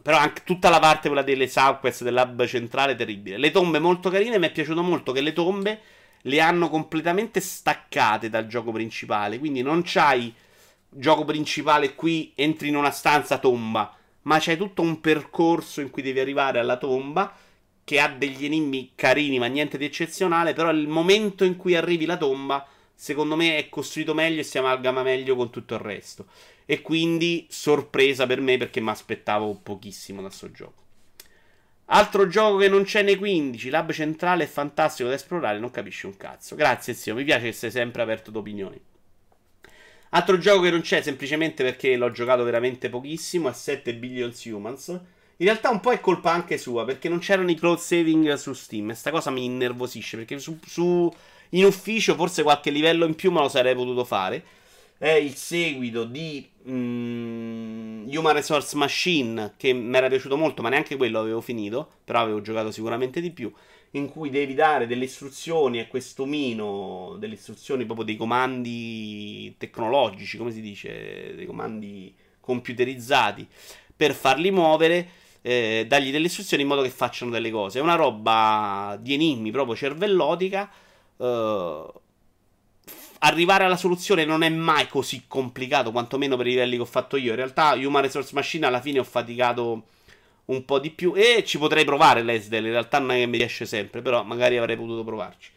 [0.03, 3.37] però anche tutta la parte quella delle Southwest dell'hub centrale terribile.
[3.37, 5.81] Le tombe molto carine, mi è piaciuto molto che le tombe
[6.23, 10.35] le hanno completamente staccate dal gioco principale, quindi non c'hai
[10.89, 16.03] gioco principale qui entri in una stanza tomba, ma c'hai tutto un percorso in cui
[16.03, 17.35] devi arrivare alla tomba
[17.85, 22.05] che ha degli enigmi carini, ma niente di eccezionale, però il momento in cui arrivi
[22.05, 22.67] la tomba
[23.01, 26.27] secondo me è costruito meglio e si amalgama meglio con tutto il resto.
[26.67, 30.83] E quindi sorpresa per me perché mi aspettavo pochissimo da sto gioco.
[31.87, 36.05] Altro gioco che non c'è nei 15, l'hub centrale è fantastico da esplorare, non capisci
[36.05, 36.55] un cazzo.
[36.55, 38.79] Grazie zio, mi piace che sei sempre aperto d'opinioni.
[40.11, 44.89] Altro gioco che non c'è semplicemente perché l'ho giocato veramente pochissimo è 7 Billions Humans.
[44.89, 48.53] In realtà un po' è colpa anche sua perché non c'erano i cloud saving su
[48.53, 51.11] Steam e sta cosa mi innervosisce perché su, su
[51.51, 54.45] in ufficio forse qualche livello in più me lo sarei potuto fare
[55.01, 60.97] è il seguito di mm, Human Resource Machine che mi era piaciuto molto, ma neanche
[60.97, 63.51] quello avevo finito, però avevo giocato sicuramente di più,
[63.93, 70.37] in cui devi dare delle istruzioni a questo omino, delle istruzioni proprio dei comandi tecnologici,
[70.37, 73.47] come si dice, dei comandi computerizzati
[73.97, 75.09] per farli muovere.
[75.43, 77.79] Eh, dargli delle istruzioni in modo che facciano delle cose.
[77.79, 80.71] È una roba di enigmi proprio cervellotica.
[81.21, 81.93] Eh,
[83.19, 87.17] arrivare alla soluzione non è mai così complicato, quantomeno per i livelli che ho fatto
[87.17, 87.31] io.
[87.31, 89.85] In realtà, Human Resource Machine alla fine ho faticato
[90.47, 91.13] un po' di più.
[91.15, 92.65] E ci potrei provare l'Esdel.
[92.65, 95.51] In realtà non è che mi riesce sempre, però magari avrei potuto provarci.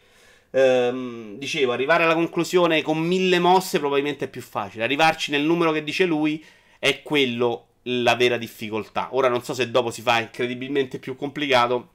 [0.50, 4.84] Ehm, dicevo, arrivare alla conclusione con mille mosse probabilmente è più facile.
[4.84, 6.44] Arrivarci nel numero che dice lui
[6.78, 9.08] è quello la vera difficoltà.
[9.12, 11.93] Ora non so se dopo si fa incredibilmente più complicato.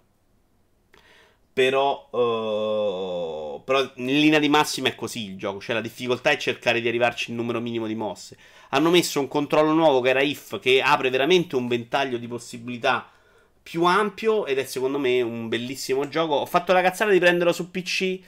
[1.60, 5.60] Però, uh, però in linea di massima è così il gioco.
[5.60, 8.38] Cioè la difficoltà è cercare di arrivarci il numero minimo di mosse.
[8.70, 13.12] Hanno messo un controllo nuovo che era if, che apre veramente un ventaglio di possibilità
[13.62, 16.36] più ampio ed è secondo me un bellissimo gioco.
[16.36, 18.20] Ho fatto la cazzata di prenderlo su PC.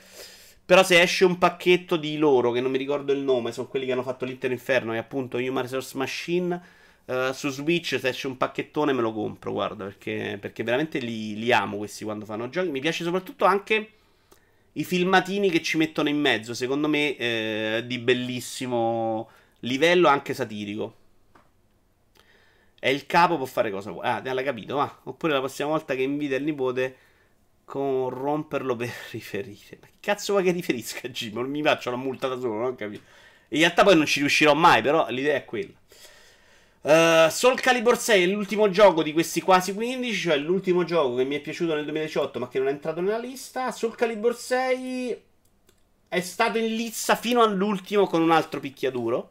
[0.66, 3.86] Però se esce un pacchetto di loro, che non mi ricordo il nome, sono quelli
[3.86, 6.62] che hanno fatto l'Inter Inferno e appunto Human Resource Machine
[7.06, 11.36] Uh, su Switch se esce un pacchettone me lo compro, guarda, perché, perché veramente li,
[11.38, 12.70] li, amo questi quando fanno giochi.
[12.70, 13.90] Mi piace soprattutto anche
[14.74, 19.30] i filmatini che ci mettono in mezzo, secondo me eh, di bellissimo
[19.62, 20.96] livello anche satirico.
[22.80, 24.08] E il capo può fare cosa vuoi.
[24.08, 25.02] Ah, l'hai capito, va.
[25.04, 26.98] Oppure la prossima volta che invita il nipote
[27.66, 29.78] corromperlo per riferire.
[29.82, 31.36] Ma che cazzo vuoi che riferisca, Jim?
[31.36, 33.04] Non mi faccio la multa da solo, non capito.
[33.50, 35.74] In realtà poi non ci riuscirò mai, però l'idea è quella.
[36.82, 41.26] Uh, Soul Calibur 6 è l'ultimo gioco di questi quasi 15, cioè l'ultimo gioco che
[41.26, 43.72] mi è piaciuto nel 2018 ma che non è entrato nella lista.
[43.72, 45.22] Soul Calibur 6
[46.08, 49.30] è stato in lizza fino all'ultimo con un altro picchiaduro.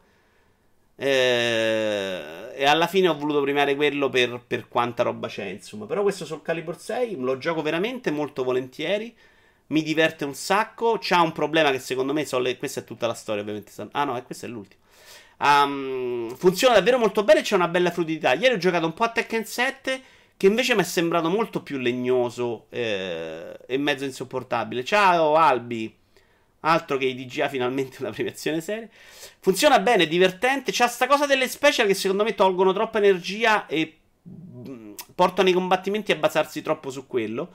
[0.95, 5.85] Eh, e alla fine ho voluto premiare quello per, per, quanta roba c'è, insomma.
[5.85, 9.13] Però questo Soul Calibur 6 lo gioco veramente molto volentieri.
[9.67, 10.97] Mi diverte un sacco.
[11.01, 12.25] C'ha un problema che secondo me...
[12.39, 12.57] Le...
[12.57, 13.71] Questa è tutta la storia, ovviamente.
[13.91, 14.80] Ah no, e questo è l'ultimo.
[15.41, 17.41] Um, funziona davvero molto bene.
[17.41, 18.33] C'è una bella fluidità.
[18.33, 20.01] Ieri ho giocato un po' a Tekken 7.
[20.37, 24.83] Che invece mi è sembrato molto più legnoso eh, e mezzo insopportabile.
[24.83, 25.95] Ciao Albi.
[26.61, 28.89] Altro che i DGA finalmente una premiazione seria.
[29.39, 30.71] Funziona bene, è divertente.
[30.71, 35.53] C'ha sta cosa delle special che secondo me tolgono troppa energia e mm, portano i
[35.53, 37.53] combattimenti a basarsi troppo su quello.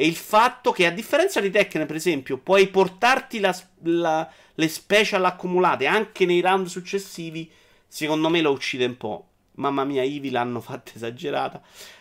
[0.00, 4.68] E il fatto che, a differenza di Tekken, per esempio, puoi portarti la, la, le
[4.68, 7.50] special accumulate anche nei round successivi,
[7.84, 9.26] secondo me lo uccide un po'.
[9.54, 11.60] Mamma mia, Ivi l'hanno fatta esagerata.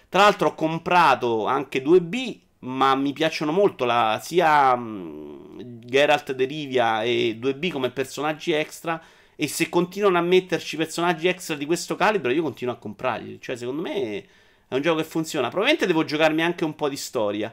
[0.10, 6.46] Tra l'altro ho comprato anche 2B, ma mi piacciono molto la, sia um, Geralt de
[6.46, 9.02] Rivia e 2B come personaggi extra.
[9.36, 13.42] E se continuano a metterci personaggi extra di questo calibro, io continuo a comprarli.
[13.42, 14.24] Cioè, secondo me
[14.68, 15.48] è un gioco che funziona.
[15.48, 17.52] Probabilmente devo giocarmi anche un po' di storia.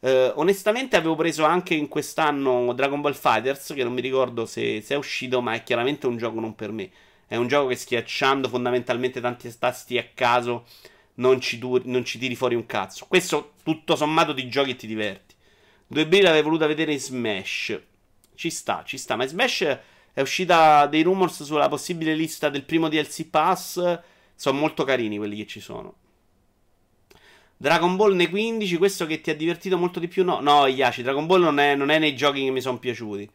[0.00, 4.80] Uh, onestamente avevo preso anche in quest'anno Dragon Ball Fighters, che non mi ricordo se,
[4.80, 6.90] se, è uscito, ma è chiaramente un gioco non per me.
[7.26, 10.64] È un gioco che schiacciando fondamentalmente tanti tasti a caso
[11.16, 13.06] non ci, du- non ci tiri fuori un cazzo.
[13.08, 15.34] Questo tutto sommato ti giochi e ti diverti.
[15.92, 17.80] 2B l'avevo voluta vedere in Smash.
[18.34, 19.16] Ci sta, ci sta.
[19.16, 19.78] Ma Smash
[20.12, 24.00] è uscita dei rumors sulla possibile lista del primo DLC Pass.
[24.34, 25.94] Sono molto carini quelli che ci sono.
[27.58, 30.24] Dragon Ball nei 15, questo che ti ha divertito molto di più?
[30.24, 33.30] No, no, Iaci, Dragon Ball non è, non è nei giochi che mi sono piaciuti.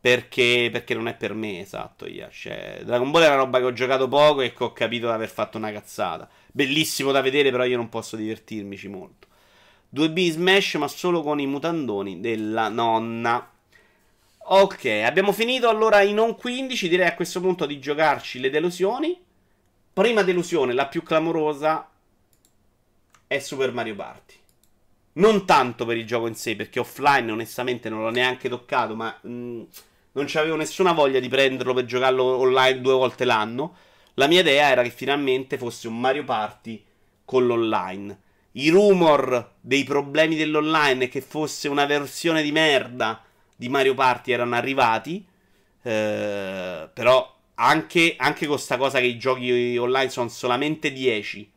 [0.00, 2.48] Perché, perché non è per me, esatto, Iaci.
[2.48, 5.12] Cioè, Dragon Ball è una roba che ho giocato poco e che ho capito di
[5.12, 6.28] aver fatto una cazzata.
[6.52, 9.26] Bellissimo da vedere, però io non posso divertirmici molto.
[9.94, 13.50] 2B Smash, ma solo con i mutandoni della nonna.
[14.38, 16.88] Ok, abbiamo finito allora i non 15.
[16.88, 19.20] Direi a questo punto di giocarci le delusioni.
[19.92, 21.90] Prima delusione, la più clamorosa,
[23.26, 24.34] è Super Mario Party.
[25.14, 29.16] Non tanto per il gioco in sé, perché offline onestamente non l'ho neanche toccato, ma
[29.22, 29.62] mh, mm,
[30.12, 33.76] non avevo nessuna voglia di prenderlo per giocarlo online due volte l'anno.
[34.14, 36.82] La mia idea era che finalmente fosse un Mario Party
[37.24, 38.18] con l'online.
[38.52, 43.22] I rumor dei problemi dell'online e che fosse una versione di merda
[43.54, 45.26] di Mario Party erano arrivati.
[45.82, 51.52] Eh, però anche, anche con questa cosa che i giochi online sono solamente 10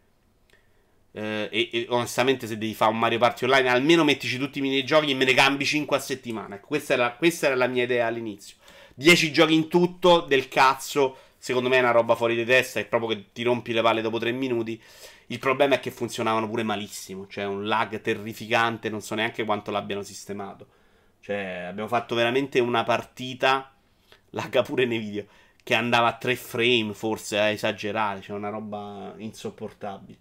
[1.12, 4.62] eh, e, e, onestamente, se devi fare un Mario Party online, almeno mettici tutti i
[4.62, 6.56] minigiochi e me ne cambi 5 a settimana.
[6.56, 8.58] Ecco, questa era, questa era la mia idea all'inizio.
[8.96, 11.18] 10 giochi in tutto, del cazzo.
[11.38, 12.80] Secondo me è una roba fuori di testa.
[12.80, 14.82] È proprio che ti rompi le palle dopo 3 minuti.
[15.28, 17.28] Il problema è che funzionavano pure malissimo.
[17.28, 18.90] Cioè, un lag terrificante.
[18.90, 20.68] Non so neanche quanto l'abbiano sistemato.
[21.22, 23.74] Cioè, abbiamo fatto veramente una partita.
[24.32, 25.26] Lagga pure nei video.
[25.64, 28.22] Che andava a 3 frame, forse a esagerare.
[28.22, 30.18] Cioè, una roba insopportabile.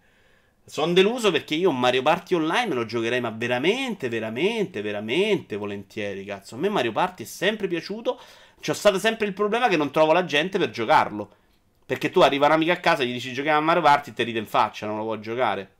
[0.68, 6.26] Sono deluso perché io un Mario Party online lo giocherei ma veramente, veramente, veramente volentieri,
[6.26, 6.56] cazzo.
[6.56, 8.20] A me Mario Party è sempre piaciuto.
[8.60, 11.30] C'è stato sempre il problema che non trovo la gente per giocarlo.
[11.86, 14.38] Perché tu arriva un'amica a casa, gli dici giochiamo a Mario Party e ti ride
[14.38, 15.76] in faccia, non lo vuoi giocare.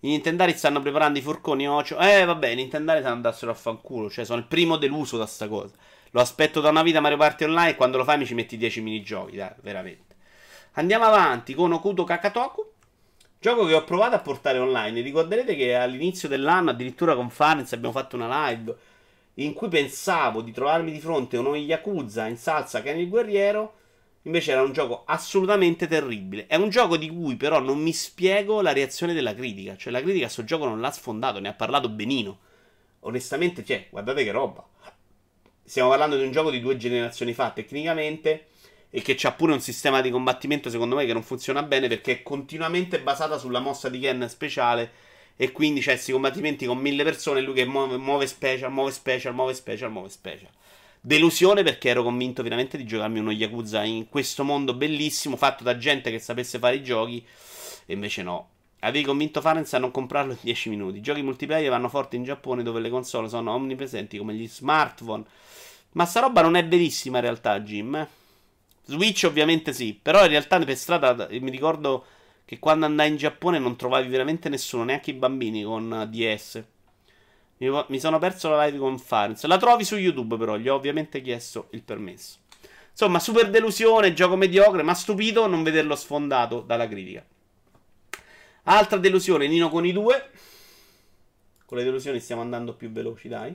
[0.00, 1.98] I Nintendari stanno preparando i forconi ocio.
[1.98, 4.08] Eh, vabbè, i Nintendari stanno andassero a fanculo.
[4.08, 5.74] Cioè, sono il primo deluso da sta cosa.
[6.12, 8.56] Lo aspetto da una vita Mario Party Online e quando lo fai mi ci metti
[8.56, 10.14] 10 minigiochi, dai, veramente.
[10.72, 12.72] Andiamo avanti con Okuto Kakatoku.
[13.38, 15.00] Gioco che ho provato a portare online.
[15.00, 18.74] Ricorderete che all'inizio dell'anno, addirittura con Farnez, abbiamo fatto una live
[19.34, 23.08] in cui pensavo di trovarmi di fronte a uno Yakuza in salsa che è il
[23.08, 23.74] guerriero.
[24.22, 26.46] Invece era un gioco assolutamente terribile.
[26.46, 29.76] È un gioco di cui però non mi spiego la reazione della critica.
[29.76, 32.38] Cioè, la critica a sto gioco non l'ha sfondato, ne ha parlato benino.
[33.00, 34.66] Onestamente, cioè, guardate che roba.
[35.62, 38.48] Stiamo parlando di un gioco di due generazioni fa tecnicamente.
[38.96, 42.12] E che c'ha pure un sistema di combattimento, secondo me, che non funziona bene perché
[42.12, 44.90] è continuamente basata sulla mossa di Ken speciale
[45.36, 47.42] e quindi c'è questi combattimenti con mille persone.
[47.42, 50.48] Lui che muove, muove special, muove special, muove special, muove special.
[50.98, 55.76] Delusione perché ero convinto veramente di giocarmi uno Yakuza in questo mondo bellissimo, fatto da
[55.76, 57.22] gente che sapesse fare i giochi.
[57.84, 58.48] E invece no.
[58.78, 60.96] Avevi convinto Farenz a non comprarlo in 10 minuti.
[60.96, 65.24] I giochi multiplayer vanno forti in Giappone dove le console sono omnipresenti come gli smartphone.
[65.92, 68.08] Ma sta roba non è verissima in realtà, Jim.
[68.86, 68.92] Eh?
[68.92, 72.04] Switch ovviamente sì, però in realtà per strada mi ricordo
[72.44, 76.64] che quando andai in Giappone non trovavi veramente nessuno, neanche i bambini con DS.
[77.58, 79.44] Mi, sono perso la live con Farenz.
[79.44, 82.38] La trovi su YouTube, però gli ho ovviamente chiesto il permesso.
[82.90, 87.24] Insomma, super delusione, gioco mediocre, ma stupito non vederlo sfondato dalla critica.
[88.64, 90.30] Altra delusione, Nino con i due.
[91.64, 93.54] Con le delusioni stiamo andando più veloci, dai.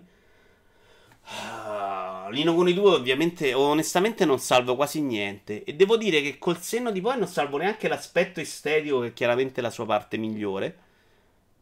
[1.31, 5.63] Uh, Lino con i due ovviamente onestamente non salvo quasi niente.
[5.63, 9.13] E devo dire che col senno di poi non salvo neanche l'aspetto estetico che è
[9.13, 10.75] chiaramente la sua parte migliore.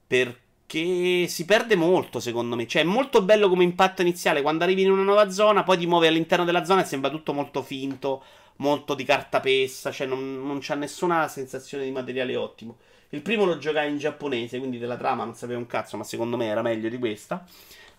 [0.07, 2.67] Perché si perde molto secondo me.
[2.67, 4.41] Cioè è molto bello come impatto iniziale.
[4.41, 7.33] Quando arrivi in una nuova zona poi ti muovi all'interno della zona e sembra tutto
[7.33, 8.23] molto finto
[8.59, 12.77] molto di cartapesta cioè non, non c'ha nessuna sensazione di materiale ottimo.
[13.09, 16.37] Il primo lo giocai in giapponese quindi della trama non sapevo un cazzo ma secondo
[16.37, 17.45] me era meglio di questa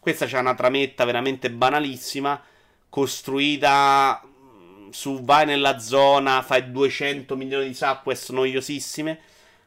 [0.01, 2.43] questa c'è una trametta veramente banalissima,
[2.89, 9.21] costruita mm, su vai nella zona, fai 200 milioni di subquest noiosissime.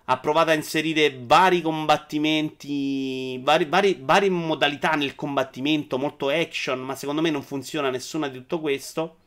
[0.06, 6.96] Ha provato a inserire vari combattimenti, vari, vari, varie modalità nel combattimento, molto action, ma
[6.96, 9.18] secondo me non funziona nessuna di tutto questo.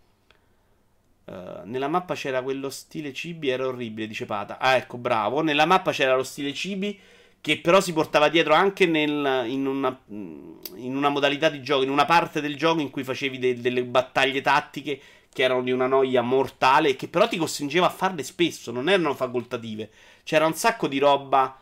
[1.25, 4.59] Uh, nella mappa c'era quello stile cibi, era orribile, dice Pata.
[4.59, 5.41] Ah, ecco, bravo.
[5.41, 7.01] Nella mappa c'era lo stile cibi
[7.47, 11.90] che però si portava dietro anche nel, in, una, in, una, modalità di gioco, in
[11.90, 15.01] una parte del gioco in cui facevi de, delle battaglie tattiche
[15.32, 19.14] che erano di una noia mortale che però ti costringeva a farle spesso, non erano
[19.14, 19.90] facoltative.
[20.24, 21.57] C'era un sacco di roba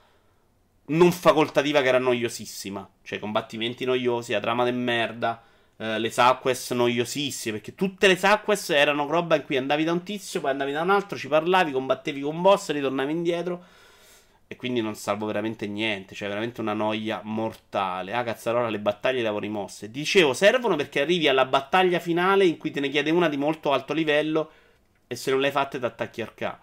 [0.87, 5.43] non facoltativa che era noiosissima, cioè combattimenti noiosi, la trama de merda,
[5.77, 10.03] eh, le Saquest noiosissime, perché tutte le Saquest erano roba in cui andavi da un
[10.03, 13.83] tizio, poi andavi da un altro, ci parlavi, combattevi con boss, ritornavi indietro
[14.47, 16.15] e quindi non salvo veramente niente.
[16.15, 18.13] Cioè, veramente una noia mortale.
[18.13, 19.91] Ah, cazzarola, le battaglie le avevo rimosse.
[19.91, 23.73] Dicevo, servono perché arrivi alla battaglia finale in cui te ne chiede una di molto
[23.73, 24.51] alto livello.
[25.07, 26.59] E se non l'hai fatta, ti attacchi al.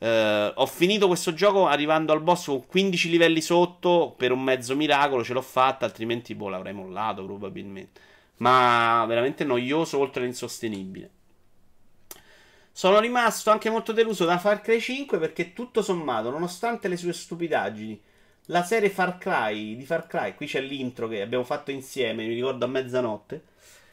[0.00, 4.76] Uh, ho finito questo gioco arrivando al boss con 15 livelli sotto per un mezzo
[4.76, 5.24] miracolo.
[5.24, 8.00] Ce l'ho fatta, altrimenti boh, l'avrei mollato probabilmente.
[8.38, 11.10] Ma veramente noioso oltre l'insostenibile.
[12.78, 17.12] Sono rimasto anche molto deluso da Far Cry 5 perché tutto sommato, nonostante le sue
[17.12, 18.00] stupidaggini,
[18.44, 22.34] la serie Far Cry di Far Cry, qui c'è l'intro che abbiamo fatto insieme, mi
[22.34, 23.42] ricordo a mezzanotte,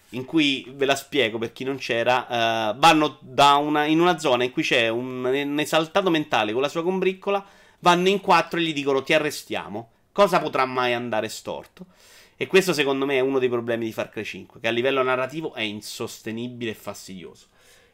[0.09, 2.27] in cui ve la spiego per chi non c'era,
[2.75, 3.17] uh, vanno
[3.59, 7.43] una, in una zona in cui c'è un, un esaltato mentale con la sua combriccola,
[7.79, 9.89] vanno in quattro e gli dicono ti arrestiamo.
[10.11, 11.87] Cosa potrà mai andare storto?
[12.35, 15.01] E questo secondo me è uno dei problemi di Far Cry 5, che a livello
[15.01, 17.47] narrativo è insostenibile e fastidioso.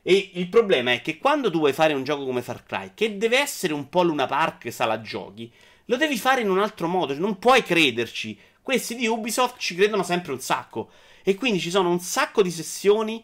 [0.04, 3.18] E il problema è che quando tu vuoi fare un gioco come Far Cry, che
[3.18, 5.52] deve essere un po' Luna Park sala giochi,
[5.86, 8.38] lo devi fare in un altro modo, non puoi crederci.
[8.62, 10.90] Questi di Ubisoft ci credono sempre un sacco.
[11.24, 13.24] E quindi ci sono un sacco di sessioni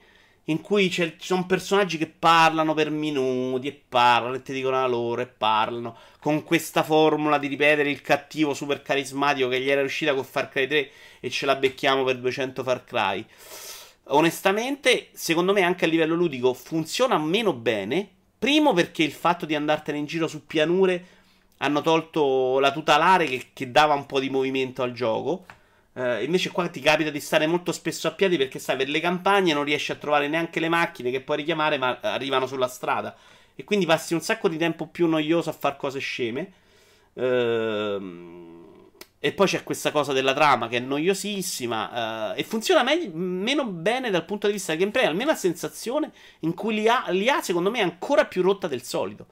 [0.49, 4.87] in cui ci sono personaggi che parlano per minuti e parlano e ti dicono la
[4.87, 9.81] loro e parlano con questa formula di ripetere il cattivo super carismatico che gli era
[9.81, 13.25] riuscita con Far Cry 3 e ce la becchiamo per 200 Far Cry
[14.09, 18.09] onestamente, secondo me anche a livello ludico funziona meno bene.
[18.37, 21.05] Primo perché il fatto di andartene in giro su pianure
[21.57, 25.45] hanno tolto la tutelare che, che dava un po' di movimento al gioco.
[25.93, 28.99] Uh, invece qua ti capita di stare molto spesso a piedi perché sai, per le
[28.99, 33.15] campagne non riesci a trovare neanche le macchine che puoi richiamare, ma arrivano sulla strada.
[33.55, 36.51] E quindi passi un sacco di tempo più noioso a fare cose sceme.
[37.13, 38.56] Uh,
[39.27, 43.65] e poi c'è questa cosa della trama che è noiosissima uh, e funziona me- meno
[43.65, 45.05] bene dal punto di vista del gameplay.
[45.05, 48.83] Almeno la sensazione in cui li ha, li ha, secondo me, ancora più rotta del
[48.83, 49.25] solito.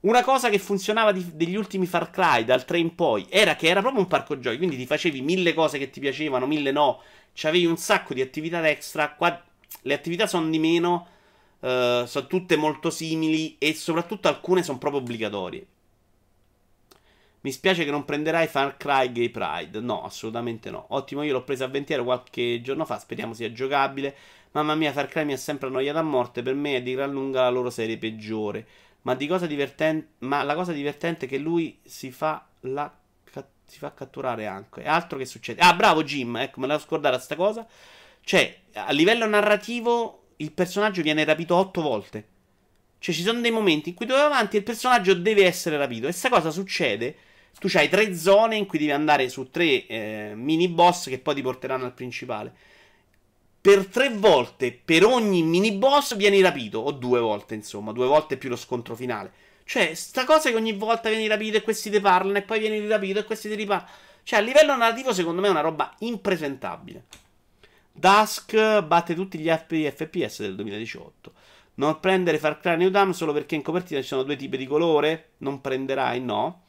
[0.00, 3.68] Una cosa che funzionava di, degli ultimi Far Cry, dal 3 in poi, era che
[3.68, 4.56] era proprio un parco giochi.
[4.56, 7.00] Quindi ti facevi mille cose che ti piacevano, mille no.
[7.32, 9.12] C'avevi un sacco di attività extra.
[9.12, 9.40] Qua
[9.82, 11.06] le attività sono di meno,
[11.60, 15.66] uh, sono tutte molto simili e soprattutto alcune sono proprio obbligatorie.
[17.40, 19.80] Mi spiace che non prenderai Far Cry Gay Pride.
[19.80, 20.86] No, assolutamente no.
[20.88, 22.98] Ottimo, io l'ho presa a 20 euro qualche giorno fa.
[22.98, 24.14] Speriamo sia giocabile.
[24.52, 26.42] Mamma mia, Far Cry mi ha sempre annoiato a morte.
[26.42, 28.66] Per me è di gran lunga la loro serie peggiore.
[29.02, 32.92] Ma, cosa divertente, ma la cosa divertente è che lui si fa, la,
[33.64, 34.82] si fa catturare anche.
[34.82, 35.60] È altro che succede.
[35.60, 36.36] Ah, bravo Jim.
[36.38, 37.64] Ecco, me la scordata sta cosa.
[38.20, 42.26] Cioè, a livello narrativo, il personaggio viene rapito otto volte.
[42.98, 45.76] Cioè, ci sono dei momenti in cui tu vai avanti e il personaggio deve essere
[45.76, 46.06] rapito.
[46.06, 47.16] E questa cosa succede
[47.58, 51.34] tu hai tre zone in cui devi andare su tre eh, mini boss che poi
[51.34, 52.52] ti porteranno al principale.
[53.60, 58.36] Per tre volte, per ogni mini boss vieni rapito, o due volte insomma, due volte
[58.36, 59.32] più lo scontro finale.
[59.64, 62.86] Cioè, sta cosa che ogni volta vieni rapito e questi ti parlano e poi vieni
[62.86, 63.90] rapito e questi ti riparlano.
[64.22, 67.04] Cioè, a livello narrativo secondo me è una roba impresentabile.
[67.92, 71.32] Dusk batte tutti gli FPS del 2018.
[71.74, 74.66] Non prendere Far Cry New Dawn solo perché in copertina ci sono due tipi di
[74.66, 75.30] colore?
[75.38, 76.62] Non prenderai, no.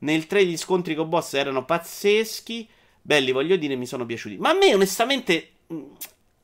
[0.00, 2.68] Nel 3 gli scontri con boss erano pazzeschi.
[3.00, 4.36] Belli, voglio dire, mi sono piaciuti.
[4.36, 5.52] Ma a me, onestamente,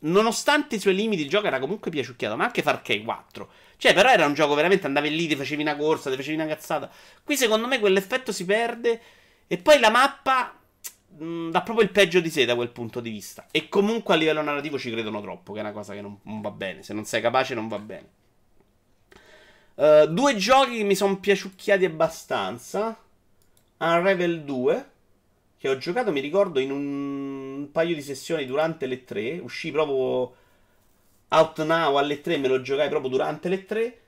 [0.00, 2.36] nonostante i suoi limiti, il gioco era comunque piaciucchiato.
[2.36, 3.50] Ma anche Far Cry 4.
[3.76, 6.46] Cioè, però era un gioco veramente andavi lì, ti facevi una corsa, ti facevi una
[6.46, 6.90] cazzata.
[7.22, 9.00] Qui, secondo me, quell'effetto si perde.
[9.46, 10.59] E poi la mappa
[11.18, 13.46] mh, dà proprio il peggio di sé da quel punto di vista.
[13.50, 16.40] E comunque a livello narrativo ci credono troppo, che è una cosa che non, non
[16.40, 16.82] va bene.
[16.82, 18.09] Se non sei capace, non va bene.
[19.74, 22.96] Uh, due giochi che mi sono piaciucchiati abbastanza.
[23.79, 24.91] Unravel 2
[25.64, 29.39] che ho giocato, mi ricordo, in un paio di sessioni durante le 3.
[29.39, 30.35] Uscì proprio
[31.29, 33.99] out now alle 3, me lo giocai proprio durante le 3.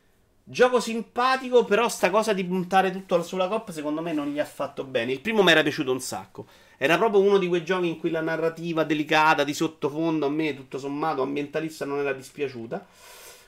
[0.45, 4.45] Gioco simpatico, però sta cosa di puntare tutto sulla coppa secondo me non gli ha
[4.45, 5.13] fatto bene.
[5.13, 6.47] Il primo mi era piaciuto un sacco.
[6.77, 10.55] Era proprio uno di quei giochi in cui la narrativa delicata di sottofondo a me,
[10.55, 12.87] tutto sommato, ambientalista non era dispiaciuta.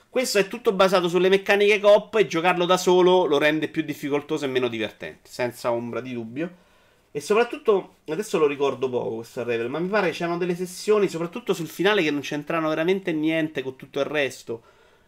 [0.09, 4.43] Questo è tutto basato sulle meccaniche coppa e giocarlo da solo lo rende più difficoltoso
[4.43, 6.51] e meno divertente, senza ombra di dubbio.
[7.11, 11.53] E soprattutto, adesso lo ricordo poco questo Revel, ma mi pare c'erano delle sessioni, soprattutto
[11.53, 14.63] sul finale, che non c'entrano veramente niente con tutto il resto.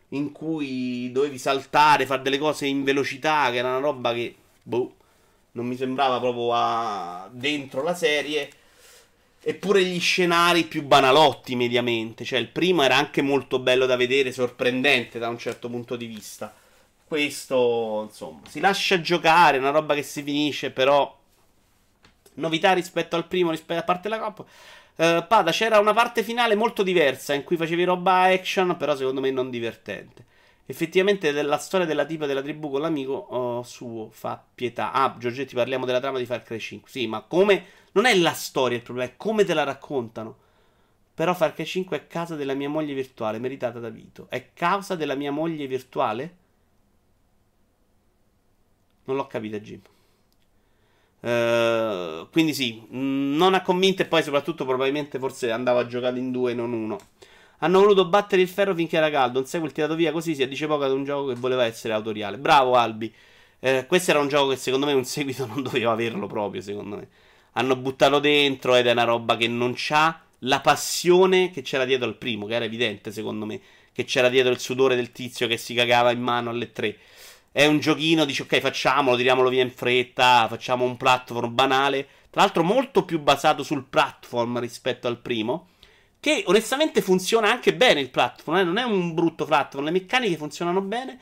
[0.10, 4.96] In cui dovevi saltare, fare delle cose in velocità, che era una roba che, boh,
[5.54, 7.28] non mi sembrava proprio a...
[7.32, 8.50] dentro la serie.
[9.44, 12.24] Eppure gli scenari più banalotti mediamente.
[12.24, 16.06] Cioè, il primo era anche molto bello da vedere, sorprendente da un certo punto di
[16.06, 16.54] vista.
[17.06, 21.18] Questo, insomma, si lascia giocare, una roba che si finisce, però.
[22.36, 24.44] Novità rispetto al primo, rispetto a parte la coppa.
[24.96, 29.20] Uh, Pada, c'era una parte finale molto diversa in cui facevi roba action, però secondo
[29.20, 30.26] me non divertente.
[30.72, 34.94] Effettivamente la storia della tipa della tribù con l'amico oh, suo fa pietà.
[34.94, 36.90] Ah, Giorgetti, parliamo della trama di Far Cry 5.
[36.90, 37.80] Sì, ma come...
[37.92, 40.38] Non è la storia il problema, è come te la raccontano.
[41.14, 44.28] Però Far Cry 5 è casa della mia moglie virtuale, meritata da Vito.
[44.30, 46.36] È causa della mia moglie virtuale?
[49.04, 49.82] Non l'ho capita, Jim.
[51.20, 56.32] Uh, quindi sì, non ha convinto e poi soprattutto probabilmente forse andava a giocare in
[56.32, 56.98] due e non uno.
[57.64, 59.40] Hanno voluto battere il ferro finché era caldo.
[59.40, 60.34] Non sei quel tirato via così.
[60.36, 62.38] Si dice poco ad un gioco che voleva essere autoriale.
[62.38, 63.14] Bravo, Albi.
[63.60, 66.62] Eh, questo era un gioco che secondo me un seguito non doveva averlo proprio.
[66.62, 67.08] Secondo me
[67.54, 72.08] hanno buttato dentro ed è una roba che non c'ha la passione che c'era dietro
[72.08, 72.48] al primo.
[72.48, 73.62] Che era evidente, secondo me,
[73.94, 76.98] che c'era dietro il sudore del tizio che si cagava in mano alle tre.
[77.52, 80.48] È un giochino, dici ok, facciamolo, tiriamolo via in fretta.
[80.50, 82.08] Facciamo un platform banale.
[82.32, 85.68] Tra l'altro, molto più basato sul platform rispetto al primo.
[86.22, 88.64] Che onestamente funziona anche bene il platform, eh?
[88.64, 91.20] non è un brutto platform, le meccaniche funzionano bene.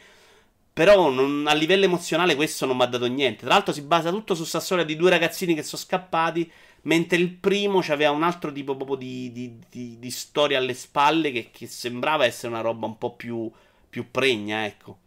[0.74, 3.46] Però non, a livello emozionale questo non mi ha dato niente.
[3.46, 6.52] Tra l'altro si basa tutto su questa storia di due ragazzini che sono scappati,
[6.82, 11.32] mentre il primo aveva un altro tipo proprio di, di, di, di storia alle spalle
[11.32, 13.50] che, che, sembrava essere una roba un po' più,
[13.90, 14.98] più pregna, ecco.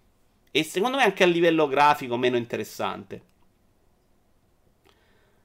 [0.50, 3.22] E secondo me anche a livello grafico meno interessante.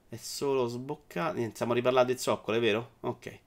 [0.07, 1.38] È solo sboccato.
[1.53, 2.91] Stiamo riparlando del zoccolo, è vero?
[3.02, 3.40] Ok.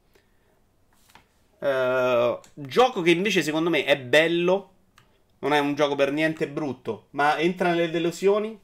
[1.61, 4.69] Uh, gioco che invece secondo me è bello.
[5.41, 8.59] Non è un gioco per niente brutto, ma entra nelle delusioni.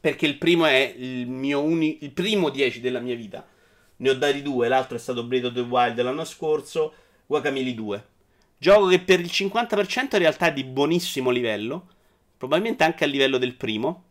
[0.00, 3.46] Perché il primo è il mio uni- il primo 10 della mia vita.
[3.96, 6.92] Ne ho dati due, l'altro è stato Breath of the Wild l'anno scorso,
[7.26, 8.06] Guacamole 2.
[8.58, 11.88] Gioco che per il 50% in realtà è di buonissimo livello,
[12.36, 14.04] probabilmente anche a livello del primo.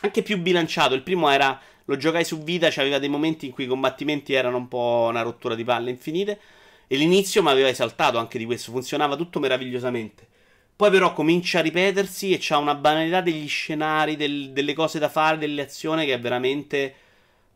[0.00, 3.64] Anche più bilanciato, il primo era lo giocai su vita, c'aveva dei momenti in cui
[3.64, 6.38] i combattimenti erano un po' una rottura di palle infinite.
[6.92, 10.26] E l'inizio mi aveva esaltato anche di questo, funzionava tutto meravigliosamente.
[10.74, 15.08] Poi però comincia a ripetersi e c'ha una banalità degli scenari, del, delle cose da
[15.08, 16.94] fare, delle azioni che è veramente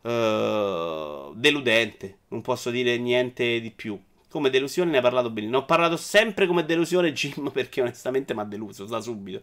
[0.03, 2.19] uh, deludente.
[2.29, 4.01] Non posso dire niente di più.
[4.29, 5.53] Come delusione ne ha parlato bene.
[5.53, 9.41] Ho parlato sempre come delusione Jim perché onestamente mi ha deluso, da subito.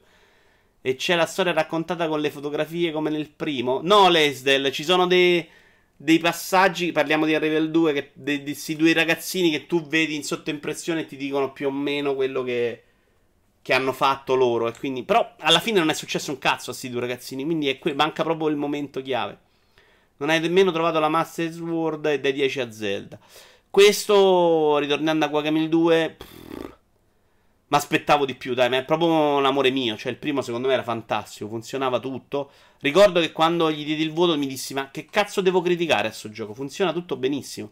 [0.81, 3.81] E c'è la storia raccontata con le fotografie come nel primo?
[3.83, 5.47] No, Lesdell, ci sono dei,
[6.03, 10.25] dei passaggi, parliamo di Arrival 2, che, di questi due ragazzini che tu vedi in
[10.25, 12.83] sottoimpressione e ti dicono più o meno quello che,
[13.63, 14.67] che hanno fatto loro.
[14.67, 17.79] E quindi, però alla fine non è successo un cazzo a questi due ragazzini, quindi
[17.79, 19.39] que- manca proprio il momento chiave.
[20.17, 23.19] Non hai nemmeno trovato la Master Sword e dai 10 a Zelda.
[23.71, 26.17] Questo, ritornando a Guacamole 2...
[27.73, 29.97] Ma aspettavo di più, dai, ma è proprio un amore mio.
[29.97, 32.51] Cioè, il primo secondo me era fantastico, funzionava tutto.
[32.81, 36.11] Ricordo che quando gli diedi il voto mi dissi: Ma che cazzo devo criticare a
[36.11, 36.53] questo gioco?
[36.53, 37.71] Funziona tutto benissimo.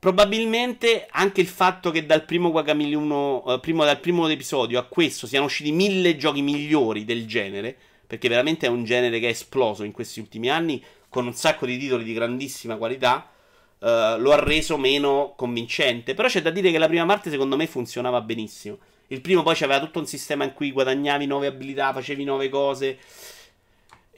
[0.00, 4.82] Probabilmente anche il fatto che dal primo Guacamole 1, eh, primo, dal primo episodio a
[4.82, 7.76] questo siano usciti mille giochi migliori del genere.
[8.08, 11.64] Perché veramente è un genere che è esploso in questi ultimi anni con un sacco
[11.64, 13.30] di titoli di grandissima qualità.
[13.78, 16.14] Uh, lo ha reso meno convincente.
[16.14, 18.78] Però c'è da dire che la prima parte, secondo me, funzionava benissimo.
[19.08, 22.98] Il primo poi aveva tutto un sistema in cui guadagnavi nuove abilità, facevi nuove cose.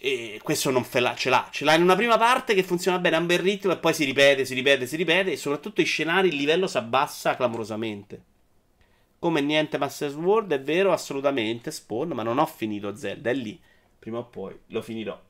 [0.01, 1.49] E questo non fe ce l'ha.
[1.51, 3.93] Ce l'ha in una prima parte che funziona bene, ha un bel ritmo e poi
[3.93, 5.33] si ripete, si ripete, si ripete.
[5.33, 8.23] E soprattutto i scenari, il livello si abbassa clamorosamente.
[9.19, 11.71] Come niente Master Sword, è vero, assolutamente.
[11.71, 13.61] Spawn, ma non ho finito Zelda, è lì.
[13.99, 15.21] Prima o poi lo finirò.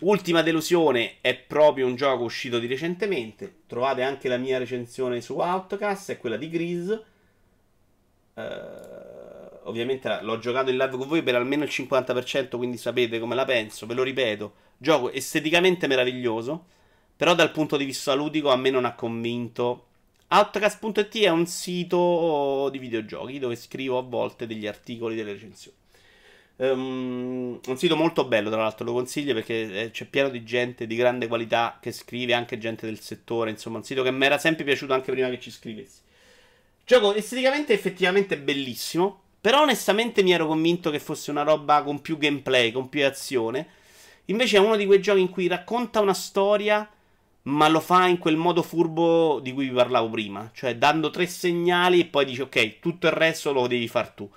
[0.00, 3.62] Ultima delusione è proprio un gioco uscito di recentemente.
[3.66, 7.04] Trovate anche la mia recensione su Outcast, è quella di Grease
[8.34, 13.34] Uh, ovviamente l'ho giocato in live con voi per almeno il 50%, quindi sapete come
[13.34, 13.86] la penso.
[13.86, 16.64] Ve lo ripeto, gioco esteticamente meraviglioso,
[17.16, 19.86] però dal punto di vista ludico a me non ha convinto.
[20.28, 25.76] Outcast.it è un sito di videogiochi dove scrivo a volte degli articoli delle recensioni.
[26.56, 30.86] Um, un sito molto bello, tra l'altro, lo consiglio perché eh, c'è pieno di gente
[30.86, 33.50] di grande qualità che scrive, anche gente del settore.
[33.50, 36.00] Insomma, un sito che mi era sempre piaciuto anche prima che ci scrivessi.
[36.84, 39.22] Gioco esteticamente effettivamente bellissimo.
[39.44, 43.66] Però onestamente mi ero convinto che fosse una roba con più gameplay, con più azione.
[44.26, 46.88] Invece è uno di quei giochi in cui racconta una storia,
[47.42, 50.50] ma lo fa in quel modo furbo di cui vi parlavo prima.
[50.54, 54.30] Cioè dando tre segnali e poi dice ok, tutto il resto lo devi far tu.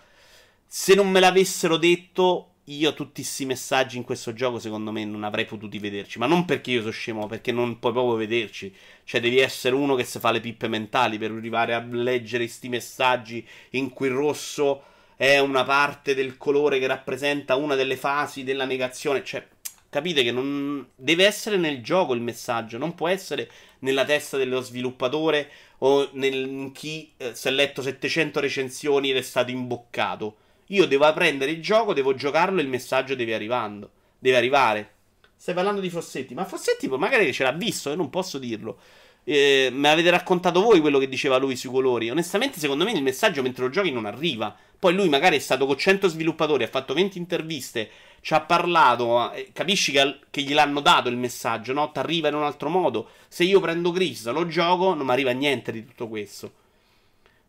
[0.66, 5.24] Se non me l'avessero detto, io tutti questi messaggi in questo gioco secondo me non
[5.24, 6.20] avrei potuti vederci.
[6.20, 8.74] Ma non perché io sono scemo, perché non puoi proprio vederci.
[9.04, 12.70] Cioè devi essere uno che si fa le pippe mentali per arrivare a leggere questi
[12.70, 14.84] messaggi in cui il rosso
[15.16, 19.24] è una parte del colore che rappresenta una delle fasi della negazione.
[19.24, 19.48] Cioè,
[19.90, 23.50] capite che non deve essere nel gioco il messaggio, non può essere
[23.80, 25.50] nella testa dello sviluppatore
[25.80, 30.38] o in chi eh, si è letto 700 recensioni ed è stato imboccato.
[30.68, 33.90] Io devo apprendere il gioco, devo giocarlo e il messaggio deve arrivando.
[34.20, 34.92] Deve arrivare.
[35.36, 38.80] Stai parlando di Fossetti, ma Fossetti magari ce l'ha visto, io non posso dirlo.
[39.24, 42.10] Eh, me l'avete raccontato voi quello che diceva lui sui colori.
[42.10, 44.56] Onestamente, secondo me il messaggio mentre lo giochi non arriva.
[44.80, 47.90] Poi lui magari è stato con 100 sviluppatori, ha fatto 20 interviste,
[48.22, 51.92] ci ha parlato, eh, capisci che, che gliel'hanno dato il messaggio, no?
[51.92, 53.10] Ti arriva in un altro modo.
[53.28, 56.66] Se io prendo Gris, lo gioco, non mi arriva niente di tutto questo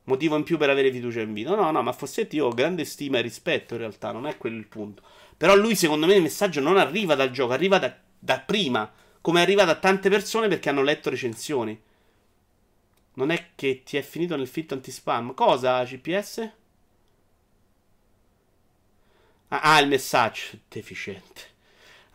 [0.08, 1.54] motivo in più per avere fiducia in Vito.
[1.54, 4.56] No, no, ma Fossetti io ho grande stima e rispetto in realtà, non è quello
[4.56, 5.02] il punto.
[5.36, 8.90] Però lui secondo me il messaggio non arriva dal gioco, arriva da, da prima,
[9.20, 11.80] come è arrivato a tante persone perché hanno letto recensioni.
[13.14, 15.34] Non è che ti è finito nel filtro anti-spam.
[15.34, 16.50] Cosa, CPS?
[19.48, 20.58] Ah, ah il messaggio.
[20.68, 21.56] Deficiente.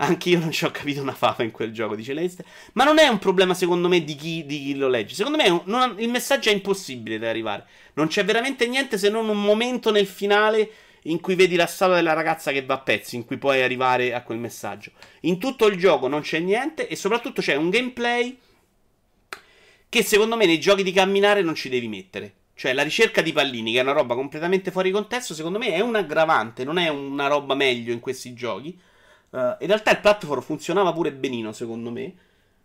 [0.03, 2.45] Anche io non ci ho capito una fava in quel gioco, dice Leicester.
[2.73, 5.15] Ma non è un problema, secondo me, di chi, di chi lo legge.
[5.15, 7.65] Secondo me un, il messaggio è impossibile da arrivare.
[7.93, 10.71] Non c'è veramente niente se non un momento nel finale
[11.03, 14.13] in cui vedi la storia della ragazza che va a pezzi, in cui puoi arrivare
[14.13, 14.91] a quel messaggio.
[15.21, 18.37] In tutto il gioco non c'è niente e soprattutto c'è un gameplay
[19.89, 22.33] che secondo me nei giochi di camminare non ci devi mettere.
[22.55, 25.79] Cioè la ricerca di pallini, che è una roba completamente fuori contesto, secondo me è
[25.79, 28.79] un aggravante, non è una roba meglio in questi giochi.
[29.33, 32.13] Uh, in realtà il platform funzionava pure benino, secondo me.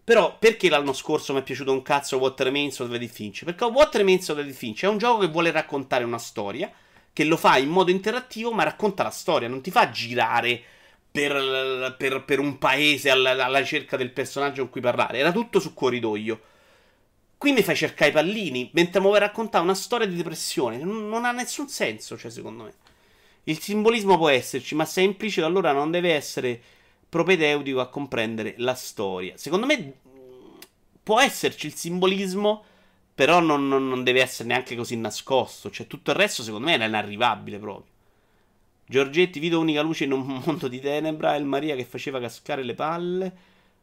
[0.05, 3.45] Però perché l'anno scorso mi è piaciuto un cazzo What Remains of Edith Finch?
[3.45, 6.70] Perché What Remains of Edith Finch è un gioco che vuole raccontare una storia,
[7.12, 10.62] che lo fa in modo interattivo, ma racconta la storia, non ti fa girare
[11.11, 15.19] per, per, per un paese alla, alla, ricerca del personaggio con cui parlare.
[15.19, 16.40] Era tutto su corridoio.
[17.39, 20.78] Qui mi fai cercare i pallini, mentre mi vuoi raccontare una storia di depressione.
[20.78, 22.73] Non, non ha nessun senso, cioè, secondo me.
[23.49, 26.61] Il simbolismo può esserci, ma se è implicito allora non deve essere
[27.09, 29.39] propedeutico a comprendere la storia.
[29.39, 29.93] Secondo me
[31.03, 32.62] può esserci il simbolismo,
[33.15, 35.70] però non, non, non, deve essere neanche così nascosto.
[35.70, 37.91] Cioè, tutto il resto, secondo me, è inarrivabile proprio.
[38.85, 41.35] Giorgetti, Vito unica luce in un mondo di tenebra.
[41.35, 43.33] Il Maria che faceva cascare le palle.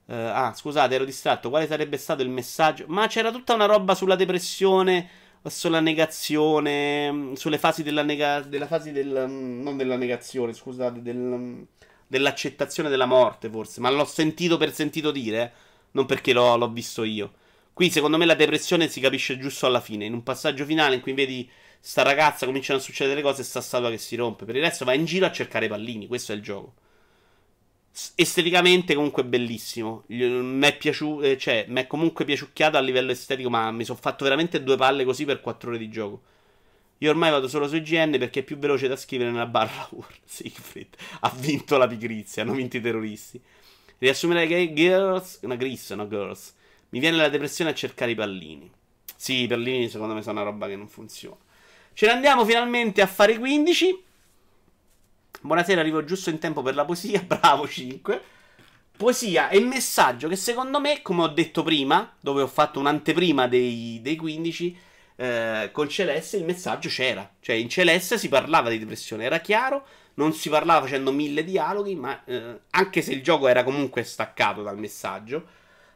[0.05, 1.49] Uh, ah, scusate, ero distratto.
[1.49, 2.85] Quale sarebbe stato il messaggio?
[2.87, 5.09] Ma c'era tutta una roba sulla depressione,
[5.49, 11.65] sulla negazione, sulle fasi della, nega- della fase del non della negazione, scusate, del,
[12.07, 13.79] dell'accettazione della morte, forse.
[13.79, 15.53] Ma l'ho sentito per sentito dire,
[15.91, 17.33] non perché l'ho, l'ho visto io.
[17.73, 20.05] Qui, secondo me, la depressione si capisce giusto alla fine.
[20.05, 21.49] In un passaggio finale in cui vedi
[21.79, 24.45] sta ragazza, cominciano a succedere le cose e sta statua che si rompe.
[24.45, 26.07] Per il resto, va in giro a cercare pallini.
[26.07, 26.73] Questo è il gioco
[28.15, 30.03] esteticamente comunque bellissimo.
[30.07, 33.97] Mi è piaciuto, eh, cioè, mi è comunque piaciucchiato a livello estetico, ma mi sono
[33.99, 36.21] fatto veramente due palle così per 4 ore di gioco.
[36.99, 40.07] Io ormai vado solo su IGN perché è più veloce da scrivere nella barra UR.
[40.23, 43.41] Siegfried ha vinto la pigrizia, hanno vinto i terroristi.
[43.97, 46.53] Riassumerei che Girls, una Gris, no Girls.
[46.89, 48.69] Mi viene la depressione a cercare i pallini.
[49.15, 51.37] Sì, i pallini secondo me sono una roba che non funziona.
[51.93, 54.03] Ce ne andiamo finalmente a fare i 15.
[55.45, 57.21] Buonasera, arrivo giusto in tempo per la poesia.
[57.27, 58.21] Bravo 5.
[58.97, 63.99] Poesia il messaggio che secondo me, come ho detto prima, dove ho fatto un'anteprima dei,
[64.01, 64.77] dei 15,
[65.17, 67.29] eh, con Celeste il messaggio c'era.
[67.39, 69.85] Cioè in Celeste si parlava di depressione, era chiaro,
[70.15, 74.63] non si parlava facendo mille dialoghi, ma eh, anche se il gioco era comunque staccato
[74.63, 75.45] dal messaggio,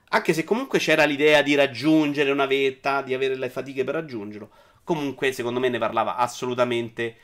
[0.09, 4.47] anche se comunque c'era l'idea di raggiungere una vetta, di avere le fatiche per raggiungerlo,
[4.83, 7.15] comunque secondo me ne parlava assolutamente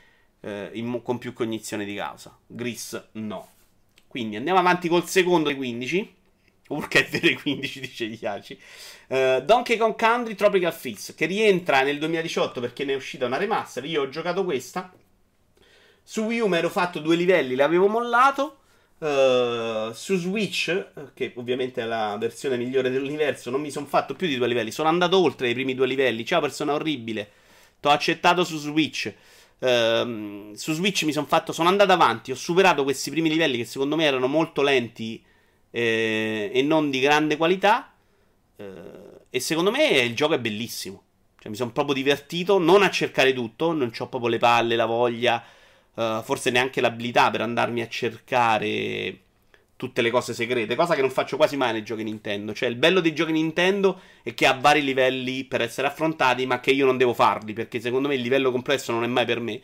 [0.46, 2.36] eh, in, con più cognizione di causa.
[2.46, 3.48] Gris no.
[4.06, 6.14] Quindi andiamo avanti col secondo dei 15.
[6.68, 8.58] Urca è i 15, dice Iaci.
[9.08, 13.36] Uh, Donkey Kong Country Tropical Freeze, che rientra nel 2018 perché ne è uscita una
[13.36, 13.84] remaster.
[13.84, 14.92] Io ho giocato questa.
[16.02, 18.60] Su Wii U mi ero fatto due livelli, l'avevo mollato.
[18.98, 24.26] Uh, su Switch, che ovviamente è la versione migliore dell'universo, non mi sono fatto più
[24.26, 24.70] di due livelli.
[24.70, 26.24] Sono andato oltre i primi due livelli.
[26.24, 27.30] Ciao, persona orribile.
[27.78, 29.12] T'ho accettato su Switch.
[29.58, 31.52] Ehm, su Switch mi sono fatto.
[31.52, 32.30] Sono andato avanti.
[32.30, 35.22] Ho superato questi primi livelli che secondo me erano molto lenti
[35.70, 37.92] eh, e non di grande qualità.
[38.56, 38.64] Eh,
[39.30, 41.02] e secondo me il gioco è bellissimo.
[41.38, 42.58] Cioè, mi sono proprio divertito.
[42.58, 43.72] Non a cercare tutto.
[43.72, 45.42] Non ho proprio le palle, la voglia.
[45.94, 49.18] Uh, forse neanche l'abilità per andarmi a cercare
[49.76, 52.54] tutte le cose segrete, cosa che non faccio quasi mai nei giochi Nintendo.
[52.54, 56.60] Cioè, il bello dei giochi Nintendo è che ha vari livelli per essere affrontati, ma
[56.60, 59.40] che io non devo farli, perché secondo me il livello complesso non è mai per
[59.40, 59.60] me.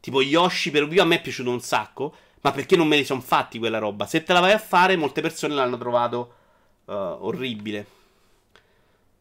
[0.00, 3.04] Tipo Yoshi per Wii a me è piaciuto un sacco, ma perché non me li
[3.04, 4.06] sono fatti quella roba?
[4.06, 6.34] Se te la vai a fare, molte persone l'hanno trovato
[6.86, 7.86] uh, orribile.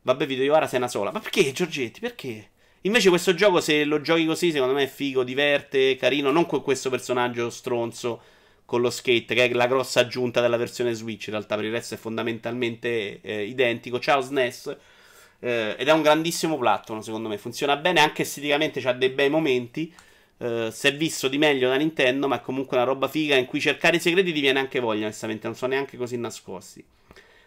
[0.04, 1.12] Vabbè, video Iovara sei una sola.
[1.12, 2.00] Ma perché, Giorgetti?
[2.00, 2.52] Perché?
[2.82, 6.62] Invece questo gioco, se lo giochi così, secondo me è figo, diverte, carino, non con
[6.62, 8.22] questo personaggio stronzo
[8.68, 11.28] con lo skate, che è la grossa aggiunta della versione Switch.
[11.28, 13.98] In realtà, per il resto è fondamentalmente eh, identico.
[13.98, 14.78] Ciao SNES.
[15.40, 17.38] Eh, ed è un grandissimo platform, secondo me.
[17.38, 19.94] Funziona bene, anche esteticamente ha dei bei momenti.
[20.40, 23.46] Eh, si è visto di meglio da Nintendo, ma è comunque una roba figa in
[23.46, 25.48] cui cercare i segreti ti viene anche voglia, onestamente.
[25.48, 26.84] Non sono neanche così nascosti.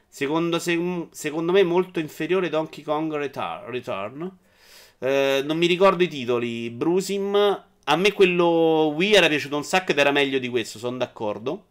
[0.09, 4.39] Secondo, se, secondo me, molto inferiore Donkey Kong Return.
[4.99, 6.71] Eh, non mi ricordo i titoli.
[6.71, 10.97] Brusim a me quello Wii era piaciuto un sacco ed era meglio di questo, sono
[10.97, 11.67] d'accordo.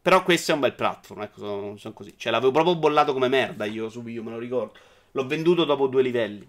[0.00, 2.14] Però questo è un bel platform, ecco, sono, sono così.
[2.16, 4.72] Cioè, l'avevo proprio bollato come merda io su Wii me lo ricordo.
[5.12, 6.48] L'ho venduto dopo due livelli.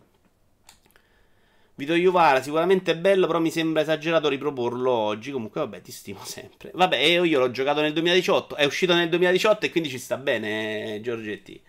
[1.75, 5.31] Vito Iuvara, sicuramente è bello, però mi sembra esagerato riproporlo oggi.
[5.31, 6.71] Comunque, vabbè, ti stimo sempre.
[6.73, 10.17] Vabbè, io, io l'ho giocato nel 2018, è uscito nel 2018 e quindi ci sta
[10.17, 11.61] bene, eh, Giorgetti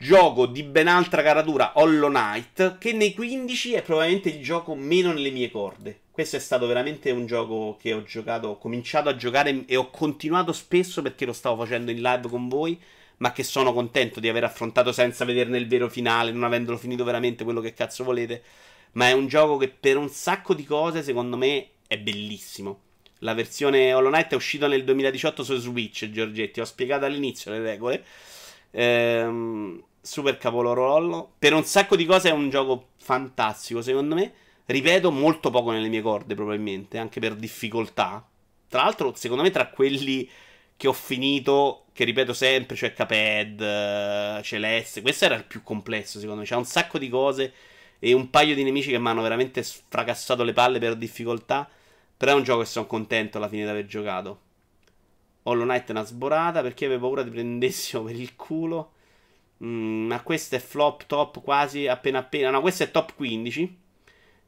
[0.00, 5.12] gioco di ben altra caratura Hollow Knight, che nei 15 è probabilmente il gioco meno
[5.12, 6.00] nelle mie corde.
[6.20, 9.88] Questo è stato veramente un gioco che ho giocato, ho cominciato a giocare e ho
[9.88, 12.78] continuato spesso perché lo stavo facendo in live con voi,
[13.16, 17.04] ma che sono contento di aver affrontato senza vederne il vero finale, non avendolo finito
[17.04, 18.42] veramente quello che cazzo volete.
[18.92, 22.80] Ma è un gioco che per un sacco di cose, secondo me, è bellissimo.
[23.20, 26.60] La versione Hollow Knight è uscita nel 2018 su Switch, Giorgetti.
[26.60, 28.04] Ho spiegato all'inizio le regole.
[28.72, 31.32] Ehm, super capolavoro.
[31.38, 34.32] Per un sacco di cose è un gioco fantastico, secondo me.
[34.70, 38.24] Ripeto, molto poco nelle mie corde, probabilmente, anche per difficoltà.
[38.68, 40.30] Tra l'altro, secondo me, tra quelli
[40.76, 46.20] che ho finito, che ripeto sempre, cioè Caped, uh, Celeste, questo era il più complesso,
[46.20, 46.46] secondo me.
[46.46, 47.52] C'è un sacco di cose
[47.98, 51.68] e un paio di nemici che mi hanno veramente sfracassato le palle per difficoltà.
[52.16, 54.40] Però è un gioco che sono contento alla fine di aver giocato.
[55.42, 58.92] Hollow Knight è una sborata perché avevo paura di prendessimo per il culo.
[59.64, 62.50] Mm, ma questo è flop top quasi appena appena.
[62.50, 63.79] No, questo è top 15.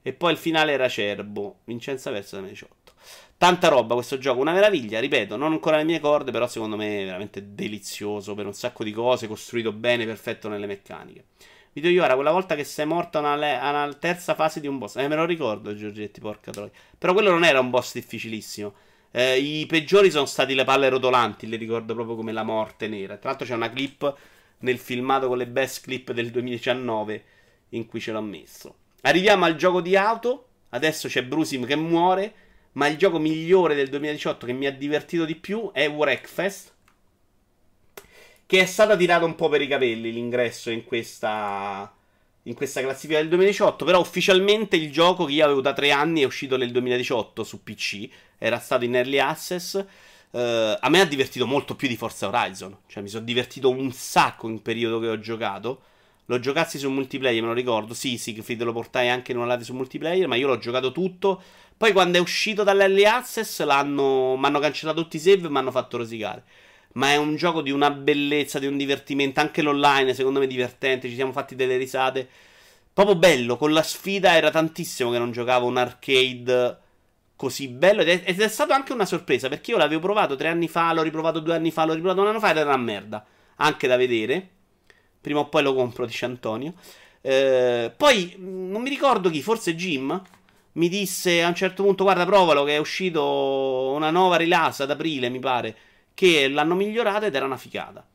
[0.03, 1.61] E poi il finale era Cerbo.
[1.65, 2.93] Vincenza Verso da 18.
[3.39, 7.01] Tanta roba questo gioco, una meraviglia, ripeto, non ancora le mie corde, però secondo me
[7.03, 11.25] è veramente delizioso per un sacco di cose, costruito bene, perfetto nelle meccaniche.
[11.73, 14.97] Video Iora, quella volta che sei morto alla, terza fase di un boss.
[14.97, 16.71] Eh, me lo ricordo, Giorgetti, porca troia.
[16.97, 18.75] Però quello non era un boss difficilissimo.
[19.11, 23.17] Eh, I peggiori sono stati le palle rotolanti, le ricordo proprio come la morte nera.
[23.17, 24.15] Tra l'altro c'è una clip
[24.59, 27.25] nel filmato con le best clip del 2019
[27.71, 28.75] in cui ce l'ho messo.
[29.03, 30.49] Arriviamo al gioco di auto.
[30.71, 32.35] Adesso c'è Brusim che muore.
[32.73, 36.73] Ma il gioco migliore del 2018 che mi ha divertito di più è Wreckfest.
[38.47, 41.93] Che è stato tirato un po' per i capelli l'ingresso in questa,
[42.45, 43.85] in questa classifica del 2018.
[43.85, 47.63] Però ufficialmente il gioco che io avevo da tre anni è uscito nel 2018 su
[47.63, 48.09] PC.
[48.39, 49.85] Era stato in early access.
[50.31, 52.79] Uh, a me ha divertito molto più di Forza Horizon.
[52.87, 55.83] Cioè, mi sono divertito un sacco in periodo che ho giocato.
[56.33, 57.93] Lo giocassi su multiplayer, me lo ricordo.
[57.93, 61.43] Sì, Siegfried lo portai anche in una live su multiplayer, ma io l'ho giocato tutto.
[61.77, 65.59] Poi quando è uscito dall'Early Access l'hanno, mi hanno cancellato tutti i save e mi
[65.59, 66.43] hanno fatto rosicare.
[66.95, 69.41] Ma è un gioco di una bellezza, di un divertimento.
[69.41, 71.07] Anche l'online, secondo me, divertente.
[71.07, 72.27] Ci siamo fatti delle risate.
[72.95, 73.59] Proprio bello.
[73.59, 76.79] Con la sfida era tantissimo che non giocavo un arcade
[77.37, 78.01] così bello.
[78.01, 79.51] Ed è, ed è stata anche una sorpresa.
[79.51, 82.29] Perché io l'avevo provato tre anni fa, l'ho riprovato due anni fa, l'ho riprovato un
[82.29, 83.23] anno fa ed era una merda.
[83.57, 84.49] Anche da vedere.
[85.23, 86.75] Prima o poi lo compro, dice Antonio.
[87.23, 90.21] Eh, poi non mi ricordo chi, forse Jim.
[90.73, 92.65] Mi disse a un certo punto: Guarda, provalo.
[92.65, 95.77] Che è uscito una nuova rilasa ad aprile, mi pare.
[96.15, 98.07] Che l'hanno migliorata ed era una ficata.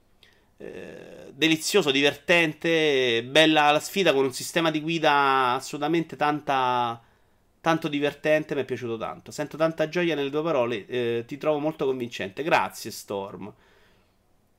[0.60, 7.02] Eh, delizioso, divertente, bella la sfida con un sistema di guida assolutamente tanta
[7.62, 9.32] tanto divertente, mi è piaciuto tanto.
[9.32, 12.44] Sento tanta gioia nelle tue parole, eh, ti trovo molto convincente.
[12.44, 13.54] Grazie, Storm.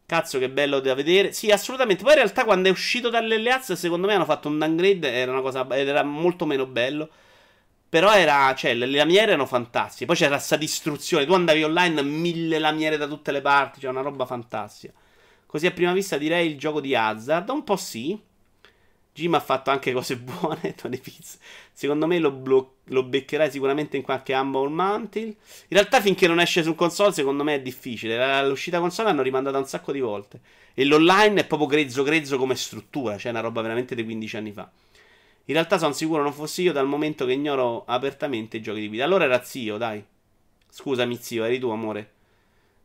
[0.09, 1.32] Cazzo, che bello da vedere.
[1.32, 2.02] Sì, assolutamente.
[2.02, 5.12] Poi in realtà, quando è uscito dall'LAZ, secondo me hanno fatto un downgrade.
[5.12, 5.68] Era una cosa.
[5.76, 7.10] Era molto meno bello.
[7.90, 8.55] Però era.
[8.55, 10.06] Cioè, le lamiere erano fantastiche.
[10.06, 11.26] Poi c'era questa distruzione.
[11.26, 13.80] Tu andavi online, mille lamiere da tutte le parti.
[13.80, 14.94] C'era una roba fantastica.
[15.44, 17.51] Così a prima vista direi il gioco di Hazard.
[17.51, 18.18] Un po' sì.
[19.19, 20.74] Jim ha fatto anche cose buone.
[20.81, 21.39] Tony Pizza.
[21.73, 25.23] Secondo me lo, blo- lo beccherai sicuramente in qualche Humble Mantle.
[25.23, 25.35] In
[25.69, 28.47] realtà, finché non esce su console, secondo me è difficile.
[28.47, 30.40] L'uscita console l'hanno rimandata un sacco di volte.
[30.73, 33.19] E l'online è proprio grezzo grezzo come struttura.
[33.19, 34.70] Cioè, una roba veramente di 15 anni fa.
[35.47, 38.89] In realtà sono sicuro non fossi io dal momento che ignoro apertamente i giochi di
[38.89, 39.05] guida.
[39.05, 40.05] Allora era zio, dai.
[40.70, 42.12] Scusami, zio, eri tu, amore.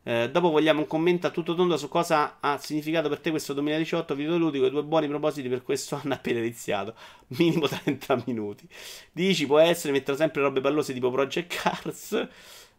[0.06, 3.54] Eh, dopo vogliamo un commento a tutto tondo su cosa ha significato per te questo
[3.54, 6.94] 2018 videoludico e due buoni propositi per questo anno appena iniziato.
[7.38, 8.68] Minimo 30 minuti.
[9.12, 12.28] Dici, può essere, metterò sempre robe pallose tipo Project Cars.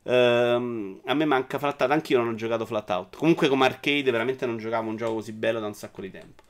[0.04, 3.16] Uh, a me manca Flat Out, anch'io non ho giocato Flat Out.
[3.18, 6.44] Comunque come arcade veramente non giocavo un gioco così bello da un sacco di tempo.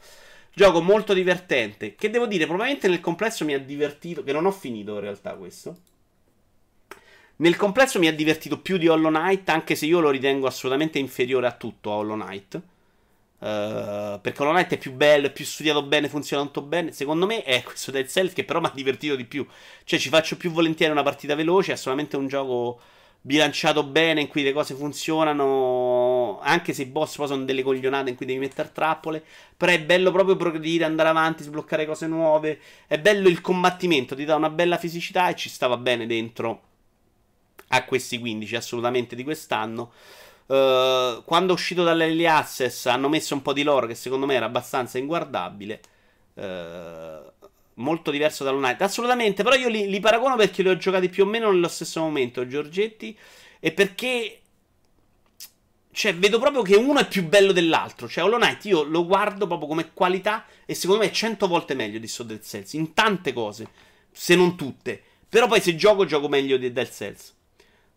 [0.54, 4.52] Gioco molto divertente, che devo dire, probabilmente nel complesso mi ha divertito, che non ho
[4.52, 5.78] finito in realtà questo.
[7.38, 11.00] Nel complesso mi ha divertito più di Hollow Knight, anche se io lo ritengo assolutamente
[11.00, 12.62] inferiore a tutto a Hollow Knight.
[13.38, 16.94] Uh, perché Hollow Knight è più bello, è più studiato bene, funziona molto bene.
[16.94, 19.46] Secondo me è questo Dead Cells che però mi ha divertito di più.
[19.84, 21.74] Cioè, ci faccio più volentieri una partita veloce.
[21.74, 22.80] È solamente un gioco
[23.20, 26.40] bilanciato bene in cui le cose funzionano.
[26.42, 29.22] Anche se i boss poi sono delle coglionate in cui devi mettere trappole.
[29.58, 32.60] Però è bello proprio progredire, andare avanti, sbloccare cose nuove.
[32.88, 36.62] È bello il combattimento, ti dà una bella fisicità e ci stava bene dentro
[37.70, 39.92] a questi 15 assolutamente di quest'anno.
[40.48, 44.36] Uh, quando è uscito dall'Early Access hanno messo un po' di lore che secondo me
[44.36, 45.82] era abbastanza inguardabile.
[46.36, 47.34] Uh,
[47.76, 48.82] molto diverso da Night.
[48.82, 52.02] Assolutamente, però io li, li, paragono perché li ho giocati più o meno nello stesso
[52.02, 53.18] momento, Giorgetti,
[53.60, 54.40] e perché...
[55.92, 58.10] Cioè, vedo proprio che uno è più bello dell'altro.
[58.10, 61.74] Cioè, Hollow Knight io lo guardo proprio come qualità e secondo me è 100 volte
[61.74, 62.74] meglio di Soul Dead Cells.
[62.74, 63.70] In tante cose,
[64.12, 65.02] se non tutte.
[65.30, 67.35] Però poi se gioco, gioco meglio di Dead Cells.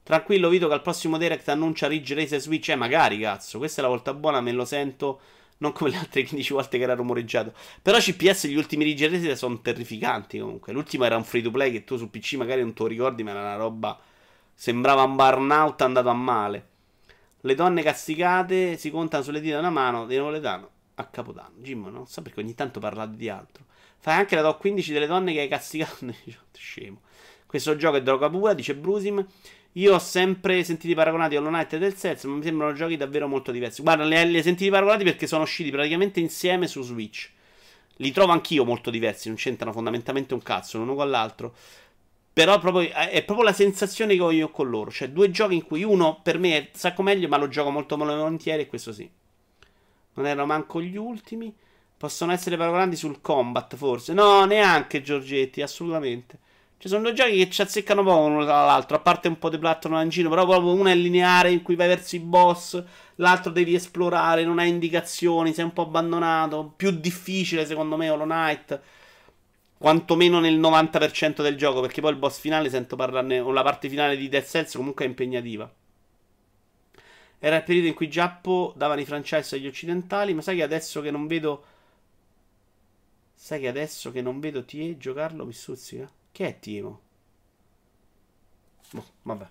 [0.09, 2.71] Tranquillo, Vito, che al prossimo Direct annuncia Ridge Racer Switch.
[2.71, 3.59] Eh, magari, cazzo.
[3.59, 5.21] Questa è la volta buona, me lo sento.
[5.59, 7.53] Non come le altre 15 volte che era rumoreggiato.
[7.83, 10.73] Però CPS gli ultimi Ridge Racer sono terrificanti comunque.
[10.73, 13.23] L'ultimo era un free to play che tu su PC magari non te lo ricordi,
[13.23, 14.01] ma era una roba...
[14.55, 16.69] Sembrava un burnout andato a male.
[17.43, 21.57] Le donne castigate si contano sulle dita una mano di napoletano a Capodanno.
[21.59, 23.67] Jim, non so perché ogni tanto parlate di altro.
[23.99, 26.07] Fai anche la top 15 delle donne che hai castigato.
[26.57, 27.03] Scemo.
[27.45, 29.27] Questo gioco è droga pura, dice Brusim.
[29.73, 33.29] Io ho sempre sentito paragonati Hollow Knight e del Cells, ma mi sembrano giochi davvero
[33.29, 33.83] molto diversi.
[33.83, 37.31] Guarda, li hai sentiti paragonati perché sono usciti praticamente insieme su Switch.
[37.97, 41.55] Li trovo anch'io molto diversi, non c'entrano fondamentalmente un cazzo l'uno con l'altro.
[42.33, 44.91] Però proprio, è proprio la sensazione che ho io con loro.
[44.91, 47.97] Cioè, due giochi in cui uno per me è sacco meglio, ma lo gioco molto
[47.97, 49.11] volentieri, e questo sì.
[50.15, 51.53] Non erano manco gli ultimi.
[51.97, 54.13] Possono essere paragonati sul combat, forse.
[54.13, 56.39] No, neanche Giorgetti, assolutamente.
[56.81, 59.51] Ci sono due giochi che ci azzeccano poco uno tra l'altro, a parte un po'
[59.51, 62.81] di platform in però proprio uno è lineare in cui vai verso i boss,
[63.17, 68.27] l'altro devi esplorare, non hai indicazioni, sei un po' abbandonato, più difficile secondo me Hollow
[68.27, 68.81] Knight,
[69.77, 73.89] quantomeno nel 90% del gioco, perché poi il boss finale sento parlarne, o la parte
[73.89, 75.69] finale di Death Cells comunque è impegnativa.
[77.41, 81.01] Era il periodo in cui Giappo davano i franchise agli occidentali, ma sai che adesso
[81.01, 81.65] che non vedo...
[83.35, 86.09] Sai che adesso che non vedo TE giocarlo mi stuzzica?
[86.33, 87.01] Che è Timo?
[88.91, 89.47] Boh, vabbè.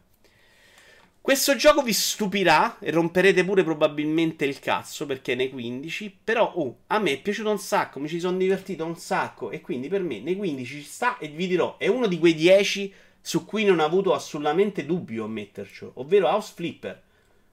[1.27, 6.19] Questo gioco vi stupirà e romperete pure probabilmente il cazzo perché nei 15.
[6.23, 9.51] Però, oh, a me è piaciuto un sacco, mi ci sono divertito un sacco.
[9.51, 12.33] E quindi per me nei 15 ci sta e vi dirò, è uno di quei
[12.33, 17.03] 10 su cui non ho avuto assolutamente dubbio a metterci, ovvero House Flipper.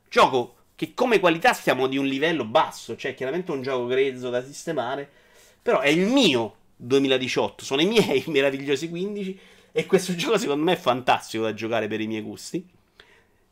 [0.09, 4.45] Gioco che come qualità stiamo di un livello basso, cioè chiaramente un gioco grezzo da
[4.45, 5.11] sistemare,
[5.61, 9.39] però è il mio 2018, sono i miei meravigliosi 15
[9.73, 12.65] e questo gioco secondo me è fantastico da giocare per i miei gusti.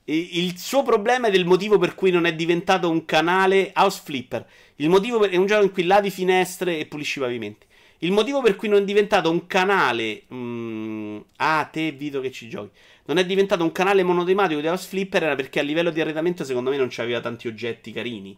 [0.04, 4.00] E il suo problema è del motivo per cui non è diventato un canale House
[4.04, 4.46] Flipper.
[4.76, 5.30] Il motivo per...
[5.30, 7.66] è un gioco in cui lavi finestre e pulisci i pavimenti.
[7.98, 10.24] Il motivo per cui non è diventato un canale.
[10.34, 12.70] Mm, ah, te, Vito, che ci giochi.
[13.04, 16.42] Non è diventato un canale monotematico di House Flipper era perché a livello di arredamento,
[16.42, 18.36] secondo me, non c'aveva tanti oggetti carini.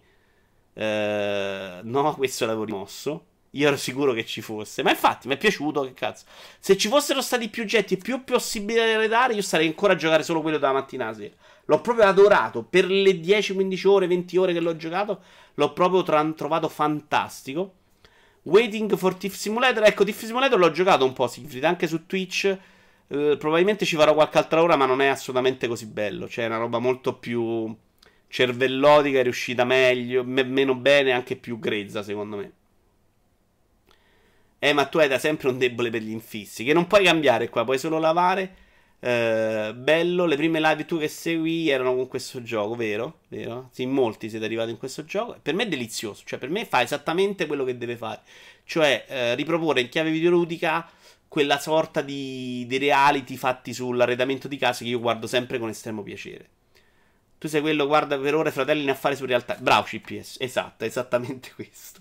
[0.74, 3.24] Uh, no, questo l'avevo rimosso.
[3.54, 4.82] Io ero sicuro che ci fosse.
[4.82, 5.82] Ma infatti, mi è piaciuto.
[5.82, 6.24] Che cazzo.
[6.58, 10.22] Se ci fossero stati più oggetti più possibilità di arredare, io sarei ancora a giocare
[10.22, 11.34] solo quello della mattina a sera.
[11.66, 12.62] L'ho proprio adorato.
[12.62, 15.22] Per le 10-15 ore, 20 ore che l'ho giocato,
[15.54, 17.74] l'ho proprio tra- trovato fantastico.
[18.42, 19.84] Waiting for Thief Simulator.
[19.84, 22.44] Ecco, Thief Simulator l'ho giocato un po', Siegfried, anche su Twitch.
[23.06, 26.28] Eh, probabilmente ci farò qualche altra ora, ma non è assolutamente così bello.
[26.28, 27.74] Cioè, è una roba molto più
[28.28, 32.52] cervellotica, è riuscita meglio, me- meno bene, anche più grezza, secondo me.
[34.64, 37.50] Eh, ma tu hai da sempre un debole per gli infissi, che non puoi cambiare
[37.50, 38.62] qua, puoi solo lavare.
[38.98, 43.18] Uh, bello, le prime live tu che segui erano con questo gioco, vero?
[43.28, 43.68] Vero?
[43.72, 45.36] Sì, molti siete arrivati in questo gioco.
[45.42, 48.22] Per me è delizioso, cioè per me fa esattamente quello che deve fare,
[48.64, 50.88] cioè uh, riproporre in chiave videoludica
[51.28, 56.02] quella sorta di, di reality fatti sull'arredamento di casa che io guardo sempre con estremo
[56.02, 56.48] piacere.
[57.36, 59.58] Tu sei quello, guarda per ore fratelli in affari su realtà.
[59.60, 62.00] Bravo CPS, esatto, esattamente questo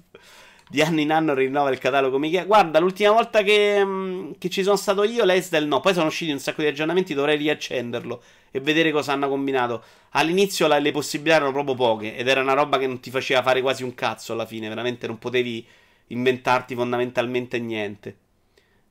[0.69, 2.45] di anno in anno rinnova il catalogo Michele.
[2.45, 5.80] Guarda, l'ultima volta che, mm, che ci sono stato io, l'Esdel no.
[5.80, 8.22] Poi sono usciti un sacco di aggiornamenti, dovrei riaccenderlo
[8.52, 9.84] e vedere cosa hanno combinato.
[10.11, 13.41] All'inizio la, le possibilità erano proprio poche ed era una roba che non ti faceva
[13.41, 14.69] fare quasi un cazzo alla fine.
[14.69, 15.65] Veramente non potevi
[16.07, 18.18] inventarti fondamentalmente niente.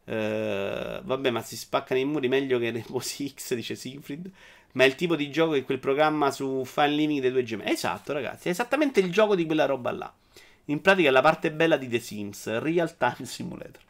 [0.04, 4.30] Uh, vabbè, ma si spaccano i muri meglio che Rainbow Six, dice Siegfried.
[4.72, 7.70] Ma è il tipo di gioco che quel programma su Fine Living dei due gemelli.
[7.70, 10.12] Esatto, ragazzi, è esattamente il gioco di quella roba là.
[10.66, 13.80] In pratica è la parte bella di The Sims, Real Time Simulator.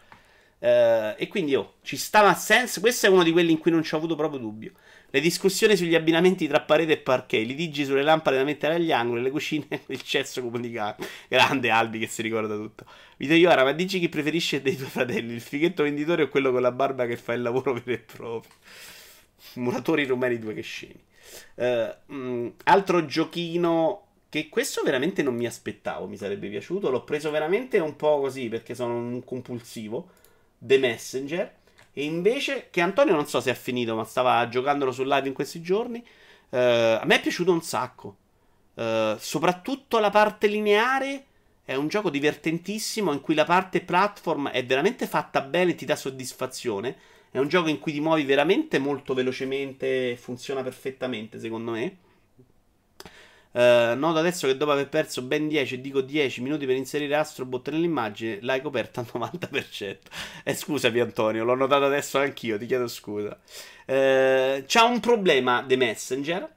[0.62, 2.80] Uh, e quindi oh, ci stava a senso.
[2.80, 4.72] Questo è uno di quelli in cui non ci ho avuto proprio dubbio.
[5.10, 8.92] Le discussioni sugli abbinamenti tra parete e parquet, i litigi sulle lampade da mettere agli
[8.92, 11.04] angoli, le cucine il cesso comunicato.
[11.28, 12.86] Grande Albi che si ricorda tutto.
[13.16, 16.62] Vito Iora, ma dici chi preferisce dei tuoi fratelli, il fighetto venditore o quello con
[16.62, 18.52] la barba che fa il lavoro vero e proprio?
[19.54, 21.02] Muratori rumeni due che scemi.
[21.56, 26.88] Uh, altro giochino che questo veramente non mi aspettavo, mi sarebbe piaciuto.
[26.88, 30.09] L'ho preso veramente un po' così perché sono un compulsivo.
[30.56, 31.54] The Messenger.
[31.92, 35.34] E invece, che Antonio non so se ha finito, ma stava giocandolo sul live in
[35.34, 35.98] questi giorni.
[36.48, 38.16] Uh, a me è piaciuto un sacco.
[38.72, 41.26] Uh, soprattutto la parte lineare.
[41.62, 45.84] È un gioco divertentissimo in cui la parte platform è veramente fatta bene e ti
[45.84, 46.96] dà soddisfazione.
[47.30, 51.96] È un gioco in cui ti muovi veramente molto velocemente e funziona perfettamente, secondo me.
[53.52, 57.68] Uh, noto adesso che dopo aver perso ben 10, dico 10 minuti per inserire Astrobot
[57.70, 59.96] nell'immagine, l'hai coperta al 90%.
[60.44, 63.38] Eh, scusami Antonio, l'ho notato adesso anch'io, ti chiedo scusa.
[63.86, 66.50] Uh, c'ha un problema The Messenger,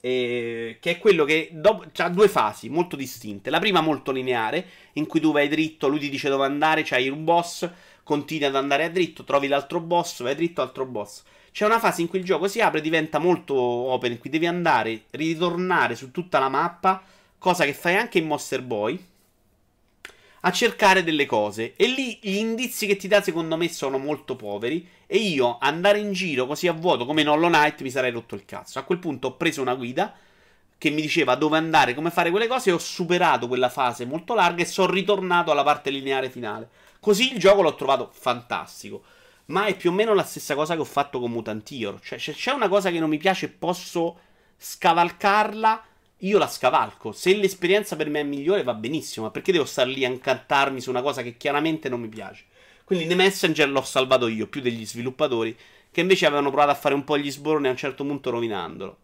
[0.00, 1.50] eh, che è quello che
[1.96, 3.50] ha due fasi molto distinte.
[3.50, 4.64] La prima molto lineare,
[4.94, 7.68] in cui tu vai dritto, lui ti dice dove andare, c'hai un boss,
[8.02, 11.22] continui ad andare a dritto, trovi l'altro boss, vai dritto, altro boss.
[11.58, 14.46] C'è una fase in cui il gioco si apre, diventa molto open, in cui devi
[14.46, 17.02] andare, ritornare su tutta la mappa,
[17.36, 19.04] cosa che fai anche in Monster Boy,
[20.42, 21.74] a cercare delle cose.
[21.74, 24.88] E lì gli indizi che ti dà, secondo me, sono molto poveri.
[25.04, 28.36] E io andare in giro così a vuoto come in Hollow Knight mi sarei rotto
[28.36, 28.78] il cazzo.
[28.78, 30.14] A quel punto ho preso una guida
[30.78, 32.70] che mi diceva dove andare, come fare quelle cose.
[32.70, 36.68] E ho superato quella fase molto larga e sono ritornato alla parte lineare finale.
[37.00, 39.02] Così il gioco l'ho trovato fantastico.
[39.48, 41.98] Ma è più o meno la stessa cosa che ho fatto con Mutant Hero.
[42.00, 44.18] Cioè, se c'è una cosa che non mi piace e posso
[44.58, 45.84] scavalcarla,
[46.18, 47.12] io la scavalco.
[47.12, 49.24] Se l'esperienza per me è migliore, va benissimo.
[49.26, 52.44] Ma perché devo stare lì a incantarmi su una cosa che chiaramente non mi piace?
[52.84, 55.56] Quindi The Messenger l'ho salvato io, più degli sviluppatori,
[55.90, 58.98] che invece avevano provato a fare un po' gli sboroni a un certo punto rovinandolo.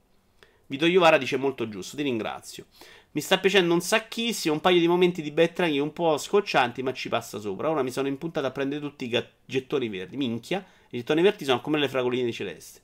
[0.66, 2.66] Vito Iovara dice molto giusto, ti ringrazio.
[3.14, 6.92] Mi sta piacendo un sacchissimo, un paio di momenti di backtracking un po' scoccianti, ma
[6.92, 7.70] ci passa sopra.
[7.70, 10.16] Ora mi sono impuntato a prendere tutti i gettoni verdi.
[10.16, 12.80] Minchia, i gettoni verdi sono come le fragoline di celeste.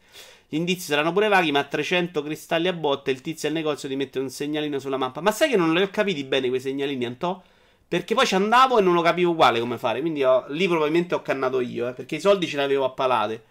[0.49, 3.89] Gli indizi saranno pure vaghi, ma a 300 cristalli a botte il tizio al negozio
[3.89, 5.21] di mettere un segnalino sulla mappa.
[5.21, 7.43] Ma sai che non li ho capiti bene quei segnalini, Antò?
[7.89, 10.01] Perché poi ci andavo e non lo capivo uguale come fare.
[10.01, 12.91] Quindi ho, lì probabilmente ho cannato io, eh, perché i soldi ce li avevo a
[12.91, 13.43] palate.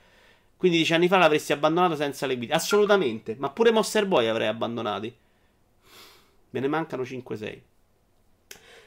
[0.56, 2.54] Quindi dieci anni fa l'avresti abbandonato senza le guide.
[2.54, 3.36] Assolutamente.
[3.38, 5.14] Ma pure Monster Boy avrei abbandonati.
[6.52, 7.62] Me ne mancano 5-6.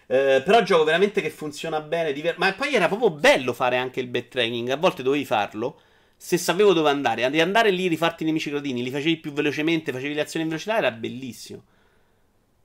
[0.07, 2.13] Eh, però gioco veramente che funziona bene.
[2.13, 4.71] Diver- ma poi era proprio bello fare anche il backtracking.
[4.71, 5.81] A volte dovevi farlo
[6.25, 9.91] se sapevo dove andare, di andare lì, rifarti i nemici gradini, li facevi più velocemente,
[9.91, 11.65] facevi le azioni in velocità, era bellissimo.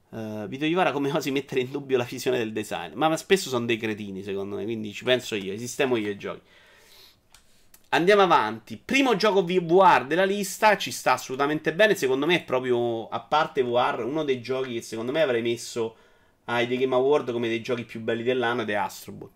[0.10, 2.94] Uh, Vito Ivara come osi mettere in dubbio la visione del design.
[2.94, 4.64] Ma, ma, spesso sono dei cretini, secondo me.
[4.64, 6.42] Quindi ci penso io, esistemo io i giochi.
[7.90, 8.78] Andiamo avanti.
[8.84, 10.76] Primo gioco VR della lista.
[10.78, 11.96] Ci sta assolutamente bene.
[11.96, 15.96] Secondo me è proprio, a parte VR, uno dei giochi che secondo me avrei messo
[16.46, 19.32] ai The Game Award come dei giochi più belli dell'anno ed è Astrobot.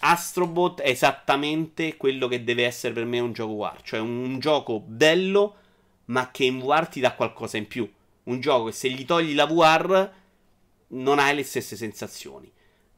[0.00, 4.80] Astrobot è esattamente quello che deve essere per me un gioco VR, cioè un, gioco
[4.80, 5.56] bello
[6.06, 7.90] ma che in VR ti dà qualcosa in più.
[8.24, 10.10] Un gioco che se gli togli la VR
[10.88, 12.50] non hai le stesse sensazioni.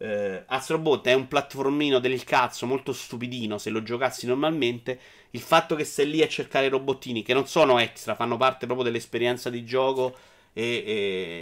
[0.02, 4.98] Uh, Astrobot è un platformino del cazzo molto stupidino se lo giocassi normalmente.
[5.30, 8.84] Il fatto che sei lì a cercare robottini che non sono extra, fanno parte proprio
[8.84, 10.16] dell'esperienza di gioco
[10.52, 10.82] e,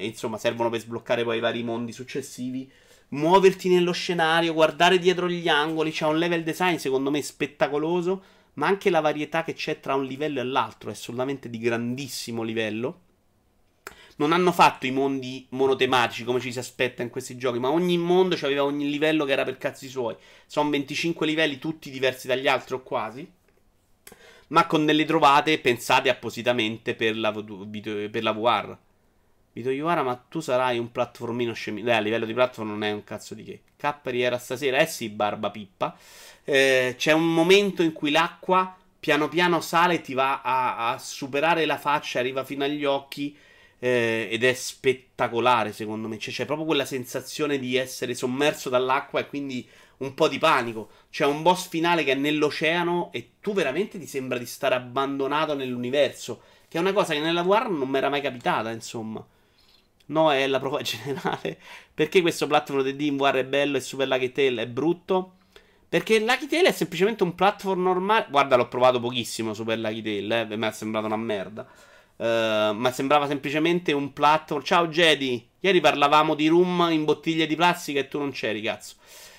[0.03, 2.71] e, insomma servono per sbloccare poi i vari mondi successivi
[3.11, 5.91] muoverti nello scenario, guardare dietro gli angoli.
[5.91, 8.23] C'è un level design secondo me spettacoloso,
[8.55, 12.43] ma anche la varietà che c'è tra un livello e l'altro è assolutamente di grandissimo
[12.43, 13.09] livello.
[14.21, 17.97] Non hanno fatto i mondi monotematici come ci si aspetta in questi giochi, ma ogni
[17.97, 20.15] mondo aveva ogni livello che era per cazzi suoi.
[20.45, 23.27] Sono 25 livelli, tutti diversi dagli altri o quasi.
[24.49, 28.77] Ma con delle trovate pensate appositamente per la, per la VR.
[29.55, 31.83] Vito Iwara, ma tu sarai un platformino scemi.
[31.83, 33.63] Eh, a livello di platform non è un cazzo di che.
[33.75, 35.97] Capperi era stasera, eh sì, barba pippa.
[36.45, 40.99] Eh, c'è un momento in cui l'acqua piano piano sale e ti va a, a
[40.99, 43.35] superare la faccia, arriva fino agli occhi.
[43.81, 46.19] Eh, ed è spettacolare secondo me.
[46.19, 49.67] Cioè, c'è proprio quella sensazione di essere sommerso dall'acqua e quindi
[49.99, 50.91] un po' di panico.
[51.11, 55.55] C'è un boss finale che è nell'oceano e tu veramente ti sembra di stare abbandonato
[55.55, 56.43] nell'universo.
[56.69, 59.25] Che è una cosa che nella VR non mi era mai capitata, insomma.
[60.07, 61.59] No, è la prova generale.
[61.93, 65.35] Perché questo platform 3D in VR è bello e Super Lucky Tail è brutto?
[65.89, 68.27] Perché Lucky Tail è semplicemente un platform normale.
[68.31, 70.57] Guarda, l'ho provato pochissimo Super Lucky Tail, eh.
[70.57, 71.69] mi è sembrato una merda.
[72.21, 74.63] Uh, ma sembrava semplicemente un platform.
[74.63, 78.97] Ciao Jedi, ieri parlavamo di room in bottiglie di plastica e tu non c'eri, cazzo.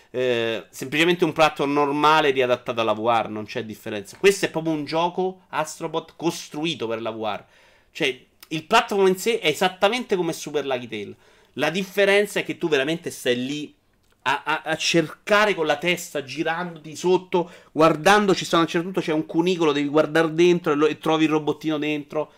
[0.10, 4.18] Uh, semplicemente un platform normale riadattato alla VR, non c'è differenza.
[4.18, 7.44] Questo è proprio un gioco Astrobot costruito per la VR.
[7.92, 11.16] Cioè, il platform in sé è esattamente come Super Lucky Tail.
[11.54, 13.76] La differenza è che tu veramente stai lì
[14.24, 18.86] a, a, a, cercare con la testa, girandoti sotto, guardando, ci sono a un certo
[18.86, 22.32] punto c'è un cunicolo, devi guardare dentro e, lo, e trovi il robottino dentro.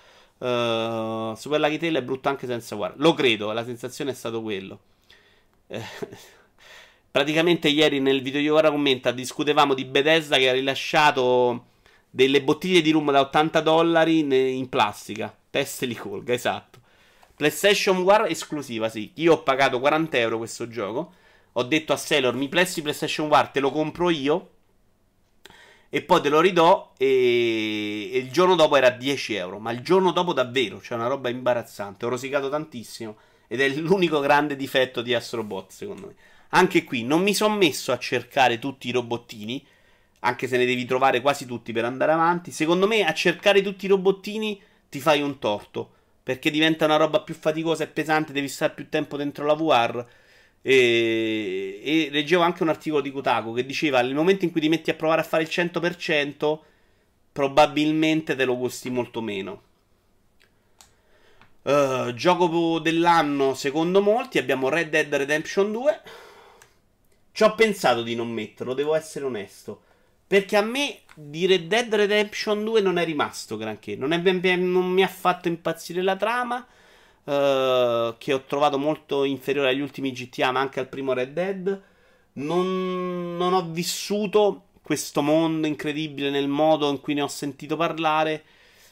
[0.44, 3.02] Uh, Super Lucky Tail è brutto anche senza guardare.
[3.02, 4.80] Lo credo, la sensazione è stato quello.
[5.68, 5.82] Eh,
[7.10, 11.68] praticamente ieri nel video di ora commenta discutevamo di Bethesda che ha rilasciato
[12.10, 15.34] delle bottiglie di rum da 80 dollari in plastica.
[15.50, 16.80] Teste li colga, esatto.
[17.38, 19.12] PlayStation War esclusiva, sì.
[19.16, 21.14] Io ho pagato 40 euro questo gioco.
[21.54, 24.50] Ho detto a Sailor, mi presti PlayStation War, te lo compro io.
[25.96, 26.94] E poi te lo ridò.
[26.98, 28.10] E...
[28.12, 29.60] e il giorno dopo era 10 euro.
[29.60, 32.08] Ma il giorno dopo davvero, cioè una roba imbarazzante.
[32.08, 33.16] Ho rosicato tantissimo.
[33.48, 36.16] Ed è l'unico grande difetto di Astrobot, secondo me.
[36.50, 39.64] Anche qui non mi sono messo a cercare tutti i robottini
[40.26, 42.52] anche se ne devi trovare quasi tutti per andare avanti.
[42.52, 44.60] Secondo me a cercare tutti i robottini
[44.90, 45.92] ti fai un torto,
[46.24, 50.06] perché diventa una roba più faticosa e pesante, devi stare più tempo dentro la VR.
[50.66, 54.70] E, e leggevo anche un articolo di Kotaku che diceva nel momento in cui ti
[54.70, 56.60] metti a provare a fare il 100%,
[57.34, 59.62] probabilmente te lo costi molto meno.
[61.64, 66.02] Uh, gioco dell'anno, secondo molti, abbiamo Red Dead Redemption 2.
[67.32, 69.82] Ci ho pensato di non metterlo, devo essere onesto.
[70.26, 73.96] Perché a me di Red Dead Redemption 2 non è rimasto granché.
[73.96, 76.66] Non, è non mi ha fatto impazzire la trama.
[77.24, 81.82] Uh, che ho trovato molto inferiore agli ultimi GTA, ma anche al primo Red Dead.
[82.34, 88.44] Non, non ho vissuto questo mondo incredibile nel modo in cui ne ho sentito parlare.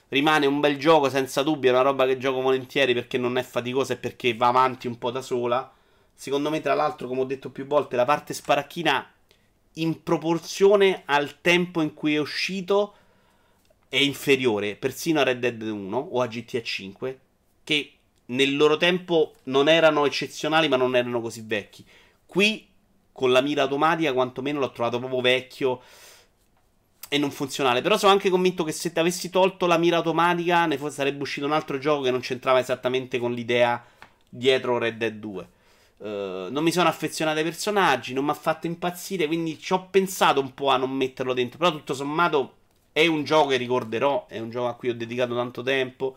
[0.10, 1.70] Rimane un bel gioco, senza dubbio.
[1.70, 4.98] È una roba che gioco volentieri perché non è faticosa e perché va avanti un
[4.98, 5.72] po' da sola.
[6.14, 9.12] Secondo me, tra l'altro, come ho detto più volte, la parte sparacchina
[9.76, 12.96] in proporzione al tempo in cui è uscito
[13.88, 17.20] è inferiore persino a Red Dead 1 o a GTA 5
[17.64, 17.94] che
[18.32, 21.86] nel loro tempo non erano eccezionali ma non erano così vecchi.
[22.26, 22.68] Qui
[23.12, 25.82] con la mira automatica quantomeno l'ho trovato proprio vecchio
[27.08, 27.82] e non funzionale.
[27.82, 31.46] Però sono anche convinto che se ti avessi tolto la mira automatica ne sarebbe uscito
[31.46, 33.84] un altro gioco che non c'entrava esattamente con l'idea
[34.30, 35.50] dietro Red Dead 2.
[35.98, 39.74] Uh, eh, non mi sono affezionato ai personaggi, non mi ha fatto impazzire, quindi ci
[39.74, 41.58] ho pensato un po' a non metterlo dentro.
[41.58, 42.56] Però tutto sommato
[42.94, 46.16] è un gioco che ricorderò, è un gioco a cui ho dedicato tanto tempo.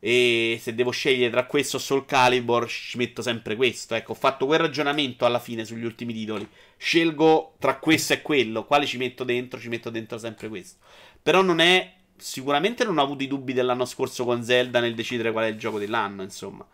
[0.00, 3.94] E se devo scegliere tra questo o Soul Calibur, ci metto sempre questo.
[3.94, 6.48] Ecco, ho fatto quel ragionamento alla fine sugli ultimi titoli.
[6.76, 8.64] Scelgo tra questo e quello.
[8.64, 9.58] Quale ci metto dentro?
[9.58, 10.78] Ci metto dentro sempre questo.
[11.22, 11.94] Però non è.
[12.16, 15.58] Sicuramente non ho avuto i dubbi dell'anno scorso con Zelda nel decidere qual è il
[15.58, 16.66] gioco dell'anno, insomma.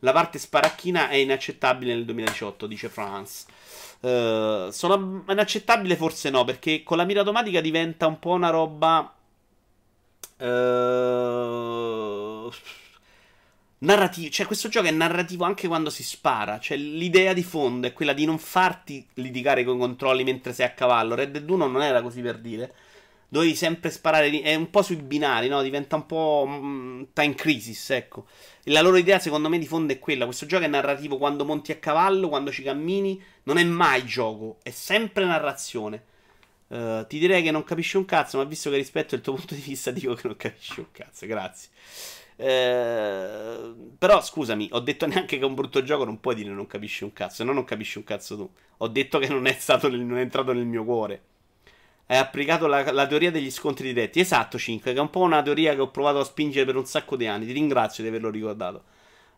[0.00, 3.46] La parte sparacchina è inaccettabile nel 2018, dice France.
[4.00, 9.14] Uh, sono inaccettabile forse no, perché con la mira automatica diventa un po' una roba...
[10.36, 12.33] Uh,
[13.78, 14.30] narrativo.
[14.30, 16.58] Cioè, questo gioco è narrativo anche quando si spara.
[16.58, 20.66] Cioè, l'idea di fondo è quella di non farti litigare con i controlli mentre sei
[20.66, 21.14] a cavallo.
[21.14, 22.74] Red Dead 1 non era così per dire
[23.34, 24.30] dovevi sempre sparare.
[24.42, 25.60] È un po' sui binari, no?
[25.60, 28.26] Diventa un po' mm, time crisis, ecco.
[28.62, 30.24] E la loro idea, secondo me, di fondo è quella.
[30.24, 33.20] Questo gioco è narrativo quando monti a cavallo, quando ci cammini.
[33.44, 36.04] Non è mai gioco, è sempre narrazione.
[36.68, 39.54] Uh, ti direi che non capisci un cazzo, ma visto che rispetto il tuo punto
[39.54, 41.26] di vista, dico che non capisci un cazzo.
[41.26, 41.68] Grazie.
[42.36, 46.66] Uh, però scusami, ho detto neanche che è un brutto gioco, non puoi dire non
[46.66, 48.50] capisci un cazzo, se no non capisci un cazzo tu.
[48.78, 51.22] Ho detto che non è, stato nel, non è entrato nel mio cuore
[52.06, 54.20] hai applicato la, la, teoria degli scontri diretti.
[54.20, 56.84] Esatto, 5, che è un po' una teoria che ho provato a spingere per un
[56.84, 57.46] sacco di anni.
[57.46, 58.84] Ti ringrazio di averlo ricordato.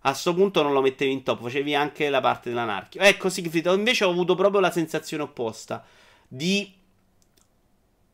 [0.01, 3.01] A questo punto non lo mettevi in top, facevi anche la parte dell'anarchio.
[3.01, 5.85] Ecco, Sigfrid, invece ho avuto proprio la sensazione opposta.
[6.27, 6.73] Di...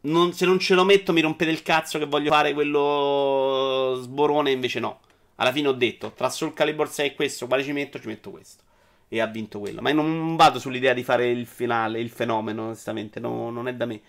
[0.04, 4.50] Non, se non ce lo metto mi rompete il cazzo che voglio fare quello sborone,
[4.50, 5.00] invece no.
[5.36, 8.00] Alla fine ho detto, tra Soul Calibur 6 e questo, quale ci metto?
[8.00, 8.62] Ci metto questo.
[9.08, 9.80] E ha vinto quello.
[9.80, 13.86] Ma non vado sull'idea di fare il finale, il fenomeno, onestamente, no, non è da
[13.86, 14.00] me.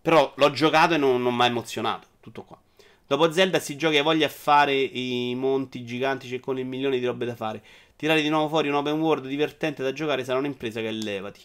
[0.00, 2.06] Però l'ho giocato e non, non mi ha emozionato.
[2.20, 2.58] Tutto qua.
[3.06, 7.04] Dopo Zelda si gioca e voglia fare i monti giganti, c'è con il milione di
[7.04, 7.62] robe da fare.
[7.94, 11.40] Tirare di nuovo fuori un open world divertente da giocare sarà un'impresa che levati.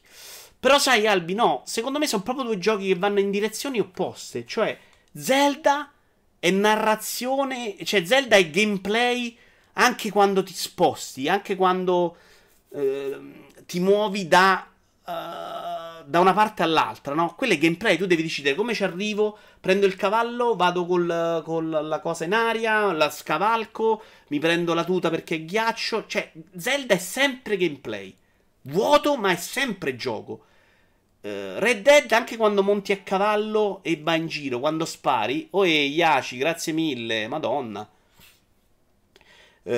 [0.60, 4.46] Però sai, Albi, no, secondo me sono proprio due giochi che vanno in direzioni opposte.
[4.46, 4.78] Cioè,
[5.14, 5.92] Zelda
[6.40, 9.38] è narrazione, cioè Zelda è gameplay
[9.74, 12.18] anche quando ti sposti, anche quando
[12.70, 13.20] eh,
[13.66, 14.68] ti muovi da...
[15.06, 17.36] Uh, da una parte all'altra, no?
[17.36, 22.00] Quello è gameplay, tu devi decidere come ci arrivo, prendo il cavallo, vado con la
[22.02, 26.98] cosa in aria, la scavalco, mi prendo la tuta perché è ghiaccio, cioè Zelda è
[26.98, 28.16] sempre gameplay.
[28.64, 30.46] Vuoto, ma è sempre gioco.
[31.28, 35.66] Uh, Red Dead, anche quando monti a cavallo e vai in giro, quando spari, oh
[35.66, 37.90] e Yaci, grazie mille, madonna.
[39.64, 39.72] Uh,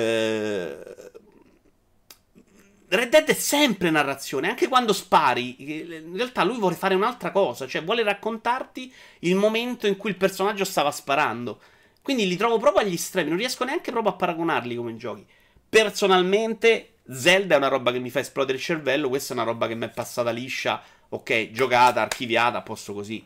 [2.86, 5.56] Red Dead è sempre narrazione, anche quando spari.
[5.58, 10.16] In realtà lui vuole fare un'altra cosa, cioè vuole raccontarti il momento in cui il
[10.16, 11.60] personaggio stava sparando.
[12.02, 15.26] Quindi li trovo proprio agli estremi, non riesco neanche proprio a paragonarli come giochi.
[15.68, 19.66] Personalmente, Zelda è una roba che mi fa esplodere il cervello, questa è una roba
[19.66, 23.24] che mi è passata liscia, ok, giocata, archiviata, a posto così.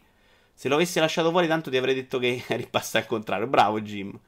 [0.52, 3.46] Se lo avessi lasciato fuori, tanto ti avrei detto che eri passato al contrario.
[3.46, 4.18] Bravo, Jim.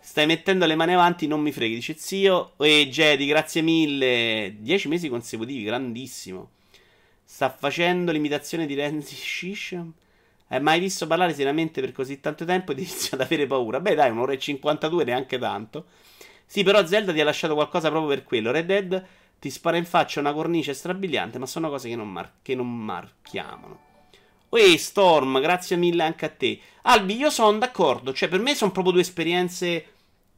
[0.00, 2.52] Stai mettendo le mani avanti, non mi freghi, dice zio.
[2.58, 4.54] E Jedi, grazie mille.
[4.58, 6.50] Dieci mesi consecutivi, grandissimo.
[7.24, 9.92] Sta facendo l'imitazione di Renzi Shisham.
[10.48, 13.80] Hai mai visto parlare seriamente per così tanto tempo ed inizia ad avere paura?
[13.80, 15.86] Beh, dai, un'ora e 52, neanche tanto.
[16.46, 18.52] Sì, però Zelda ti ha lasciato qualcosa proprio per quello.
[18.52, 19.06] Red Dead
[19.38, 22.84] ti spara in faccia una cornice strabiliante, ma sono cose che non, mar- che non
[22.84, 23.84] marchiamano.
[24.48, 26.58] Uè, Storm, grazie mille anche a te.
[26.82, 28.12] Albi, io sono d'accordo.
[28.12, 29.86] Cioè, per me sono proprio due esperienze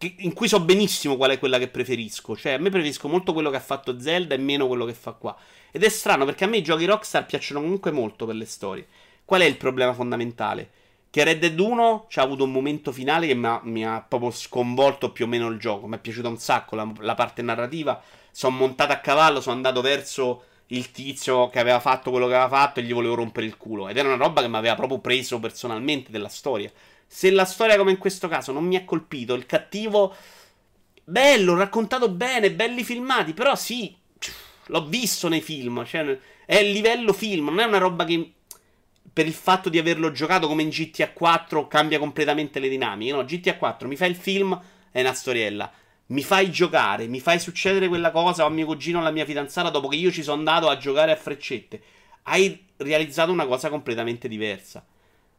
[0.01, 2.37] in cui so benissimo qual è quella che preferisco.
[2.37, 5.13] Cioè, a me preferisco molto quello che ha fatto Zelda e meno quello che fa
[5.13, 5.37] qua.
[5.71, 8.87] Ed è strano perché a me i giochi Rockstar piacciono comunque molto per le storie.
[9.25, 10.71] Qual è il problema fondamentale?
[11.11, 14.01] Che Red Dead 1 ci ha avuto un momento finale che mi ha, mi ha,
[14.07, 15.87] proprio sconvolto più o meno il gioco.
[15.87, 18.01] Mi è piaciuta un sacco la, la parte narrativa.
[18.39, 22.49] Sono montato a cavallo, sono andato verso il tizio che aveva fatto quello che aveva
[22.49, 23.89] fatto e gli volevo rompere il culo.
[23.89, 26.71] Ed era una roba che mi aveva proprio preso personalmente della storia.
[27.05, 30.15] Se la storia, come in questo caso, non mi ha colpito, il cattivo.
[31.03, 33.93] Bello, raccontato bene, belli filmati, però sì,
[34.67, 35.85] l'ho visto nei film.
[35.85, 38.35] Cioè, è il livello film, non è una roba che.
[39.13, 43.11] Per il fatto di averlo giocato come in GTA 4 cambia completamente le dinamiche.
[43.11, 44.57] No, GTA 4 mi fa il film,
[44.93, 45.73] è una storiella.
[46.09, 49.69] Mi fai giocare, mi fai succedere quella cosa a mio cugino o alla mia fidanzata
[49.69, 51.83] dopo che io ci sono andato a giocare a freccette.
[52.23, 54.85] Hai realizzato una cosa completamente diversa.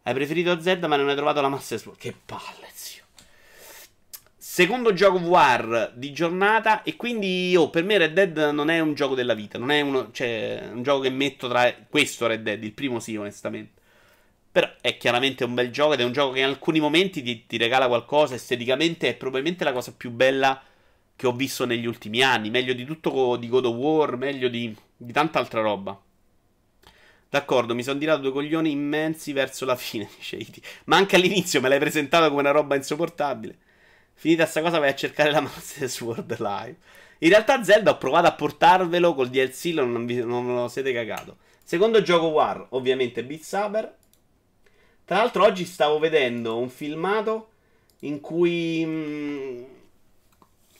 [0.03, 1.97] Hai preferito Zelda ma non hai trovato la Master Sword.
[1.97, 3.03] Che palle, zio.
[4.37, 8.93] Secondo gioco VR di giornata e quindi oh, per me Red Dead non è un
[8.93, 12.63] gioco della vita, non è uno, cioè, un gioco che metto tra questo Red Dead,
[12.63, 13.78] il primo sì onestamente.
[14.51, 17.45] Però è chiaramente un bel gioco ed è un gioco che in alcuni momenti ti,
[17.45, 18.35] ti regala qualcosa.
[18.35, 20.61] Esteticamente è probabilmente la cosa più bella
[21.15, 22.49] che ho visto negli ultimi anni.
[22.49, 25.99] Meglio di tutto di God of War, meglio di, di tanta altra roba.
[27.29, 30.61] D'accordo, mi sono tirato due coglioni immensi verso la fine, dice Iti.
[30.85, 33.57] Ma anche all'inizio me l'hai presentato come una roba insopportabile.
[34.15, 36.77] Finita sta cosa vai a cercare la Master Sword Live.
[37.19, 41.37] In realtà Zelda ho provato a portarvelo col DLC, non, vi, non lo siete cagato.
[41.63, 43.97] Secondo gioco War, ovviamente Beat Saber.
[45.09, 47.49] Tra l'altro oggi stavo vedendo un filmato
[48.01, 49.65] in cui mh,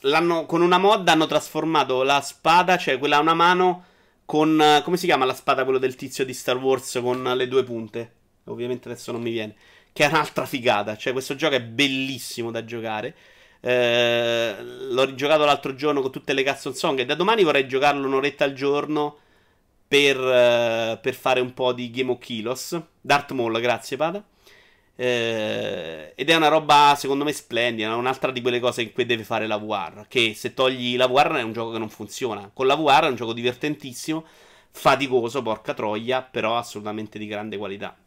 [0.08, 3.86] mm, con una mod hanno trasformato la spada, cioè quella a una mano
[4.26, 4.82] con...
[4.84, 8.12] come si chiama la spada, quello del tizio di Star Wars con le due punte?
[8.44, 9.56] Ovviamente adesso non mi viene.
[9.92, 10.96] Che è un'altra figata.
[10.96, 13.16] Cioè questo gioco è bellissimo da giocare.
[13.60, 18.06] Eh, l'ho rigiocato l'altro giorno con tutte le custom song e da domani vorrei giocarlo
[18.06, 19.22] un'oretta al giorno
[19.90, 22.80] per, uh, per fare un po' di Game of Kilos.
[23.02, 24.24] Darth Maul, grazie Pada.
[24.96, 27.96] Eh, ed è una roba secondo me splendida.
[27.96, 30.06] Un'altra di quelle cose in cui deve fare la VR.
[30.08, 32.52] Che se togli la VR è un gioco che non funziona.
[32.54, 34.24] Con la VR è un gioco divertentissimo,
[34.70, 37.98] faticoso, porca troia, però assolutamente di grande qualità.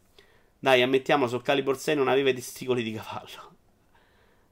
[0.57, 3.51] Dai, ammettiamo, su Calibur 6 non aveva i testicoli di cavallo.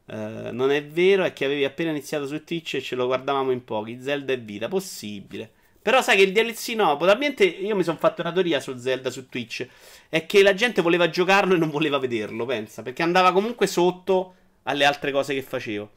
[0.07, 3.51] Uh, non è vero, è che avevi appena iniziato su Twitch e ce lo guardavamo
[3.51, 4.01] in pochi.
[4.01, 5.53] Zelda e vita, possibile.
[5.81, 9.09] Però sai che il DLC no, probabilmente io mi sono fatto una teoria su Zelda
[9.09, 9.67] su Twitch.
[10.09, 12.83] È che la gente voleva giocarlo e non voleva vederlo, pensa.
[12.83, 15.89] Perché andava comunque sotto alle altre cose che facevo.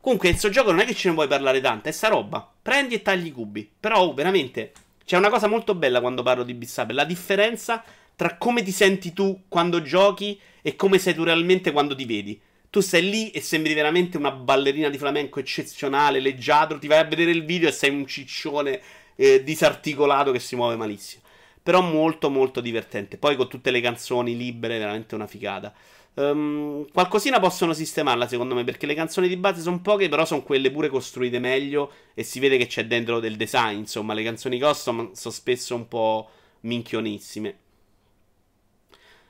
[0.00, 2.48] Comunque, il suo gioco non è che ce ne vuoi parlare tanto, è sta roba.
[2.62, 3.68] Prendi e tagli i cubi.
[3.78, 4.72] Però, oh, veramente,
[5.04, 6.94] c'è una cosa molto bella quando parlo di Bissabe.
[6.94, 7.84] La differenza
[8.14, 12.40] tra come ti senti tu quando giochi e come sei tu realmente quando ti vedi.
[12.70, 16.78] Tu sei lì e sembri veramente una ballerina di flamenco eccezionale, leggiadro.
[16.78, 18.80] Ti vai a vedere il video e sei un ciccione
[19.16, 21.22] eh, disarticolato che si muove malissimo.
[21.62, 23.18] Però molto molto divertente.
[23.18, 25.74] Poi con tutte le canzoni libere, veramente una figata.
[26.14, 30.42] Um, qualcosina possono sistemarla secondo me perché le canzoni di base sono poche però sono
[30.42, 34.58] quelle pure costruite meglio e si vede che c'è dentro del design insomma le canzoni
[34.58, 36.30] custom sono spesso un po'
[36.60, 37.58] minchionissime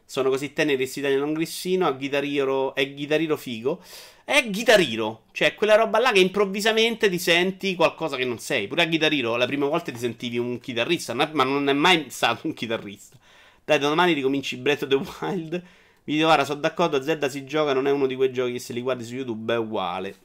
[0.07, 3.83] sono così teneri si tagliano un grissino a Guitariro è Guitariro figo
[4.25, 8.67] è Guitariro, cioè quella roba là che improvvisamente ti senti qualcosa che non sei.
[8.67, 12.49] Pure a Guitariro la prima volta ti sentivi un chitarrista, ma non è mai stato
[12.49, 13.17] un chitarrista.
[13.65, 15.63] Dai, da domani ricominci Breath of the Wild.
[16.03, 18.73] Video ora, sono d'accordo, Zelda si gioca, non è uno di quei giochi che se
[18.73, 20.17] li guardi su YouTube è uguale.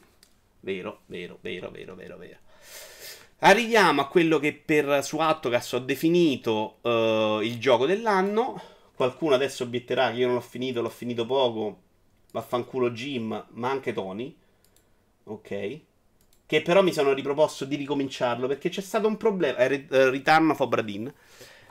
[0.61, 2.37] Vero, vero, vero, vero, vero, vero.
[3.39, 8.61] Arriviamo a quello che per su Attocast ho definito uh, il gioco dell'anno.
[9.01, 11.79] Qualcuno adesso obietterà che io non l'ho finito, l'ho finito poco
[12.33, 14.35] vaffanculo Jim, ma anche Tony.
[15.23, 15.79] Ok.
[16.45, 19.57] Che però mi sono riproposto di ricominciarlo perché c'è stato un problema.
[19.57, 21.11] Eh, Return of Obradin.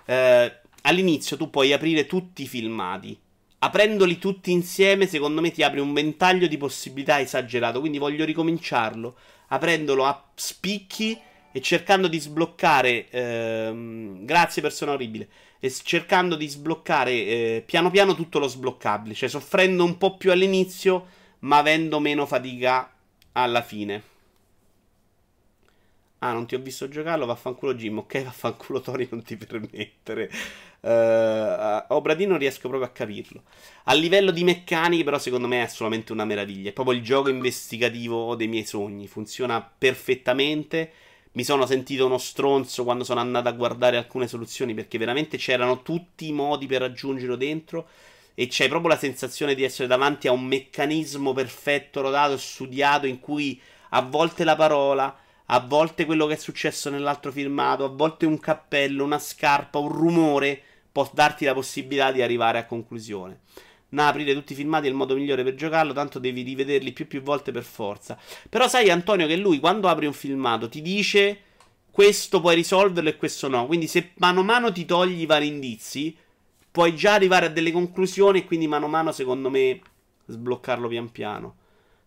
[0.06, 3.16] Eh, all'inizio tu puoi aprire tutti i filmati.
[3.60, 7.78] Aprendoli tutti insieme, secondo me ti apri un ventaglio di possibilità esagerato.
[7.78, 9.16] Quindi voglio ricominciarlo
[9.50, 11.16] aprendolo a spicchi
[11.52, 13.08] e cercando di sbloccare.
[13.08, 15.28] Ehm, grazie, persona orribile
[15.60, 20.32] e cercando di sbloccare eh, piano piano tutto lo sbloccabile, cioè soffrendo un po' più
[20.32, 21.06] all'inizio,
[21.40, 22.90] ma avendo meno fatica
[23.32, 24.08] alla fine.
[26.22, 27.98] Ah, non ti ho visto giocarlo, vaffanculo Jim.
[27.98, 30.30] Ok, vaffanculo Tori, non ti permettere.
[30.80, 33.42] Uh, Obradino non riesco proprio a capirlo.
[33.84, 36.70] A livello di meccaniche, però, secondo me è solamente una meraviglia.
[36.70, 39.06] È proprio il gioco investigativo dei miei sogni.
[39.06, 40.92] Funziona perfettamente
[41.32, 45.82] mi sono sentito uno stronzo quando sono andato a guardare alcune soluzioni perché veramente c'erano
[45.82, 47.88] tutti i modi per raggiungerlo dentro
[48.34, 53.20] e c'è proprio la sensazione di essere davanti a un meccanismo perfetto, rodato, studiato in
[53.20, 55.16] cui a volte la parola,
[55.46, 59.88] a volte quello che è successo nell'altro filmato, a volte un cappello, una scarpa, un
[59.88, 63.40] rumore può darti la possibilità di arrivare a conclusione.
[63.90, 67.06] No, aprire tutti i filmati è il modo migliore per giocarlo, tanto devi rivederli più
[67.06, 68.18] più volte per forza.
[68.48, 71.42] Però sai Antonio che lui quando apri un filmato ti dice
[71.90, 73.66] questo puoi risolverlo e questo no.
[73.66, 76.16] Quindi se mano a mano ti togli i vari indizi,
[76.70, 79.80] puoi già arrivare a delle conclusioni e quindi mano a mano secondo me
[80.26, 81.56] sbloccarlo pian piano.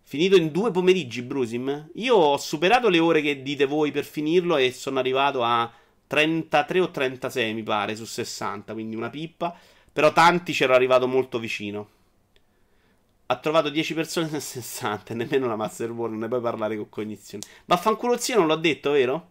[0.05, 1.89] Finito in due pomeriggi, Brusim.
[1.95, 5.71] Io ho superato le ore che dite voi per finirlo e sono arrivato a
[6.07, 9.57] 33 o 36 mi pare su 60, quindi una pippa.
[9.93, 11.87] Però tanti c'ero arrivato molto vicino.
[13.27, 16.75] Ha trovato 10 persone su 60 e nemmeno la Master War, non ne puoi parlare
[16.75, 17.45] con cognizione.
[17.65, 19.29] Vaffanculo zio, non l'ho detto, vero?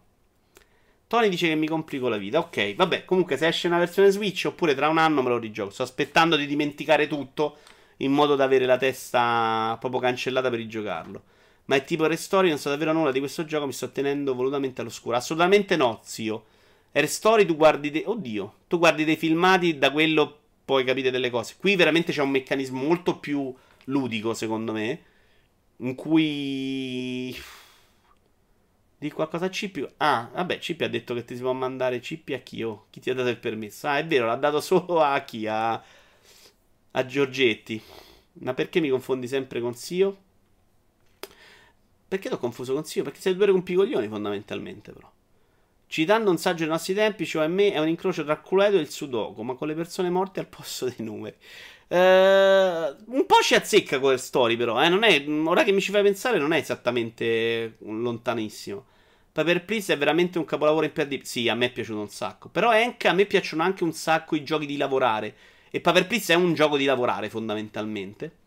[1.07, 2.39] Tony dice che mi complico la vita.
[2.39, 5.69] Ok, vabbè, comunque se esce una versione Switch oppure tra un anno me lo rigioco.
[5.69, 7.57] Sto aspettando di dimenticare tutto
[7.97, 11.23] in modo da avere la testa proprio cancellata per rigiocarlo.
[11.65, 14.81] Ma è tipo Restory, non so davvero nulla di questo gioco, mi sto tenendo volutamente
[14.81, 15.15] all'oscuro.
[15.15, 16.45] Assolutamente no, zio.
[16.91, 18.03] Restory tu guardi dei...
[18.05, 21.55] Oddio, tu guardi dei filmati da quello poi capite delle cose.
[21.57, 23.53] Qui veramente c'è un meccanismo molto più
[23.85, 25.03] ludico, secondo me,
[25.77, 27.35] in cui...
[28.97, 29.85] Di qualcosa a Cippi.
[29.97, 32.63] Ah, vabbè, Cippi ha detto che ti si può mandare Cippi a chi?
[32.63, 33.87] Oh, chi ti ha dato il permesso?
[33.87, 35.45] Ah, è vero, l'ha dato solo a chi?
[35.45, 35.73] A,
[36.91, 37.81] a Giorgetti.
[38.35, 40.17] Ma perché mi confondi sempre con Sio?
[42.07, 43.03] Perché l'ho confuso con Sio?
[43.03, 45.11] Perché sei due rompicoglioni fondamentalmente, però.
[45.93, 48.79] Citando un saggio dei nostri tempi, cioè a me è un incrocio tra Cluedo e
[48.79, 51.35] il Sudoku, ma con le persone morte al posto dei numeri.
[51.87, 51.95] Uh,
[53.15, 54.81] un po' ci azzecca quelle story, però.
[54.81, 54.87] Eh?
[54.87, 58.85] È, ora che mi ci fai pensare, non è esattamente lontanissimo.
[59.31, 61.27] Paper Please è veramente un capolavoro imperdibile.
[61.27, 62.49] Sì, a me è piaciuto un sacco.
[62.49, 65.35] Però anche, a me piacciono anche un sacco i giochi di lavorare.
[65.69, 68.37] E Paper Please è un gioco di lavorare, fondamentalmente.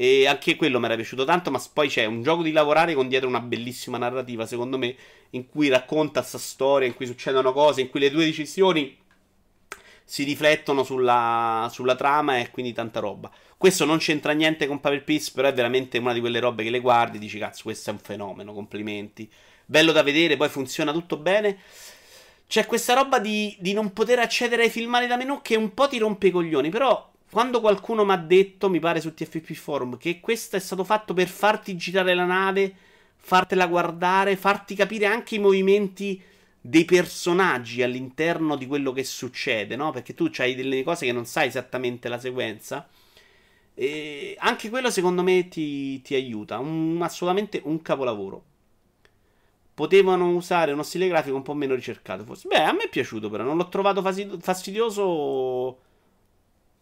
[0.00, 3.08] E anche quello mi era piaciuto tanto, ma poi c'è un gioco di lavorare con
[3.08, 4.94] dietro una bellissima narrativa, secondo me,
[5.30, 8.96] in cui racconta questa storia, in cui succedono cose, in cui le tue decisioni
[10.04, 13.28] si riflettono sulla, sulla trama e quindi tanta roba.
[13.56, 16.70] Questo non c'entra niente con Paper Peace, però è veramente una di quelle robe che
[16.70, 19.28] le guardi e dici, cazzo, questo è un fenomeno, complimenti.
[19.66, 21.58] Bello da vedere, poi funziona tutto bene.
[22.46, 25.88] C'è questa roba di, di non poter accedere ai filmati da menu che un po'
[25.88, 29.98] ti rompe i coglioni, però quando qualcuno mi ha detto, mi pare su TFP Forum,
[29.98, 32.74] che questo è stato fatto per farti girare la nave,
[33.16, 36.20] fartela guardare, farti capire anche i movimenti
[36.60, 39.90] dei personaggi all'interno di quello che succede, no?
[39.90, 42.88] Perché tu hai delle cose che non sai esattamente la sequenza.
[43.74, 46.58] E anche quello secondo me ti, ti aiuta.
[46.58, 48.44] Un, assolutamente un capolavoro.
[49.74, 52.48] Potevano usare uno stile grafico un po' meno ricercato, forse.
[52.48, 54.02] Beh, a me è piaciuto, però non l'ho trovato
[54.40, 55.78] fastidioso.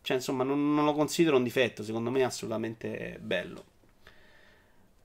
[0.06, 1.82] Cioè, insomma, non, non lo considero un difetto.
[1.82, 3.64] Secondo me è assolutamente bello.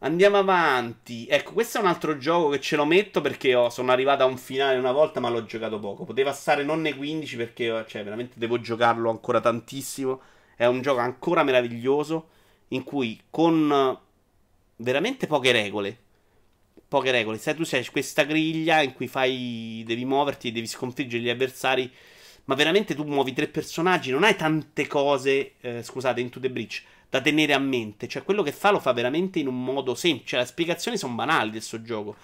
[0.01, 1.25] Andiamo avanti.
[1.27, 4.27] Ecco, questo è un altro gioco che ce lo metto perché oh, sono arrivato a
[4.27, 6.05] un finale una volta, ma l'ho giocato poco.
[6.05, 10.21] Poteva stare non nei 15 perché, oh, cioè, veramente devo giocarlo ancora tantissimo.
[10.55, 12.29] È un gioco ancora meraviglioso
[12.67, 13.97] in cui con
[14.75, 15.97] veramente poche regole.
[16.87, 17.39] Poche regole.
[17.39, 19.83] Sai, tu sei questa griglia in cui fai.
[19.83, 21.91] Devi muoverti e devi sconfiggere gli avversari.
[22.45, 24.11] Ma veramente tu muovi tre personaggi.
[24.11, 25.53] Non hai tante cose.
[25.61, 28.07] Eh, scusate, into the breach da tenere a mente.
[28.07, 30.29] Cioè, quello che fa lo fa veramente in un modo semplice.
[30.29, 32.15] Cioè, le spiegazioni sono banali del suo gioco.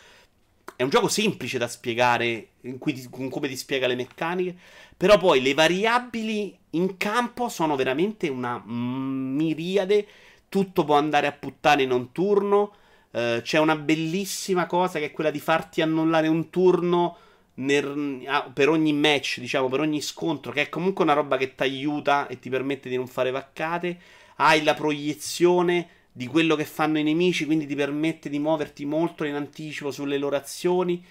[0.76, 4.56] È un gioco semplice da spiegare, ti, in come ti spiega le meccaniche.
[4.96, 10.08] Però poi le variabili in campo sono veramente una miriade.
[10.48, 12.74] Tutto può andare a puttane in un turno.
[13.12, 17.18] Uh, c'è una bellissima cosa che è quella di farti annullare un turno
[17.60, 21.56] nel, ah, per ogni match, diciamo, per ogni scontro, che è comunque una roba che
[21.56, 24.00] ti aiuta e ti permette di non fare vaccate
[24.38, 29.24] hai la proiezione di quello che fanno i nemici, quindi ti permette di muoverti molto
[29.24, 31.04] in anticipo sulle loro azioni.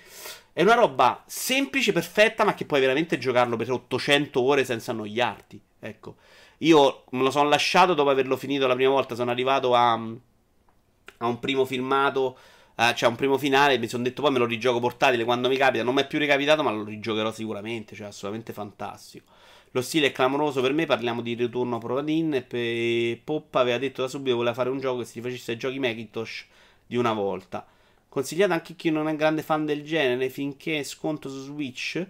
[0.53, 5.61] È una roba semplice, perfetta, ma che puoi veramente giocarlo per 800 ore senza annoiarti.
[5.79, 6.17] Ecco,
[6.59, 9.15] io me lo sono lasciato dopo averlo finito la prima volta.
[9.15, 12.37] Sono arrivato a, a un primo filmato,
[12.77, 13.79] uh, a un primo finale.
[13.79, 15.83] Mi sono detto poi me lo rigioco portatile quando mi capita.
[15.83, 17.95] Non mi è più ricapitato, ma lo rigiocherò sicuramente.
[17.97, 19.33] Cioè, assolutamente fantastico.
[19.73, 23.21] Lo stile è clamoroso per me, parliamo di ritorno a Provadin e pe...
[23.23, 25.79] Poppa aveva detto da subito che voleva fare un gioco che si facesse ai giochi
[25.79, 26.47] Macintosh
[26.87, 27.67] di una volta.
[28.09, 32.03] Consigliato anche chi non è grande fan del genere finché è sconto su Switch.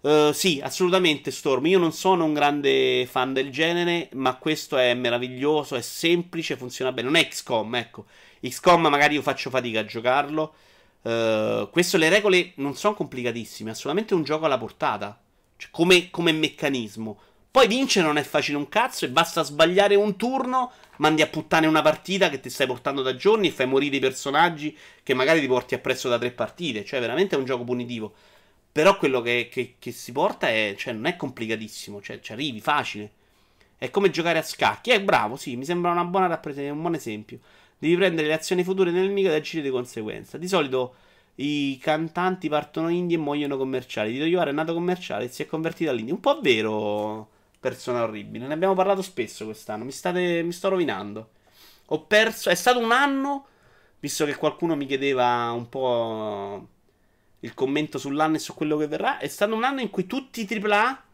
[0.00, 1.66] Uh, sì, assolutamente Storm.
[1.66, 6.92] Io non sono un grande fan del genere, ma questo è meraviglioso, è semplice, funziona
[6.92, 7.08] bene.
[7.08, 8.06] Non è XCOM, ecco.
[8.40, 10.54] XCOM magari io faccio fatica a giocarlo.
[11.02, 15.18] Uh, questo le regole non sono complicatissime, è assolutamente un gioco alla portata.
[15.56, 17.18] Cioè, come, come meccanismo.
[17.50, 21.66] Poi vincere non è facile un cazzo e basta sbagliare un turno, mandi a puttane
[21.66, 25.40] una partita che ti stai portando da giorni e fai morire i personaggi che magari
[25.40, 26.84] ti porti appresso da tre partite.
[26.84, 28.14] Cioè, veramente è un gioco punitivo.
[28.72, 32.60] Però quello che, che, che si porta è, cioè, non è complicatissimo, cioè, ci arrivi
[32.60, 33.10] facile.
[33.76, 34.90] È come giocare a scacchi.
[34.90, 37.40] È bravo, sì, mi sembra buona un buon esempio.
[37.80, 40.36] Devi prendere le azioni future del nemico ed agire di conseguenza.
[40.36, 40.94] Di solito
[41.36, 44.12] i cantanti partono indie e muoiono commerciali.
[44.12, 46.12] Tito Iovara è nato commerciale e si è convertito all'indie.
[46.12, 47.26] Un po' vero,
[47.58, 48.46] persona orribile.
[48.46, 49.84] Ne abbiamo parlato spesso quest'anno.
[49.84, 51.30] Mi, state, mi sto rovinando.
[51.86, 52.50] Ho perso.
[52.50, 53.46] È stato un anno,
[53.98, 56.68] visto che qualcuno mi chiedeva un po'
[57.40, 59.16] il commento sull'anno e su quello che verrà.
[59.16, 61.04] È stato un anno in cui tutti i AAA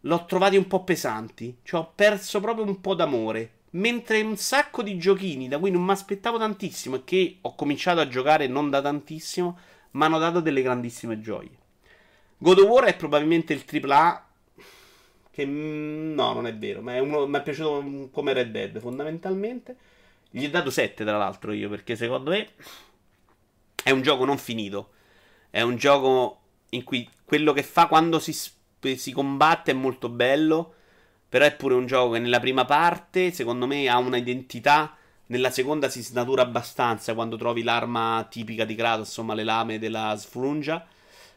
[0.00, 1.56] l'ho trovati un po' pesanti.
[1.62, 3.52] Cioè, ho perso proprio un po' d'amore.
[3.70, 8.00] Mentre un sacco di giochini da cui non mi aspettavo tantissimo e che ho cominciato
[8.00, 9.58] a giocare non da tantissimo,
[9.92, 11.50] mi hanno dato delle grandissime gioie.
[12.38, 14.26] God of War è probabilmente il AAA
[15.30, 18.80] che mm, no, non è vero, ma è uno, mi è piaciuto come Red Dead
[18.80, 19.76] fondamentalmente.
[20.30, 22.48] Gli ho dato 7 tra l'altro io perché secondo me
[23.82, 24.90] è un gioco non finito.
[25.48, 26.40] È un gioco
[26.70, 30.74] in cui quello che fa quando si, si combatte è molto bello
[31.30, 34.96] Però è pure un gioco che nella prima parte, secondo me, ha un'identità.
[35.26, 40.16] Nella seconda si snatura abbastanza quando trovi l'arma tipica di Kratos, insomma, le lame della
[40.16, 40.84] sfrungia.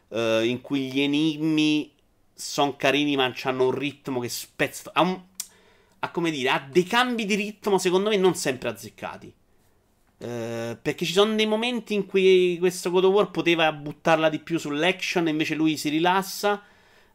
[0.08, 1.92] Uh, in cui gli enigmi
[2.34, 4.90] sono carini, ma hanno un ritmo che spezza.
[4.92, 5.24] Ha,
[6.00, 9.32] ha come dire, ha dei cambi di ritmo, secondo me, non sempre azzeccati.
[10.16, 14.40] Uh, perché ci sono dei momenti in cui questo God of War poteva buttarla di
[14.40, 16.60] più sull'action, invece lui si rilassa.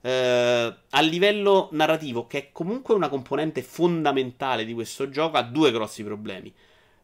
[0.01, 5.71] Uh, a livello narrativo, che è comunque una componente fondamentale di questo gioco, ha due
[5.71, 6.53] grossi problemi.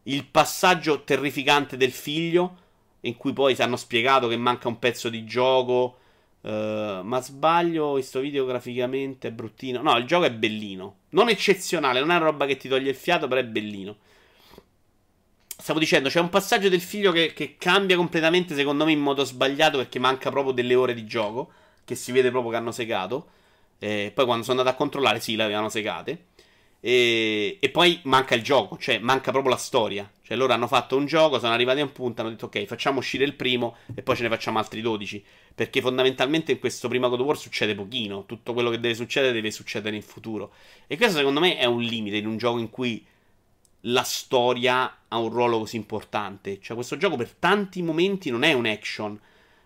[0.04, 2.58] Il passaggio terrificante del figlio,
[3.02, 5.98] in cui poi ti hanno spiegato che manca un pezzo di gioco.
[6.42, 9.82] Uh, ma sbaglio, questo video graficamente è bruttino.
[9.82, 10.98] No, il gioco è bellino.
[11.10, 13.98] Non eccezionale, non è una roba che ti toglie il fiato, però è bellino.
[15.48, 19.26] Stavo dicendo, c'è un passaggio del figlio che, che cambia completamente, secondo me, in modo
[19.26, 21.52] sbagliato, perché manca proprio delle ore di gioco
[21.86, 23.28] che si vede proprio che hanno segato.
[23.80, 26.26] E poi quando sono andato a controllare, sì, le avevano segate.
[26.86, 30.08] E, e, poi manca il gioco, cioè manca proprio la storia.
[30.22, 33.00] Cioè loro hanno fatto un gioco, sono arrivati a un punto, hanno detto ok, facciamo
[33.00, 35.24] uscire il primo e poi ce ne facciamo altri 12.
[35.56, 38.26] Perché fondamentalmente in questo primo God of War succede pochino.
[38.26, 40.52] Tutto quello che deve succedere deve succedere in futuro.
[40.86, 43.04] E questo secondo me è un limite in un gioco in cui
[43.82, 46.60] la storia ha un ruolo così importante.
[46.62, 49.20] Cioè questo gioco per tanti momenti non è un action.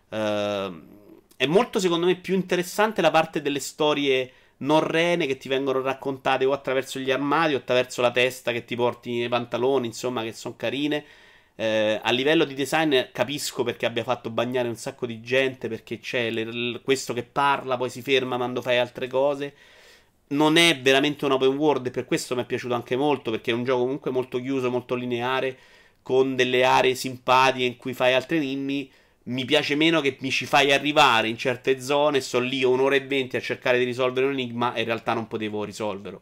[0.07, 0.97] Uh,
[1.39, 5.79] è molto, secondo me, più interessante la parte delle storie non rene che ti vengono
[5.79, 10.21] raccontate o attraverso gli armadi o attraverso la testa che ti porti nei pantaloni, insomma,
[10.21, 11.01] che sono carine.
[11.55, 15.99] Eh, a livello di design capisco perché abbia fatto bagnare un sacco di gente, perché
[15.99, 19.53] c'è le, questo che parla, poi si ferma quando fai altre cose.
[20.31, 23.51] Non è veramente un open world e per questo mi è piaciuto anche molto, perché
[23.51, 25.57] è un gioco comunque molto chiuso, molto lineare,
[26.01, 28.91] con delle aree simpatiche in cui fai altri enigmi
[29.29, 33.01] mi piace meno che mi ci fai arrivare in certe zone sto lì un'ora e
[33.01, 36.21] venti a cercare di risolvere un enigma e in realtà non potevo risolverlo.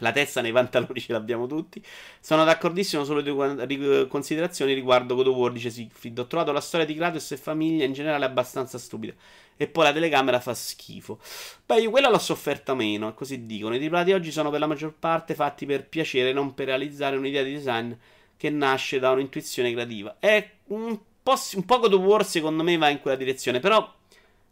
[0.00, 1.82] La testa nei pantaloni ce l'abbiamo tutti.
[2.20, 6.18] Sono d'accordissimo sulle tue considerazioni riguardo God of War, dice Siegfried.
[6.18, 9.14] Ho trovato la storia di Kratos e famiglia in generale abbastanza stupida.
[9.56, 11.18] E poi la telecamera fa schifo.
[11.64, 13.74] Beh, io quella l'ho sofferta meno, così dicono.
[13.74, 17.42] I triplati oggi sono per la maggior parte fatti per piacere, non per realizzare un'idea
[17.42, 17.92] di design
[18.36, 20.16] che nasce da un'intuizione creativa.
[20.18, 23.92] È un po', un po' God of War secondo me va in quella direzione, però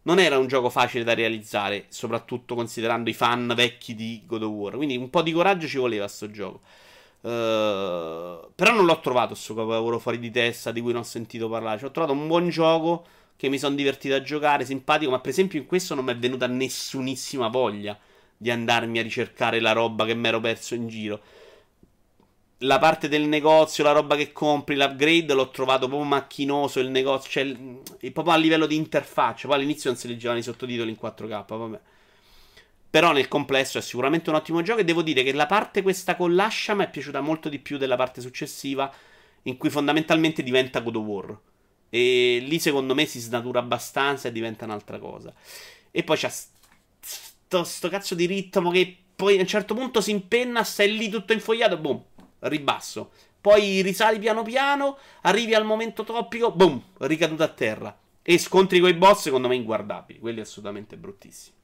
[0.02, 4.50] non era un gioco facile da realizzare, soprattutto considerando i fan vecchi di God of
[4.50, 4.74] War.
[4.74, 6.60] Quindi un po' di coraggio ci voleva a sto gioco.
[7.20, 11.48] Uh, però non l'ho trovato questo capolavoro fuori di testa di cui non ho sentito
[11.48, 11.78] parlare.
[11.78, 13.06] Ci ho trovato un buon gioco
[13.36, 16.16] che mi sono divertito a giocare, simpatico, ma per esempio in questo non mi è
[16.16, 17.96] venuta nessunissima voglia
[18.36, 21.20] di andarmi a ricercare la roba che mi ero perso in giro
[22.58, 26.80] la parte del negozio, la roba che compri, l'upgrade l'ho trovato proprio macchinoso.
[26.80, 29.48] Il negozio, cioè il, proprio a livello di interfaccia.
[29.48, 31.44] Poi all'inizio non si leggevano i sottotitoli in 4K.
[31.46, 31.80] Vabbè.
[32.90, 34.80] Però nel complesso è sicuramente un ottimo gioco.
[34.80, 37.76] E devo dire che la parte questa con l'ascia mi è piaciuta molto di più
[37.76, 38.92] della parte successiva,
[39.42, 41.38] in cui fondamentalmente diventa God of War.
[41.90, 45.34] E lì secondo me si snatura abbastanza e diventa un'altra cosa.
[45.90, 46.30] E poi c'è
[47.00, 51.08] sto, sto cazzo di ritmo che poi a un certo punto si impenna, stai lì
[51.08, 52.02] tutto infogliato, boom
[52.44, 53.10] ribasso.
[53.40, 57.96] Poi risali piano piano, arrivi al momento topico, boom, ricaduto a terra.
[58.22, 60.18] E scontri con i boss, secondo me, inguardabili.
[60.18, 61.56] Quelli assolutamente bruttissimi.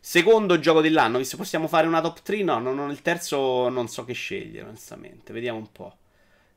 [0.00, 3.86] Secondo gioco dell'anno, visto possiamo fare una top 3, no, no, no, il terzo non
[3.86, 5.32] so che scegliere, onestamente.
[5.32, 5.96] Vediamo un po'.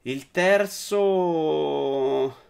[0.03, 2.41] Il terzo...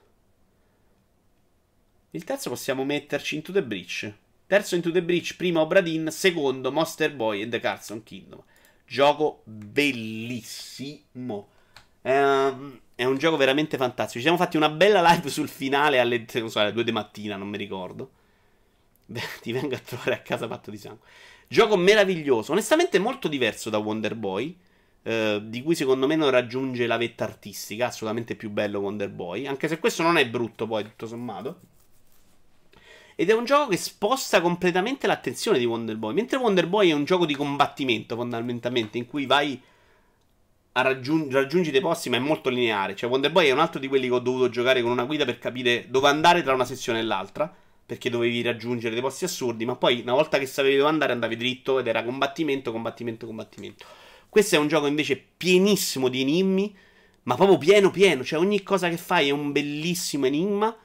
[2.11, 4.14] Il terzo possiamo metterci Into the Breach.
[4.45, 8.41] Terzo Into the Breach, primo Obradin, secondo Monster Boy e The Carson Kingdom.
[8.85, 11.01] Gioco bellissimo.
[12.01, 14.18] Um, è un gioco veramente fantastico.
[14.19, 17.47] Ci siamo fatti una bella live sul finale alle, so, alle 2 di mattina, non
[17.47, 18.11] mi ricordo.
[19.05, 21.07] Beh, ti vengo a trovare a casa fatto di sangue.
[21.47, 22.51] Gioco meraviglioso.
[22.51, 24.57] Onestamente molto diverso da Wonder Boy.
[25.05, 27.88] Eh, di cui secondo me non raggiunge la vetta artistica.
[27.88, 29.47] Assolutamente più bello Wonder Boy.
[29.47, 31.60] Anche se questo non è brutto poi, tutto sommato.
[33.15, 36.14] Ed è un gioco che sposta completamente l'attenzione di Wonder Boy.
[36.14, 39.60] Mentre Wonder Boy è un gioco di combattimento, fondamentalmente, in cui vai
[40.76, 42.95] a raggiung- raggiungi dei posti, ma è molto lineare.
[42.95, 45.26] Cioè, Wonder Boy è un altro di quelli che ho dovuto giocare con una guida
[45.26, 47.53] per capire dove andare tra una sessione e l'altra.
[47.85, 51.35] Perché dovevi raggiungere dei posti assurdi, ma poi una volta che sapevi dove andare andavi
[51.35, 53.85] dritto ed era combattimento, combattimento, combattimento.
[54.30, 56.76] Questo è un gioco invece pienissimo di enigmi,
[57.23, 60.76] ma proprio pieno pieno, cioè ogni cosa che fai è un bellissimo enigma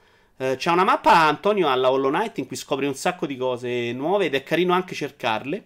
[0.41, 3.91] eh, c'è una mappa, Antonio, alla Hollow Knight in cui scopri un sacco di cose
[3.91, 5.65] nuove ed è carino anche cercarle.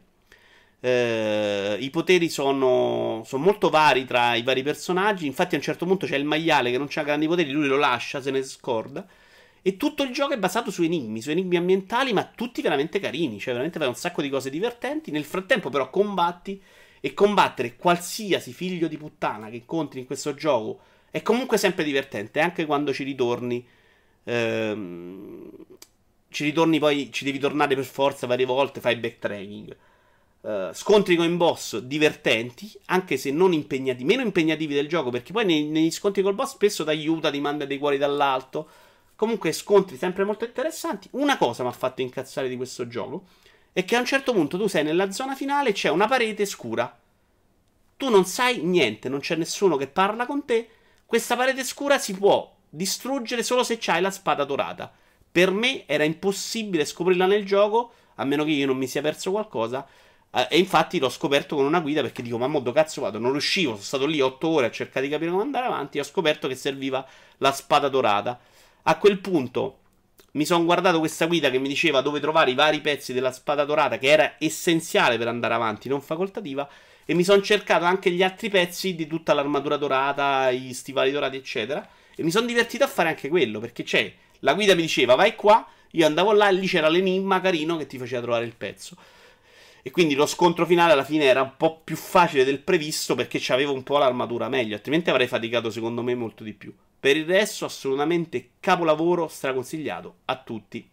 [0.79, 5.27] Uh, I poteri sono, sono, molto vari tra i vari personaggi.
[5.27, 7.77] Infatti, a un certo punto c'è il maiale che non ha grandi poteri, lui lo
[7.77, 9.05] lascia, se ne scorda.
[9.61, 13.39] E tutto il gioco è basato su enigmi, su enigmi ambientali, ma tutti veramente carini.
[13.39, 15.11] Cioè, veramente fai un sacco di cose divertenti.
[15.11, 16.59] Nel frattempo, però, combatti.
[16.99, 20.79] E combattere qualsiasi figlio di puttana che incontri in questo gioco
[21.11, 22.39] è comunque sempre divertente.
[22.39, 23.65] Anche quando ci ritorni.
[24.25, 25.49] Ehm,
[26.29, 27.11] ci ritorni poi.
[27.11, 28.79] Ci devi tornare per forza varie volte.
[28.79, 29.77] Fai backtracking.
[30.41, 35.45] Uh, scontri con boss divertenti, anche se non impegnativi, meno impegnativi del gioco, perché poi
[35.45, 38.67] nei, negli scontri col boss spesso ti aiuta, ti manda dei cuori dall'alto.
[39.15, 41.07] Comunque scontri sempre molto interessanti.
[41.11, 43.23] Una cosa mi ha fatto incazzare di questo gioco
[43.71, 46.93] è che a un certo punto tu sei nella zona finale c'è una parete scura.
[47.95, 50.67] Tu non sai niente, non c'è nessuno che parla con te.
[51.05, 54.91] Questa parete scura si può distruggere solo se c'hai la spada dorata.
[55.31, 59.31] Per me era impossibile scoprirla nel gioco, a meno che io non mi sia perso
[59.31, 59.87] qualcosa.
[60.31, 63.19] Eh, e infatti l'ho scoperto con una guida perché dico, mamma, dove cazzo vado?
[63.19, 65.97] Non riuscivo, sono stato lì otto ore a cercare di capire come andare avanti.
[65.97, 67.05] E ho scoperto che serviva
[67.37, 68.39] la spada dorata.
[68.83, 69.77] A quel punto
[70.31, 73.65] mi sono guardato questa guida che mi diceva dove trovare i vari pezzi della spada
[73.65, 76.67] dorata, che era essenziale per andare avanti, non facoltativa.
[77.05, 81.37] E mi sono cercato anche gli altri pezzi di tutta l'armatura dorata, i stivali dorati,
[81.37, 81.87] eccetera.
[82.15, 84.11] E mi sono divertito a fare anche quello, perché c'è.
[84.39, 87.87] La guida mi diceva vai qua, io andavo là e lì c'era l'enigma carino che
[87.87, 88.95] ti faceva trovare il pezzo.
[89.81, 93.37] E quindi lo scontro finale alla fine era un po' più facile del previsto perché
[93.41, 96.73] c'avevo un po' l'armatura meglio, altrimenti avrei faticato secondo me molto di più.
[96.99, 100.89] Per il resto assolutamente capolavoro, straconsigliato a tutti.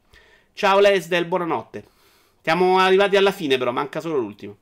[0.52, 1.84] Ciao Lesdel, buonanotte.
[2.42, 4.56] Siamo arrivati alla fine però, manca solo l'ultimo.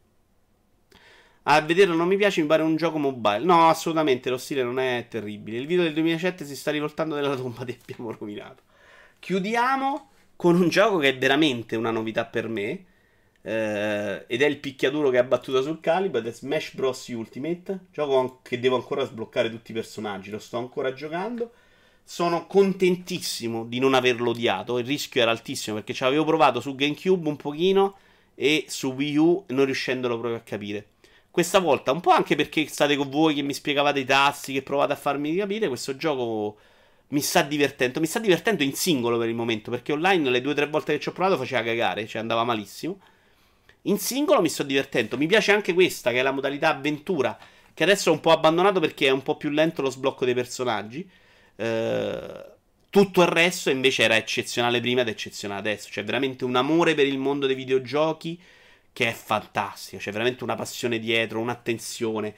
[1.51, 3.39] A vederlo non mi piace, mi pare un gioco mobile.
[3.39, 5.57] No, assolutamente, lo stile non è terribile.
[5.57, 8.63] Il video del 2007 si sta rivoltando nella tomba che abbiamo rovinato.
[9.19, 12.85] Chiudiamo con un gioco che è veramente una novità per me
[13.41, 17.09] eh, ed è il picchiaduro che ha battuto sul calibro ed è Smash Bros.
[17.09, 21.53] Ultimate, gioco che devo ancora sbloccare tutti i personaggi, lo sto ancora giocando.
[22.05, 26.75] Sono contentissimo di non averlo odiato, il rischio era altissimo perché ci avevo provato su
[26.75, 27.97] GameCube un pochino
[28.35, 30.87] e su Wii U non riuscendolo proprio a capire.
[31.31, 34.63] Questa volta, un po' anche perché state con voi che mi spiegavate i tassi, che
[34.63, 36.59] provate a farmi capire, questo gioco
[37.09, 38.01] mi sta divertendo.
[38.01, 40.95] Mi sta divertendo in singolo per il momento, perché online le due o tre volte
[40.95, 42.99] che ci ho provato faceva cagare, cioè andava malissimo.
[43.83, 45.17] In singolo mi sto divertendo.
[45.17, 47.39] Mi piace anche questa, che è la modalità avventura,
[47.73, 50.35] che adesso è un po' abbandonato perché è un po' più lento lo sblocco dei
[50.35, 51.09] personaggi.
[51.57, 52.45] Eh,
[52.91, 55.89] tutto il resto invece era eccezionale prima ed eccezionale adesso.
[55.91, 58.41] C'è veramente un amore per il mondo dei videogiochi
[58.99, 60.03] che è fantastico.
[60.03, 62.35] C'è veramente una passione dietro, un'attenzione.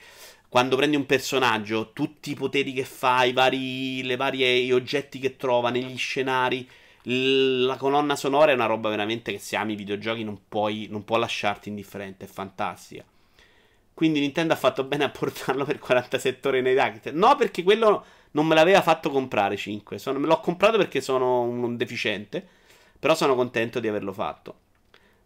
[0.47, 5.37] Quando prendi un personaggio, tutti i poteri che fa, i vari, le varie oggetti che
[5.37, 6.69] trova negli scenari
[7.05, 11.03] la colonna sonora è una roba veramente che se ami i videogiochi non, puoi, non
[11.03, 13.07] può lasciarti indifferente, è fantastica.
[13.95, 17.11] Quindi Nintendo ha fatto bene a portarlo per 47 ore nei Direct.
[17.13, 19.97] No, perché quello non me l'aveva fatto comprare 5.
[19.97, 22.47] Sono, me l'ho comprato perché sono un deficiente.
[22.99, 24.69] Però sono contento di averlo fatto.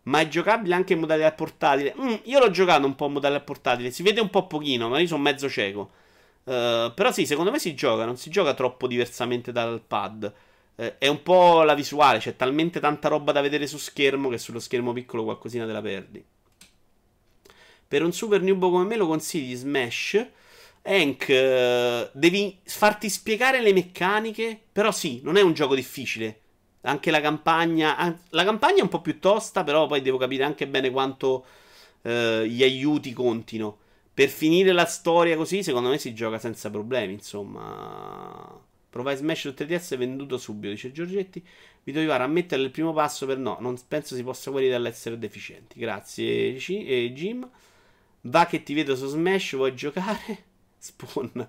[0.05, 1.95] Ma è giocabile anche in modalità portatile?
[1.99, 3.91] Mm, io l'ho giocato un po' in modalità portatile.
[3.91, 5.91] Si vede un po' pochino, ma io sono mezzo cieco.
[6.45, 8.05] Uh, però sì, secondo me si gioca.
[8.05, 10.33] Non si gioca troppo diversamente dal pad
[10.77, 14.39] eh, è un po' la visuale, c'è talmente tanta roba da vedere su schermo che
[14.39, 16.25] sullo schermo piccolo qualcosina te la perdi.
[17.87, 20.27] Per un super nubo come me lo consigli Smash.
[20.83, 26.41] Hank, eh, devi farti spiegare le meccaniche, però sì, non è un gioco difficile.
[26.87, 30.67] Anche la campagna, la campagna è un po' più tosta, però poi devo capire anche
[30.69, 31.45] bene quanto
[32.03, 33.79] eh, gli aiuti contino.
[34.13, 38.61] Per finire la storia così, secondo me si gioca senza problemi, insomma.
[38.91, 41.41] Provai Smash su 3DS venduto subito, dice Giorgetti.
[41.41, 43.57] Vi devo arrivare a mettere il primo passo per no.
[43.61, 45.79] Non penso si possa guarire dall'essere deficienti.
[45.81, 47.49] Grazie, G- eh, Jim.
[48.23, 50.45] Va che ti vedo su Smash, vuoi giocare?
[50.79, 51.47] Spawn.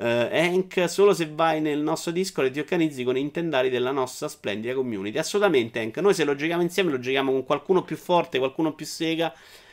[0.00, 3.90] Uh, Hank, solo se vai nel nostro Discord e ti organizzi con i intendari della
[3.90, 5.18] nostra splendida community.
[5.18, 5.98] Assolutamente, Hank.
[5.98, 9.30] Noi se lo giochiamo insieme, lo giochiamo con qualcuno più forte, qualcuno più sega.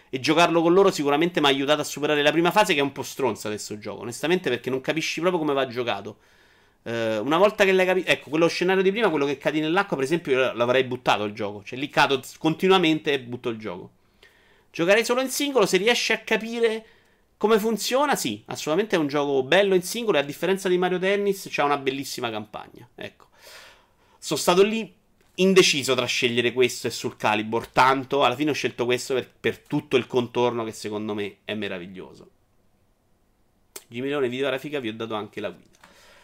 [0.10, 2.84] E giocarlo con loro sicuramente mi ha aiutato a superare la prima fase, che è
[2.84, 4.02] un po' stronza adesso gioco.
[4.02, 6.18] Onestamente, perché non capisci proprio come va giocato.
[6.84, 9.96] Uh, una volta che l'hai capito, ecco, quello scenario di prima, quello che cadi nell'acqua,
[9.96, 11.64] per esempio, io l'avrei buttato il gioco.
[11.64, 13.92] Cioè, lì cado continuamente e butto il gioco.
[14.72, 16.86] Giocare solo in singolo, se riesci a capire
[17.38, 20.18] come funziona, sì, assolutamente è un gioco bello in singolo.
[20.18, 22.90] E a differenza di Mario Tennis, c'ha una bellissima campagna.
[22.96, 23.28] Ecco,
[24.18, 24.94] sono stato lì
[25.36, 27.68] indeciso tra scegliere questo e sul Calibur.
[27.68, 31.54] Tanto alla fine ho scelto questo per, per tutto il contorno, che secondo me è
[31.54, 32.32] meraviglioso.
[33.88, 35.78] Gimilione video grafica, vi ho dato anche la guida.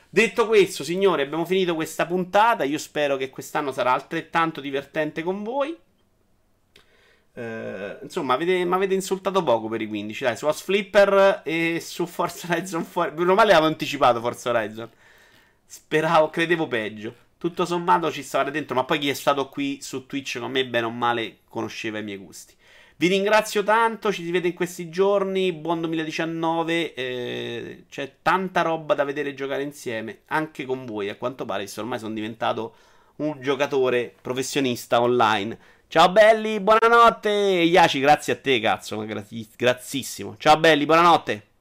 [0.10, 2.64] Detto questo, signori, abbiamo finito questa puntata.
[2.64, 5.76] Io spero che quest'anno sarà altrettanto divertente con voi.
[7.36, 10.24] Uh, insomma, mi avete insultato poco per i 15.
[10.24, 13.18] Dai, su House Flipper e su Forza Horizon 4.
[13.18, 14.90] Meno male avevo anticipato Forza Horizon.
[15.66, 17.16] Speravo, credevo peggio.
[17.44, 20.66] tutto sommato ci stavate dentro, ma poi chi è stato qui su Twitch con me,
[20.66, 22.54] bene o male, conosceva i miei gusti.
[22.96, 28.94] Vi ringrazio tanto, ci si vede in questi giorni, buon 2019, eh, c'è tanta roba
[28.94, 32.76] da vedere giocare insieme, anche con voi, a quanto pare, ormai sono diventato
[33.18, 35.58] un giocatore professionista online.
[35.94, 40.36] Ciao belli, buonanotte, Iaci, grazie a te cazzo, grazie, grazissimo.
[40.40, 41.53] Ciao belli, buonanotte.